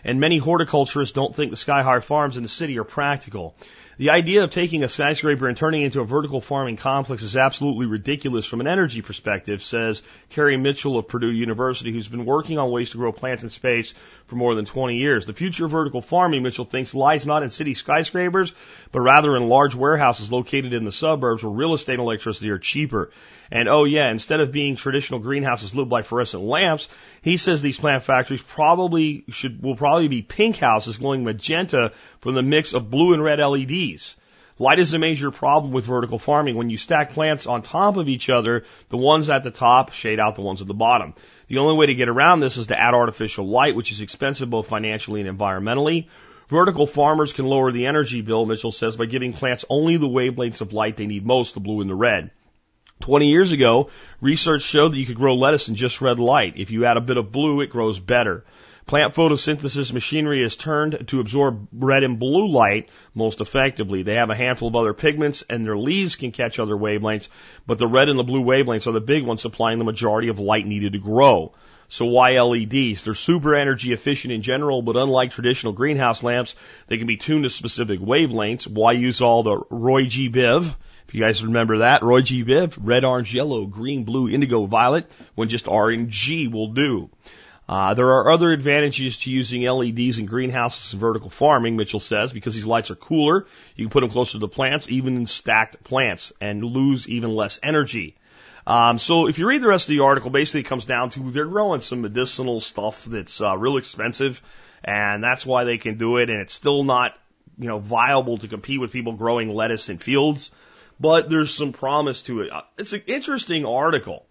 And 0.05 0.21
many 0.21 0.37
horticulturists 0.37 1.15
don't 1.15 1.35
think 1.35 1.51
the 1.51 1.57
sky 1.57 1.83
high 1.83 2.01
farms 2.01 2.37
in 2.37 2.43
the 2.43 2.49
city 2.51 2.79
are 2.79 2.85
practical. 2.85 3.55
The 4.03 4.11
idea 4.11 4.43
of 4.43 4.51
taking 4.51 4.83
a 4.83 4.89
skyscraper 4.89 5.47
and 5.47 5.57
turning 5.57 5.83
it 5.83 5.85
into 5.85 6.01
a 6.01 6.05
vertical 6.05 6.41
farming 6.41 6.77
complex 6.77 7.23
is 7.23 7.37
absolutely 7.37 7.87
ridiculous 7.87 8.45
from 8.45 8.61
an 8.61 8.67
energy 8.67 9.01
perspective, 9.01 9.63
says 9.63 10.03
Cary 10.31 10.57
Mitchell 10.57 10.99
of 10.99 11.07
Purdue 11.07 11.31
University, 11.31 11.93
who's 11.93 12.09
been 12.09 12.25
working 12.25 12.59
on 12.59 12.73
ways 12.73 12.91
to 12.91 12.97
grow 12.97 13.13
plants 13.13 13.45
in 13.45 13.49
space 13.49 13.95
for 14.27 14.35
more 14.35 14.57
than 14.57 14.65
20 14.65 14.97
years. 14.97 15.25
The 15.25 15.33
future 15.33 15.67
of 15.67 15.71
vertical 15.71 16.03
farming, 16.03 16.43
Mitchell 16.43 16.65
thinks, 16.65 16.97
lies 16.97 17.27
not 17.27 17.45
in 17.45 17.53
city 17.53 17.75
skyscrapers, 17.75 18.53
but 18.91 19.03
rather 19.03 19.37
in 19.37 19.49
large 19.49 19.77
warehouses 19.77 20.33
located 20.33 20.73
in 20.75 20.85
the 20.85 20.91
suburbs 20.91 21.45
where 21.45 21.53
real 21.53 21.73
estate 21.73 21.93
and 21.93 22.03
electricity 22.03 22.51
are 22.51 22.59
cheaper. 22.59 23.13
And 23.55 23.69
oh 23.69 23.85
yeah, 23.85 24.11
instead 24.11 24.41
of 24.41 24.51
being 24.51 24.77
traditional 24.77 25.21
greenhouses 25.21 25.75
lit 25.75 25.87
by 25.87 26.01
fluorescent 26.01 26.43
lamps, 26.43 26.89
he 27.21 27.37
says 27.37 27.61
these 27.61 27.77
plant 27.77 28.03
factories 28.03 28.41
probably 28.41 29.25
should, 29.29 29.63
will 29.63 29.77
probably 29.77 30.09
be 30.09 30.23
pink 30.23 30.57
houses 30.57 30.97
glowing 30.97 31.23
magenta 31.23 31.93
from 32.21 32.35
the 32.35 32.43
mix 32.43 32.73
of 32.73 32.91
blue 32.91 33.13
and 33.13 33.23
red 33.23 33.41
LEDs. 33.41 34.17
Light 34.59 34.79
is 34.79 34.95
a 34.95 34.99
major 34.99 35.31
problem 35.31 35.71
with 35.71 35.85
vertical 35.85 36.19
farming. 36.19 36.57
When 36.57 36.71
you 36.71 36.79
stack 36.79 37.11
plants 37.11 37.47
on 37.47 37.61
top 37.61 37.99
of 37.99 38.09
each 38.09 38.31
other, 38.31 38.65
the 38.89 38.97
ones 38.97 39.29
at 39.29 39.45
the 39.45 39.51
top 39.51 39.93
shade 39.93 40.19
out 40.19 40.35
the 40.35 40.41
ones 40.41 40.63
at 40.63 40.67
the 40.67 40.73
bottom. 40.73 41.13
The 41.49 41.59
only 41.59 41.77
way 41.77 41.87
to 41.87 41.95
get 41.95 42.09
around 42.09 42.41
this 42.41 42.57
is 42.57 42.69
to 42.69 42.81
add 42.81 42.95
artificial 42.95 43.47
light, 43.47 43.77
which 43.77 43.93
is 43.93 44.01
expensive 44.01 44.49
both 44.49 44.69
financially 44.69 45.21
and 45.21 45.39
environmentally. 45.39 46.07
Vertical 46.49 46.87
farmers 46.87 47.35
can 47.35 47.45
lower 47.45 47.71
the 47.71 47.85
energy 47.85 48.23
bill, 48.23 48.47
Mitchell 48.47 48.73
says, 48.73 48.97
by 48.97 49.05
giving 49.05 49.35
plants 49.35 49.67
only 49.69 49.99
the 49.99 50.09
wavelengths 50.09 50.63
of 50.63 50.73
light 50.73 50.97
they 50.97 51.07
need 51.07 51.27
most, 51.27 51.53
the 51.53 51.61
blue 51.61 51.83
and 51.83 51.91
the 51.91 51.95
red. 51.95 52.31
20 53.03 53.29
years 53.29 53.53
ago, 53.53 53.91
research 54.21 54.63
showed 54.63 54.93
that 54.93 54.99
you 54.99 55.07
could 55.07 55.17
grow 55.17 55.35
lettuce 55.35 55.69
in 55.69 55.75
just 55.75 56.01
red 56.01 56.19
light. 56.19 56.55
If 56.57 56.71
you 56.71 56.87
add 56.87 56.97
a 56.97 57.03
bit 57.03 57.17
of 57.17 57.33
blue, 57.33 57.61
it 57.61 57.71
grows 57.71 58.01
better. 58.01 58.45
Plant 58.87 59.15
photosynthesis 59.15 59.93
machinery 59.93 60.43
is 60.43 60.57
turned 60.57 61.07
to 61.09 61.21
absorb 61.21 61.69
red 61.73 62.03
and 62.03 62.19
blue 62.19 62.49
light 62.49 62.89
most 63.15 63.41
effectively. 63.41 64.03
They 64.03 64.15
have 64.15 64.31
a 64.31 64.35
handful 64.35 64.69
of 64.69 64.77
other 64.77 64.93
pigments 64.93 65.43
and 65.49 65.65
their 65.65 65.79
leaves 65.79 66.17
can 66.17 66.33
catch 66.33 66.59
other 66.59 66.75
wavelengths, 66.75 67.29
but 67.67 67.79
the 67.79 67.87
red 67.87 68.09
and 68.09 68.19
the 68.19 68.25
blue 68.25 68.43
wavelengths 68.43 68.87
are 68.87 68.93
the 68.93 69.01
big 69.01 69.25
ones 69.25 69.41
supplying 69.41 69.79
the 69.79 69.85
majority 69.85 70.29
of 70.29 70.41
light 70.41 70.67
needed 70.67 70.95
to 70.95 70.99
grow. 70.99 71.53
So 71.89 72.07
why 72.07 72.41
LEDs? 72.41 73.05
They're 73.05 73.15
super 73.15 73.55
energy 73.55 73.93
efficient 73.93 74.33
in 74.33 74.43
general, 74.43 74.83
but 74.83 74.97
unlike 74.97 75.33
traditional 75.33 75.75
greenhouse 75.75 76.23
lamps, 76.23 76.55
they 76.89 76.99
can 76.99 77.07
be 77.07 77.19
tuned 77.19 77.45
to 77.45 77.51
specific 77.51 78.01
wavelengths. 78.01 78.67
Why 78.67 78.93
use 78.93 79.21
all 79.21 79.43
the 79.43 79.61
Roy 79.71 80.07
G. 80.07 80.29
Biv? 80.29 80.75
If 81.09 81.15
you 81.15 81.21
guys 81.21 81.45
remember 81.45 81.79
that, 81.79 82.03
Roy 82.03 82.23
G. 82.23 82.45
Biv, 82.45 82.77
red, 82.81 83.05
orange, 83.05 83.35
yellow, 83.35 83.67
green, 83.67 84.05
blue, 84.05 84.29
indigo, 84.29 84.67
violet, 84.67 85.11
when 85.35 85.49
just 85.49 85.69
R 85.69 85.91
and 85.91 86.09
G 86.09 86.49
will 86.49 86.69
do. 86.69 87.11
Uh, 87.69 87.95
there 87.95 88.09
are 88.09 88.33
other 88.33 88.51
advantages 88.51 89.19
to 89.19 89.31
using 89.31 89.63
LEDs 89.63 90.19
in 90.19 90.27
greenhouses 90.27 90.93
and 90.93 91.01
vertical 91.01 91.31
farming, 91.31 91.77
Mitchell 91.77 92.01
says, 92.01 92.33
because 92.33 92.55
these 92.55 92.67
lights 92.67 92.91
are 92.91 92.97
cooler. 92.97 93.47
You 93.77 93.87
can 93.87 93.91
put 93.91 94.01
them 94.01 94.11
closer 94.11 94.33
to 94.33 94.39
the 94.39 94.49
plants, 94.49 94.91
even 94.91 95.17
in 95.17 95.27
stacked 95.27 95.83
plants, 95.85 96.33
and 96.41 96.63
lose 96.63 97.09
even 97.09 97.35
less 97.35 97.61
energy. 97.63 98.17
Um, 98.67 98.99
so 98.99 99.29
if 99.29 99.39
you 99.39 99.47
read 99.47 99.63
the 99.63 99.69
rest 99.69 99.89
of 99.89 99.97
the 99.97 100.03
article, 100.03 100.31
basically 100.31 100.61
it 100.61 100.65
comes 100.65 100.85
down 100.85 101.11
to 101.11 101.31
they're 101.31 101.47
growing 101.47 101.81
some 101.81 102.03
medicinal 102.03 102.61
stuff 102.61 103.05
that's 103.05 103.41
uh, 103.41 103.57
real 103.57 103.77
expensive, 103.77 104.43
and 104.85 105.23
that's 105.23 105.47
why 105.47 105.65
they 105.65 105.79
can 105.79 105.99
do 105.99 106.19
it. 106.19 106.31
And 106.31 106.41
it's 106.41 106.53
still 106.53 106.85
not, 106.85 107.17
you 107.59 107.69
know, 107.69 107.79
viable 107.79 108.39
to 108.39 108.49
compete 108.49 108.81
with 108.81 108.93
people 108.93 109.15
growing 109.15 109.49
lettuce 109.49 109.89
in 109.89 109.99
fields, 109.99 110.51
but 111.03 111.29
there's 111.29 111.53
some 111.53 111.73
promise 111.73 112.23
to 112.23 112.43
it. 112.43 112.53
Uh, 112.53 112.63
it's 112.79 112.93
an 112.93 113.03
interesting 113.09 113.67
article. 113.67 114.25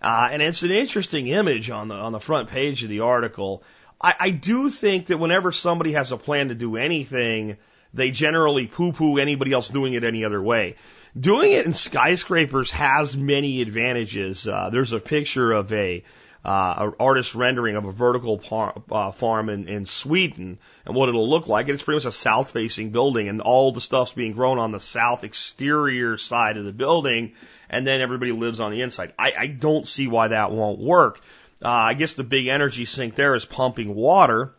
Uh, 0.00 0.28
and 0.32 0.40
it's 0.42 0.62
an 0.62 0.70
interesting 0.70 1.26
image 1.28 1.70
on 1.70 1.88
the 1.88 1.94
on 1.94 2.12
the 2.12 2.20
front 2.20 2.48
page 2.48 2.82
of 2.82 2.88
the 2.88 3.00
article. 3.00 3.62
I, 4.00 4.14
I 4.18 4.30
do 4.30 4.70
think 4.70 5.06
that 5.06 5.18
whenever 5.18 5.52
somebody 5.52 5.92
has 5.92 6.12
a 6.12 6.16
plan 6.16 6.48
to 6.48 6.54
do 6.54 6.76
anything, 6.76 7.56
they 7.92 8.10
generally 8.10 8.66
poo-poo 8.66 9.18
anybody 9.18 9.52
else 9.52 9.68
doing 9.68 9.94
it 9.94 10.04
any 10.04 10.24
other 10.24 10.42
way. 10.42 10.76
Doing 11.18 11.52
it 11.52 11.66
in 11.66 11.74
skyscrapers 11.74 12.70
has 12.70 13.16
many 13.16 13.60
advantages. 13.62 14.46
Uh, 14.46 14.70
there's 14.70 14.92
a 14.92 15.00
picture 15.00 15.52
of 15.52 15.72
a 15.72 16.02
uh, 16.44 16.90
artist 17.00 17.34
rendering 17.34 17.76
of 17.76 17.84
a 17.84 17.92
vertical 17.92 18.38
par, 18.38 18.80
uh, 18.90 19.10
farm 19.10 19.48
in, 19.48 19.68
in 19.68 19.84
Sweden 19.84 20.58
and 20.84 20.94
what 20.94 21.08
it'll 21.08 21.28
look 21.28 21.48
like. 21.48 21.68
It's 21.68 21.82
pretty 21.82 21.96
much 21.96 22.04
a 22.04 22.12
south 22.12 22.52
facing 22.52 22.90
building 22.90 23.28
and 23.28 23.40
all 23.40 23.72
the 23.72 23.80
stuff's 23.80 24.12
being 24.12 24.32
grown 24.32 24.58
on 24.58 24.70
the 24.70 24.80
south 24.80 25.24
exterior 25.24 26.18
side 26.18 26.56
of 26.56 26.64
the 26.64 26.72
building 26.72 27.32
and 27.68 27.86
then 27.86 28.00
everybody 28.00 28.32
lives 28.32 28.60
on 28.60 28.70
the 28.70 28.82
inside. 28.82 29.12
I, 29.18 29.32
I 29.38 29.46
don't 29.48 29.86
see 29.86 30.06
why 30.06 30.28
that 30.28 30.52
won't 30.52 30.78
work. 30.78 31.20
Uh, 31.62 31.68
I 31.68 31.94
guess 31.94 32.14
the 32.14 32.24
big 32.24 32.46
energy 32.48 32.84
sink 32.84 33.14
there 33.14 33.34
is 33.34 33.44
pumping 33.44 33.94
water 33.94 34.52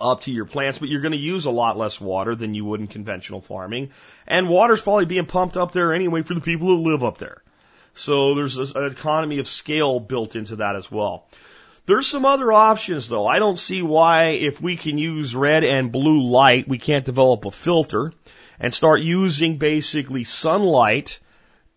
up 0.00 0.22
to 0.22 0.32
your 0.32 0.44
plants, 0.44 0.78
but 0.78 0.88
you're 0.88 1.00
going 1.00 1.12
to 1.12 1.18
use 1.18 1.44
a 1.44 1.50
lot 1.50 1.76
less 1.76 2.00
water 2.00 2.34
than 2.34 2.54
you 2.54 2.64
would 2.64 2.80
in 2.80 2.86
conventional 2.86 3.40
farming. 3.40 3.90
And 4.26 4.48
water's 4.48 4.80
probably 4.80 5.06
being 5.06 5.26
pumped 5.26 5.56
up 5.56 5.72
there 5.72 5.92
anyway 5.92 6.22
for 6.22 6.34
the 6.34 6.40
people 6.40 6.68
who 6.68 6.90
live 6.90 7.04
up 7.04 7.18
there. 7.18 7.41
So 7.94 8.34
there's 8.34 8.56
an 8.56 8.86
economy 8.86 9.38
of 9.38 9.46
scale 9.46 10.00
built 10.00 10.36
into 10.36 10.56
that 10.56 10.76
as 10.76 10.90
well. 10.90 11.28
There's 11.84 12.06
some 12.06 12.24
other 12.24 12.52
options 12.52 13.08
though. 13.08 13.26
I 13.26 13.38
don't 13.38 13.58
see 13.58 13.82
why 13.82 14.28
if 14.28 14.60
we 14.60 14.76
can 14.76 14.98
use 14.98 15.34
red 15.34 15.64
and 15.64 15.90
blue 15.90 16.22
light, 16.22 16.68
we 16.68 16.78
can't 16.78 17.04
develop 17.04 17.44
a 17.44 17.50
filter 17.50 18.12
and 18.60 18.72
start 18.72 19.00
using 19.00 19.58
basically 19.58 20.24
sunlight 20.24 21.18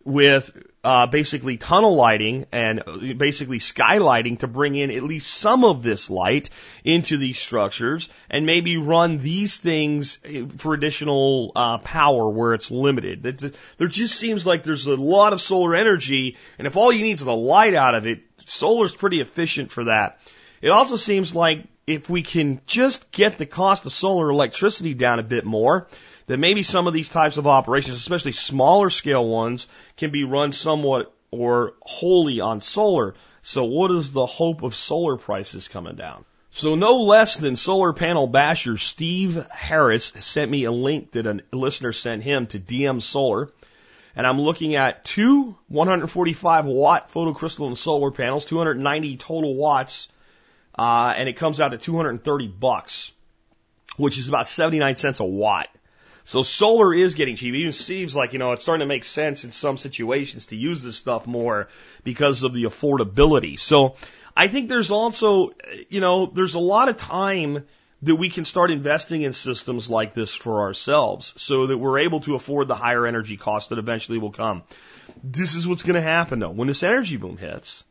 with 0.03 0.55
uh, 0.86 1.08
basically 1.08 1.58
tunnel 1.58 1.96
lighting 1.96 2.46
and 2.52 2.84
basically 3.18 3.58
skylighting 3.58 4.38
to 4.40 4.48
bring 4.48 4.76
in 4.76 4.92
at 4.92 5.02
least 5.02 5.34
some 5.34 5.66
of 5.66 5.82
this 5.82 6.12
light 6.12 6.52
into 6.84 7.18
these 7.18 7.40
structures 7.40 8.08
and 8.30 8.46
maybe 8.46 8.78
run 8.78 9.18
these 9.18 9.58
things 9.58 10.20
for 10.60 10.76
additional 10.76 11.52
uh, 11.56 11.80
power 11.80 12.30
where 12.30 12.54
it's 12.54 12.70
limited. 12.70 13.24
That 13.24 13.56
there 13.78 13.88
just 13.88 14.14
seems 14.16 14.46
like 14.46 14.64
there's 14.64 14.86
a 14.86 14.96
lot 14.96 15.34
of 15.34 15.42
solar 15.42 15.76
energy, 15.76 16.38
and 16.60 16.68
if 16.68 16.78
all 16.78 16.92
you 16.92 17.04
need 17.04 17.18
is 17.18 17.26
the 17.26 17.36
light 17.36 17.74
out 17.74 17.96
of 17.96 18.06
it, 18.06 18.20
solar's 18.46 18.94
pretty 18.94 19.22
efficient 19.22 19.72
for 19.72 19.86
that. 19.86 20.20
It 20.62 20.70
also 20.70 20.98
seems 20.98 21.34
like 21.34 21.66
if 21.88 22.10
we 22.10 22.24
can 22.24 22.62
just 22.66 23.12
get 23.12 23.38
the 23.38 23.46
cost 23.46 23.86
of 23.86 23.92
solar 23.92 24.30
electricity 24.30 24.94
down 24.94 25.20
a 25.20 25.24
bit 25.24 25.46
more, 25.46 25.88
then 26.28 26.40
maybe 26.40 26.64
some 26.64 26.88
of 26.88 26.94
these 26.94 27.10
types 27.10 27.38
of 27.38 27.46
operations, 27.46 27.98
especially 27.98 28.32
smaller 28.32 28.90
scale 28.90 29.28
ones, 29.28 29.68
can 29.98 30.12
be 30.12 30.24
run 30.24 30.52
somewhat 30.52 31.14
or 31.30 31.74
wholly 31.82 32.40
on 32.40 32.62
solar. 32.62 33.14
So 33.44 33.66
what 33.66 33.92
is 33.92 34.12
the 34.12 34.26
hope 34.26 34.64
of 34.64 34.76
solar 34.76 35.18
prices 35.18 35.68
coming 35.68 35.96
down? 35.96 36.26
So 36.50 36.76
no 36.76 37.02
less 37.02 37.36
than 37.36 37.58
solar 37.58 37.92
panel 37.94 38.28
basher 38.28 38.78
Steve 38.78 39.46
Harris 39.52 40.06
sent 40.06 40.50
me 40.50 40.64
a 40.64 40.72
link 40.72 41.12
that 41.12 41.28
a 41.28 41.42
listener 41.52 41.92
sent 41.92 42.24
him 42.24 42.48
to 42.48 42.60
DM 42.60 43.02
Solar. 43.02 43.52
And 44.16 44.26
I'm 44.26 44.40
looking 44.40 44.76
at 44.76 45.04
two 45.04 45.58
145 45.68 46.66
watt 46.66 47.12
photocrystalline 47.12 47.76
solar 47.76 48.10
panels, 48.12 48.46
290 48.46 49.18
total 49.18 49.54
watts, 49.56 50.08
uh, 50.78 51.14
and 51.18 51.30
it 51.30 51.34
comes 51.34 51.60
out 51.60 51.70
to 51.70 51.78
230 51.78 52.48
bucks, 52.48 53.12
which 53.98 54.18
is 54.18 54.30
about 54.30 54.48
79 54.48 54.96
cents 54.96 55.20
a 55.20 55.26
watt. 55.26 55.70
So 56.26 56.42
solar 56.42 56.94
is 56.94 57.14
getting 57.14 57.36
cheap. 57.36 57.54
Even 57.54 57.72
Steve's 57.72 58.16
like, 58.16 58.34
you 58.34 58.40
know, 58.40 58.54
it's 58.54 58.64
starting 58.64 58.80
to 58.80 58.88
make 58.88 59.04
sense 59.04 59.46
in 59.46 59.52
some 59.52 59.78
situations 59.78 60.48
to 60.48 60.56
use 60.56 60.82
this 60.82 60.96
stuff 60.96 61.28
more 61.28 61.68
because 62.04 62.42
of 62.42 62.54
the 62.54 62.64
affordability. 62.64 63.60
So 63.60 63.96
I 64.36 64.48
think 64.48 64.68
there's 64.68 64.90
also, 64.90 65.52
you 65.88 66.02
know, 66.02 66.26
there's 66.26 66.56
a 66.56 66.60
lot 66.60 66.90
of 66.90 66.98
time 66.98 67.66
that 68.02 68.16
we 68.16 68.30
can 68.30 68.44
start 68.44 68.72
investing 68.72 69.22
in 69.22 69.34
systems 69.34 69.90
like 69.90 70.14
this 70.14 70.34
for 70.34 70.62
ourselves 70.62 71.34
so 71.38 71.68
that 71.68 71.78
we're 71.78 72.00
able 72.00 72.20
to 72.22 72.36
afford 72.36 72.68
the 72.68 72.76
higher 72.76 73.06
energy 73.06 73.38
costs 73.38 73.70
that 73.70 73.80
eventually 73.80 74.18
will 74.18 74.32
come. 74.32 74.64
This 75.24 75.56
is 75.56 75.68
what's 75.68 75.84
going 75.84 75.96
to 75.96 76.02
happen 76.02 76.40
though. 76.40 76.50
When 76.50 76.68
this 76.68 76.84
energy 76.84 77.18
boom 77.18 77.38
hits, 77.38 77.84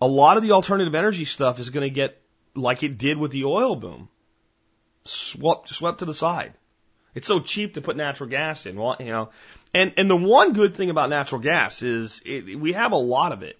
a 0.00 0.06
lot 0.06 0.36
of 0.36 0.42
the 0.42 0.52
alternative 0.52 0.94
energy 0.94 1.24
stuff 1.24 1.58
is 1.58 1.70
going 1.70 1.88
to 1.88 1.94
get 1.94 2.20
like 2.54 2.82
it 2.82 2.98
did 2.98 3.18
with 3.18 3.30
the 3.30 3.44
oil 3.44 3.76
boom, 3.76 4.08
swept, 5.04 5.68
swept 5.68 6.00
to 6.00 6.04
the 6.04 6.14
side. 6.14 6.54
It's 7.14 7.26
so 7.26 7.40
cheap 7.40 7.74
to 7.74 7.80
put 7.80 7.96
natural 7.96 8.28
gas 8.28 8.66
in, 8.66 8.76
Well, 8.76 8.96
you 9.00 9.06
know. 9.06 9.30
And 9.72 9.94
and 9.96 10.10
the 10.10 10.16
one 10.16 10.52
good 10.52 10.74
thing 10.74 10.90
about 10.90 11.10
natural 11.10 11.40
gas 11.40 11.82
is 11.82 12.20
it, 12.24 12.58
we 12.58 12.72
have 12.74 12.92
a 12.92 12.96
lot 12.96 13.32
of 13.32 13.42
it, 13.42 13.58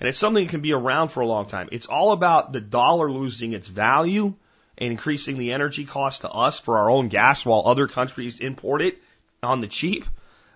and 0.00 0.08
it's 0.08 0.18
something 0.18 0.44
that 0.44 0.50
can 0.50 0.62
be 0.62 0.72
around 0.72 1.08
for 1.08 1.20
a 1.20 1.26
long 1.26 1.46
time. 1.46 1.68
It's 1.70 1.86
all 1.86 2.12
about 2.12 2.52
the 2.52 2.60
dollar 2.60 3.10
losing 3.10 3.52
its 3.52 3.68
value 3.68 4.34
and 4.76 4.90
increasing 4.90 5.38
the 5.38 5.52
energy 5.52 5.84
cost 5.84 6.22
to 6.22 6.30
us 6.30 6.58
for 6.58 6.78
our 6.78 6.90
own 6.90 7.08
gas, 7.08 7.44
while 7.44 7.62
other 7.66 7.86
countries 7.86 8.40
import 8.40 8.82
it 8.82 8.98
on 9.42 9.60
the 9.60 9.68
cheap, 9.68 10.06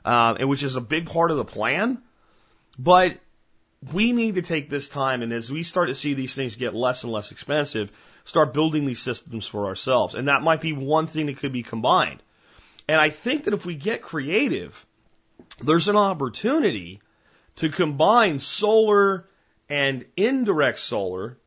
uh, 0.04 0.34
and 0.38 0.48
which 0.48 0.62
is 0.62 0.76
a 0.76 0.80
big 0.80 1.06
part 1.06 1.30
of 1.30 1.36
the 1.36 1.44
plan. 1.44 2.02
But 2.78 3.18
we 3.92 4.12
need 4.12 4.34
to 4.34 4.42
take 4.42 4.68
this 4.68 4.88
time, 4.88 5.22
and 5.22 5.32
as 5.32 5.52
we 5.52 5.62
start 5.62 5.88
to 5.88 5.94
see 5.94 6.14
these 6.14 6.34
things 6.34 6.56
get 6.56 6.74
less 6.74 7.04
and 7.04 7.12
less 7.12 7.30
expensive, 7.30 7.92
start 8.24 8.52
building 8.52 8.86
these 8.86 9.00
systems 9.00 9.46
for 9.46 9.66
ourselves. 9.66 10.14
And 10.14 10.28
that 10.28 10.42
might 10.42 10.60
be 10.60 10.72
one 10.72 11.06
thing 11.06 11.26
that 11.26 11.38
could 11.38 11.52
be 11.52 11.62
combined. 11.62 12.22
And 12.88 13.00
I 13.00 13.10
think 13.10 13.44
that 13.44 13.54
if 13.54 13.64
we 13.64 13.74
get 13.74 14.02
creative, 14.02 14.84
there's 15.60 15.88
an 15.88 15.96
opportunity 15.96 17.00
to 17.56 17.68
combine 17.68 18.38
solar 18.38 19.28
and 19.68 20.04
indirect 20.16 20.78
solar 20.78 21.38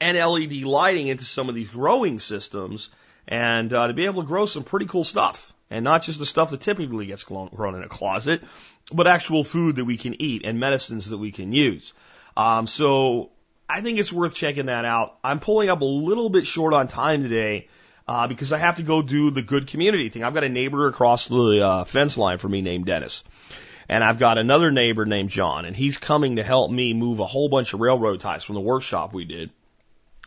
and 0.00 0.16
LED 0.16 0.62
lighting 0.62 1.08
into 1.08 1.24
some 1.24 1.48
of 1.48 1.54
these 1.54 1.70
growing 1.70 2.18
systems 2.18 2.90
and 3.28 3.72
uh, 3.72 3.86
to 3.86 3.94
be 3.94 4.06
able 4.06 4.22
to 4.22 4.28
grow 4.28 4.46
some 4.46 4.64
pretty 4.64 4.86
cool 4.86 5.04
stuff. 5.04 5.52
And 5.68 5.84
not 5.84 6.02
just 6.02 6.20
the 6.20 6.26
stuff 6.26 6.50
that 6.50 6.60
typically 6.60 7.06
gets 7.06 7.24
grown 7.24 7.74
in 7.74 7.82
a 7.82 7.88
closet, 7.88 8.42
but 8.92 9.06
actual 9.06 9.44
food 9.44 9.76
that 9.76 9.84
we 9.84 9.96
can 9.96 10.20
eat 10.20 10.42
and 10.44 10.60
medicines 10.60 11.10
that 11.10 11.18
we 11.18 11.32
can 11.32 11.52
use. 11.52 11.92
Um, 12.36 12.66
so 12.66 13.30
I 13.68 13.80
think 13.80 13.98
it's 13.98 14.12
worth 14.12 14.34
checking 14.34 14.66
that 14.66 14.84
out. 14.84 15.18
I'm 15.24 15.40
pulling 15.40 15.68
up 15.68 15.80
a 15.80 15.84
little 15.84 16.28
bit 16.28 16.46
short 16.46 16.72
on 16.72 16.88
time 16.88 17.22
today 17.22 17.68
uh, 18.06 18.28
because 18.28 18.52
I 18.52 18.58
have 18.58 18.76
to 18.76 18.82
go 18.82 19.02
do 19.02 19.30
the 19.30 19.42
good 19.42 19.66
community 19.66 20.08
thing. 20.08 20.22
I've 20.22 20.34
got 20.34 20.44
a 20.44 20.48
neighbor 20.48 20.86
across 20.86 21.26
the 21.26 21.60
uh, 21.64 21.84
fence 21.84 22.16
line 22.16 22.38
for 22.38 22.48
me 22.48 22.62
named 22.62 22.86
Dennis. 22.86 23.24
And 23.88 24.02
I've 24.02 24.18
got 24.18 24.38
another 24.38 24.72
neighbor 24.72 25.04
named 25.04 25.30
John, 25.30 25.64
and 25.64 25.76
he's 25.76 25.96
coming 25.96 26.36
to 26.36 26.42
help 26.42 26.70
me 26.70 26.92
move 26.92 27.20
a 27.20 27.26
whole 27.26 27.48
bunch 27.48 27.72
of 27.72 27.78
railroad 27.78 28.20
ties 28.20 28.42
from 28.42 28.56
the 28.56 28.60
workshop 28.60 29.12
we 29.12 29.24
did. 29.24 29.50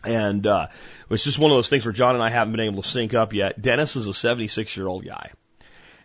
And 0.02 0.48
uh, 0.48 0.68
it's 1.10 1.26
just 1.26 1.40
one 1.40 1.52
of 1.52 1.58
those 1.58 1.68
things 1.68 1.86
where 1.86 1.92
John 1.92 2.16
and 2.16 2.24
I 2.24 2.30
haven't 2.30 2.54
been 2.54 2.62
able 2.62 2.82
to 2.82 2.88
sync 2.88 3.14
up 3.14 3.34
yet. 3.34 3.62
Dennis 3.62 3.98
is 3.98 4.08
a 4.08 4.14
76 4.14 4.78
year 4.78 4.88
old 4.88 5.06
guy. 5.06 5.32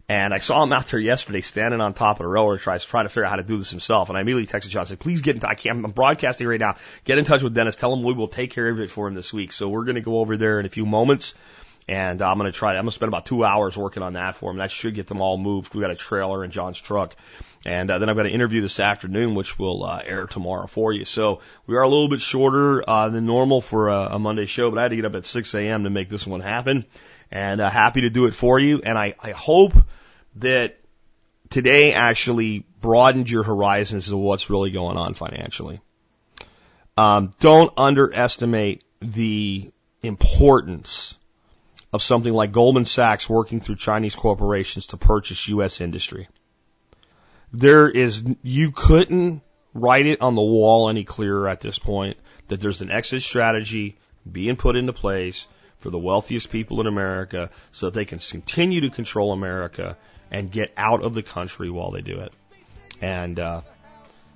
And 0.09 0.35
I 0.35 0.39
saw 0.39 0.63
him 0.63 0.73
out 0.73 0.87
there 0.89 1.01
yesterday 1.01 1.41
standing 1.41 1.81
on 1.81 1.95
top 1.95 2.21
of 2.21 2.27
the 2.27 2.59
ties 2.63 2.85
trying 2.85 3.07
to 3.07 3.09
figure 3.09 3.25
out 3.25 3.31
how 3.31 3.37
to 3.37 3.43
do 3.43 3.57
this 3.57 3.71
himself. 3.71 4.11
And 4.11 4.19
I 4.19 4.21
immediately 4.21 4.47
texted 4.47 4.69
John 4.69 4.81
and 4.81 4.89
said, 4.89 5.01
please 5.01 5.23
get 5.23 5.37
in 5.37 5.41
touch. 5.41 5.65
I'm 5.67 5.81
broadcasting 5.83 6.47
right 6.47 6.61
now. 6.61 6.77
Get 7.05 7.17
in 7.17 7.25
touch 7.25 7.43
with 7.43 7.55
Dennis. 7.55 7.77
Tell 7.77 7.93
him 7.93 8.03
we 8.03 8.13
will 8.13 8.29
take 8.29 8.51
care 8.51 8.69
of 8.69 8.81
it 8.81 8.91
for 8.91 9.09
him 9.09 9.15
this 9.15 9.33
week. 9.33 9.53
So 9.53 9.69
we're 9.69 9.85
going 9.85 9.95
to 9.95 10.03
go 10.03 10.19
over 10.19 10.37
there 10.37 10.61
in 10.61 10.67
a 10.67 10.69
few 10.69 10.85
moments 10.85 11.35
And 11.87 12.23
I'm 12.23 12.39
going 12.39 12.51
to 12.51 12.57
try, 12.57 12.71
I'm 12.71 12.77
going 12.77 12.87
to 12.87 12.93
spend 12.93 13.09
about 13.09 13.27
two 13.27 13.45
hours 13.45 13.77
working 13.77 14.03
on 14.03 14.15
that 14.15 14.37
for 14.37 14.51
him. 14.51 14.57
That 14.57 14.71
should 14.71 14.95
get 14.95 15.07
them 15.07 15.21
all 15.21 15.37
moved. 15.37 15.75
We've 15.75 15.83
got 15.83 15.91
a 15.91 15.97
trailer 15.97 16.43
in 16.43 16.51
John's 16.51 16.81
truck. 16.81 17.15
And 17.67 17.91
uh, 17.91 17.99
then 17.99 18.09
I've 18.09 18.17
got 18.17 18.27
an 18.27 18.33
interview 18.33 18.63
this 18.63 18.81
afternoon, 18.81 19.35
which 19.35 19.59
will 19.59 19.85
uh, 19.85 20.01
air 20.05 20.27
tomorrow 20.27 20.67
for 20.67 20.93
you. 20.93 21.05
So 21.05 21.41
we 21.67 21.77
are 21.77 21.83
a 21.83 21.89
little 21.89 22.09
bit 22.09 22.23
shorter 22.23 22.83
uh, 22.89 23.11
than 23.11 23.27
normal 23.27 23.61
for 23.61 23.89
a, 23.89 24.09
a 24.13 24.19
Monday 24.19 24.47
show, 24.47 24.71
but 24.71 24.79
I 24.79 24.83
had 24.83 24.89
to 24.89 24.97
get 24.97 25.05
up 25.05 25.15
at 25.15 25.27
6 25.27 25.55
a.m. 25.55 25.85
to 25.85 25.91
make 25.91 26.09
this 26.09 26.27
one 26.27 26.41
happen. 26.41 26.87
And 27.31 27.61
uh, 27.61 27.69
happy 27.69 28.03
to 28.03 28.11
do 28.11 28.27
it 28.27 28.35
for 28.35 28.59
you. 28.59 28.81
And 28.83 28.99
I, 28.99 29.15
I 29.21 29.31
hope 29.31 29.75
that 30.37 30.79
today 31.51 31.93
actually 31.93 32.67
broadened 32.81 33.31
your 33.31 33.43
horizons 33.43 34.11
of 34.11 34.19
what's 34.19 34.51
really 34.51 34.71
going 34.71 34.97
on 34.97 35.15
financially. 35.15 35.81
Um, 36.97 37.35
don't 37.41 37.73
underestimate 37.77 38.85
the 39.01 39.71
importance 40.03 41.19
of 41.93 42.03
something 42.03 42.33
like 42.33 42.53
Goldman 42.53 42.85
Sachs 42.85 43.29
working 43.29 43.61
through 43.61 43.77
Chinese 43.77 44.15
corporations 44.15 44.89
to 44.89 44.97
purchase 44.97 45.49
U.S. 45.49 45.81
industry. 45.81 46.29
There 47.53 47.89
is, 47.89 48.25
you 48.43 48.73
couldn't 48.73 49.43
write 49.73 50.07
it 50.07 50.21
on 50.21 50.35
the 50.35 50.43
wall 50.43 50.89
any 50.89 51.05
clearer 51.05 51.49
at 51.49 51.61
this 51.61 51.79
point 51.79 52.17
that 52.49 52.61
there's 52.61 52.83
an 52.83 52.91
exit 52.91 53.23
strategy 53.23 53.97
being 54.31 54.57
put 54.57 54.77
into 54.77 54.93
place 54.93 55.47
for 55.85 55.91
the 55.91 55.99
wealthiest 55.99 56.51
people 56.51 56.81
in 56.81 56.87
America 56.87 57.51
so 57.73 57.87
that 57.87 57.95
they 57.95 58.07
can 58.07 58.19
continue 58.19 58.81
to 58.81 58.89
control 58.89 59.33
America 59.33 59.99
and 60.31 60.51
get 60.51 60.73
out 60.79 61.05
of 61.05 61.13
the 61.13 61.23
country 61.23 61.69
while 61.69 61.91
they 61.91 62.01
do 62.01 62.21
it. 62.21 62.33
And, 63.03 63.39
uh, 63.39 63.61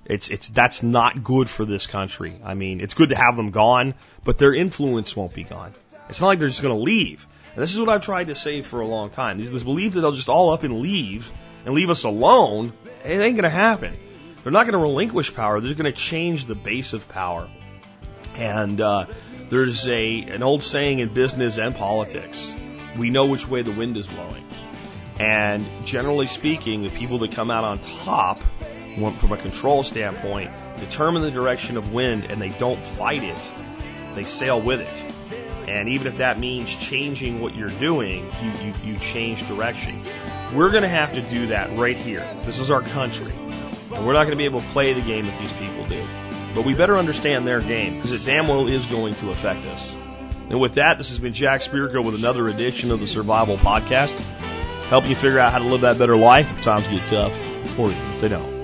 it's, 0.05 0.29
it's, 0.29 0.47
that's 0.49 0.83
not 0.83 1.23
good 1.23 1.49
for 1.49 1.65
this 1.65 1.87
country. 1.87 2.35
I 2.43 2.53
mean, 2.53 2.81
it's 2.81 2.93
good 2.93 3.09
to 3.09 3.15
have 3.15 3.35
them 3.35 3.49
gone, 3.49 3.95
but 4.23 4.37
their 4.37 4.53
influence 4.53 5.15
won't 5.15 5.33
be 5.33 5.43
gone. 5.43 5.73
It's 6.07 6.21
not 6.21 6.27
like 6.27 6.37
they're 6.37 6.49
just 6.49 6.61
going 6.61 6.75
to 6.75 6.83
leave. 6.83 7.25
And 7.55 7.63
this 7.63 7.73
is 7.73 7.79
what 7.79 7.89
I've 7.89 8.05
tried 8.05 8.27
to 8.27 8.35
say 8.35 8.61
for 8.61 8.81
a 8.81 8.87
long 8.87 9.09
time. 9.09 9.43
This 9.43 9.63
belief 9.63 9.93
that 9.93 10.01
they'll 10.01 10.11
just 10.11 10.29
all 10.29 10.51
up 10.51 10.61
and 10.61 10.81
leave 10.81 11.31
and 11.65 11.73
leave 11.73 11.89
us 11.89 12.03
alone, 12.03 12.73
it 13.03 13.19
ain't 13.19 13.35
going 13.35 13.43
to 13.43 13.49
happen. 13.49 13.97
They're 14.43 14.51
not 14.51 14.67
going 14.67 14.73
to 14.73 14.79
relinquish 14.79 15.33
power. 15.33 15.59
They're 15.59 15.73
going 15.73 15.91
to 15.91 15.99
change 15.99 16.45
the 16.45 16.55
base 16.55 16.93
of 16.93 17.09
power. 17.09 17.49
And 18.35 18.79
uh, 18.79 19.07
there's 19.49 19.87
a 19.87 20.21
an 20.21 20.43
old 20.43 20.63
saying 20.63 20.99
in 20.99 21.13
business 21.13 21.57
and 21.57 21.75
politics: 21.75 22.55
we 22.97 23.09
know 23.09 23.25
which 23.25 23.47
way 23.47 23.61
the 23.61 23.71
wind 23.71 23.97
is 23.97 24.07
blowing. 24.07 24.45
And 25.19 25.65
generally 25.83 26.27
speaking, 26.27 26.83
the 26.83 26.89
people 26.89 27.17
that 27.19 27.33
come 27.33 27.51
out 27.51 27.65
on 27.65 27.79
top, 27.79 28.39
from 28.95 29.31
a 29.33 29.37
control 29.37 29.83
standpoint, 29.83 30.51
determine 30.79 31.23
the 31.23 31.31
direction 31.31 31.75
of 31.75 31.91
wind, 31.91 32.25
and 32.29 32.41
they 32.41 32.49
don't 32.49 32.83
fight 32.83 33.23
it. 33.23 33.51
They 34.15 34.23
sail 34.23 34.61
with 34.61 34.79
it. 34.79 35.69
And 35.69 35.89
even 35.89 36.07
if 36.07 36.17
that 36.17 36.39
means 36.39 36.75
changing 36.75 37.41
what 37.41 37.55
you're 37.55 37.67
doing, 37.67 38.31
you, 38.41 38.51
you, 38.65 38.73
you 38.83 38.99
change 38.99 39.47
direction. 39.47 40.01
We're 40.53 40.71
going 40.71 40.83
to 40.83 40.89
have 40.89 41.13
to 41.13 41.21
do 41.21 41.47
that 41.47 41.77
right 41.77 41.97
here. 41.97 42.25
This 42.45 42.59
is 42.59 42.71
our 42.71 42.81
country. 42.81 43.31
And 43.31 44.07
we're 44.07 44.13
not 44.13 44.23
going 44.23 44.31
to 44.31 44.37
be 44.37 44.45
able 44.45 44.61
to 44.61 44.67
play 44.67 44.93
the 44.93 45.01
game 45.01 45.27
that 45.27 45.37
these 45.37 45.51
people 45.53 45.85
do. 45.85 46.07
But 46.53 46.65
we 46.65 46.73
better 46.73 46.97
understand 46.97 47.45
their 47.45 47.61
game 47.61 47.95
because 47.95 48.11
it 48.11 48.25
damn 48.25 48.47
well 48.47 48.67
is 48.67 48.85
going 48.85 49.15
to 49.15 49.31
affect 49.31 49.65
us. 49.65 49.95
And 50.49 50.59
with 50.59 50.75
that, 50.75 50.97
this 50.97 51.09
has 51.09 51.19
been 51.19 51.33
Jack 51.33 51.61
Spirko 51.61 52.03
with 52.03 52.15
another 52.15 52.47
edition 52.47 52.91
of 52.91 52.99
the 52.99 53.07
Survival 53.07 53.57
Podcast, 53.57 54.19
helping 54.87 55.11
you 55.11 55.15
figure 55.15 55.39
out 55.39 55.51
how 55.51 55.59
to 55.59 55.65
live 55.65 55.81
that 55.81 55.99
better 55.99 56.17
life 56.17 56.51
if 56.51 56.61
times 56.63 56.87
get 56.87 57.05
tough 57.05 57.37
or 57.77 57.91
if 57.91 58.21
they 58.21 58.29
don't. 58.29 58.58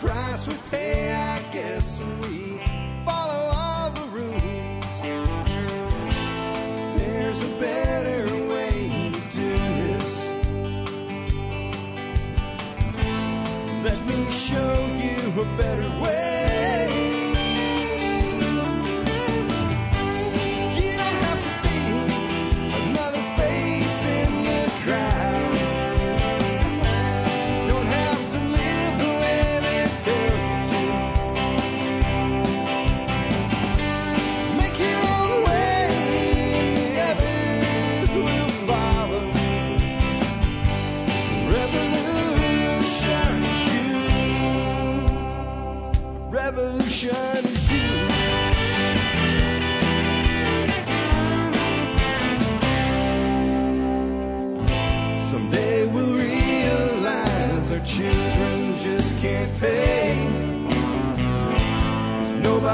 Price 0.00 0.46
we 0.46 0.54
pay, 0.70 1.12
I 1.12 1.40
guess, 1.52 2.00
we 2.22 2.60
follow 3.04 3.50
all 3.52 3.90
the 3.90 4.06
rules. 4.12 5.00
There's 6.96 7.42
a 7.42 7.48
better 7.58 8.22
way 8.46 9.10
to 9.12 9.20
do 9.36 9.56
this. 9.58 10.14
Let 13.82 14.06
me 14.06 14.30
show 14.30 14.86
you 15.02 15.42
a 15.42 15.56
better 15.56 15.97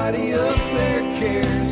'Cause 0.05 0.13
nobody 0.13 0.35
up 0.35 0.59
there 0.75 1.64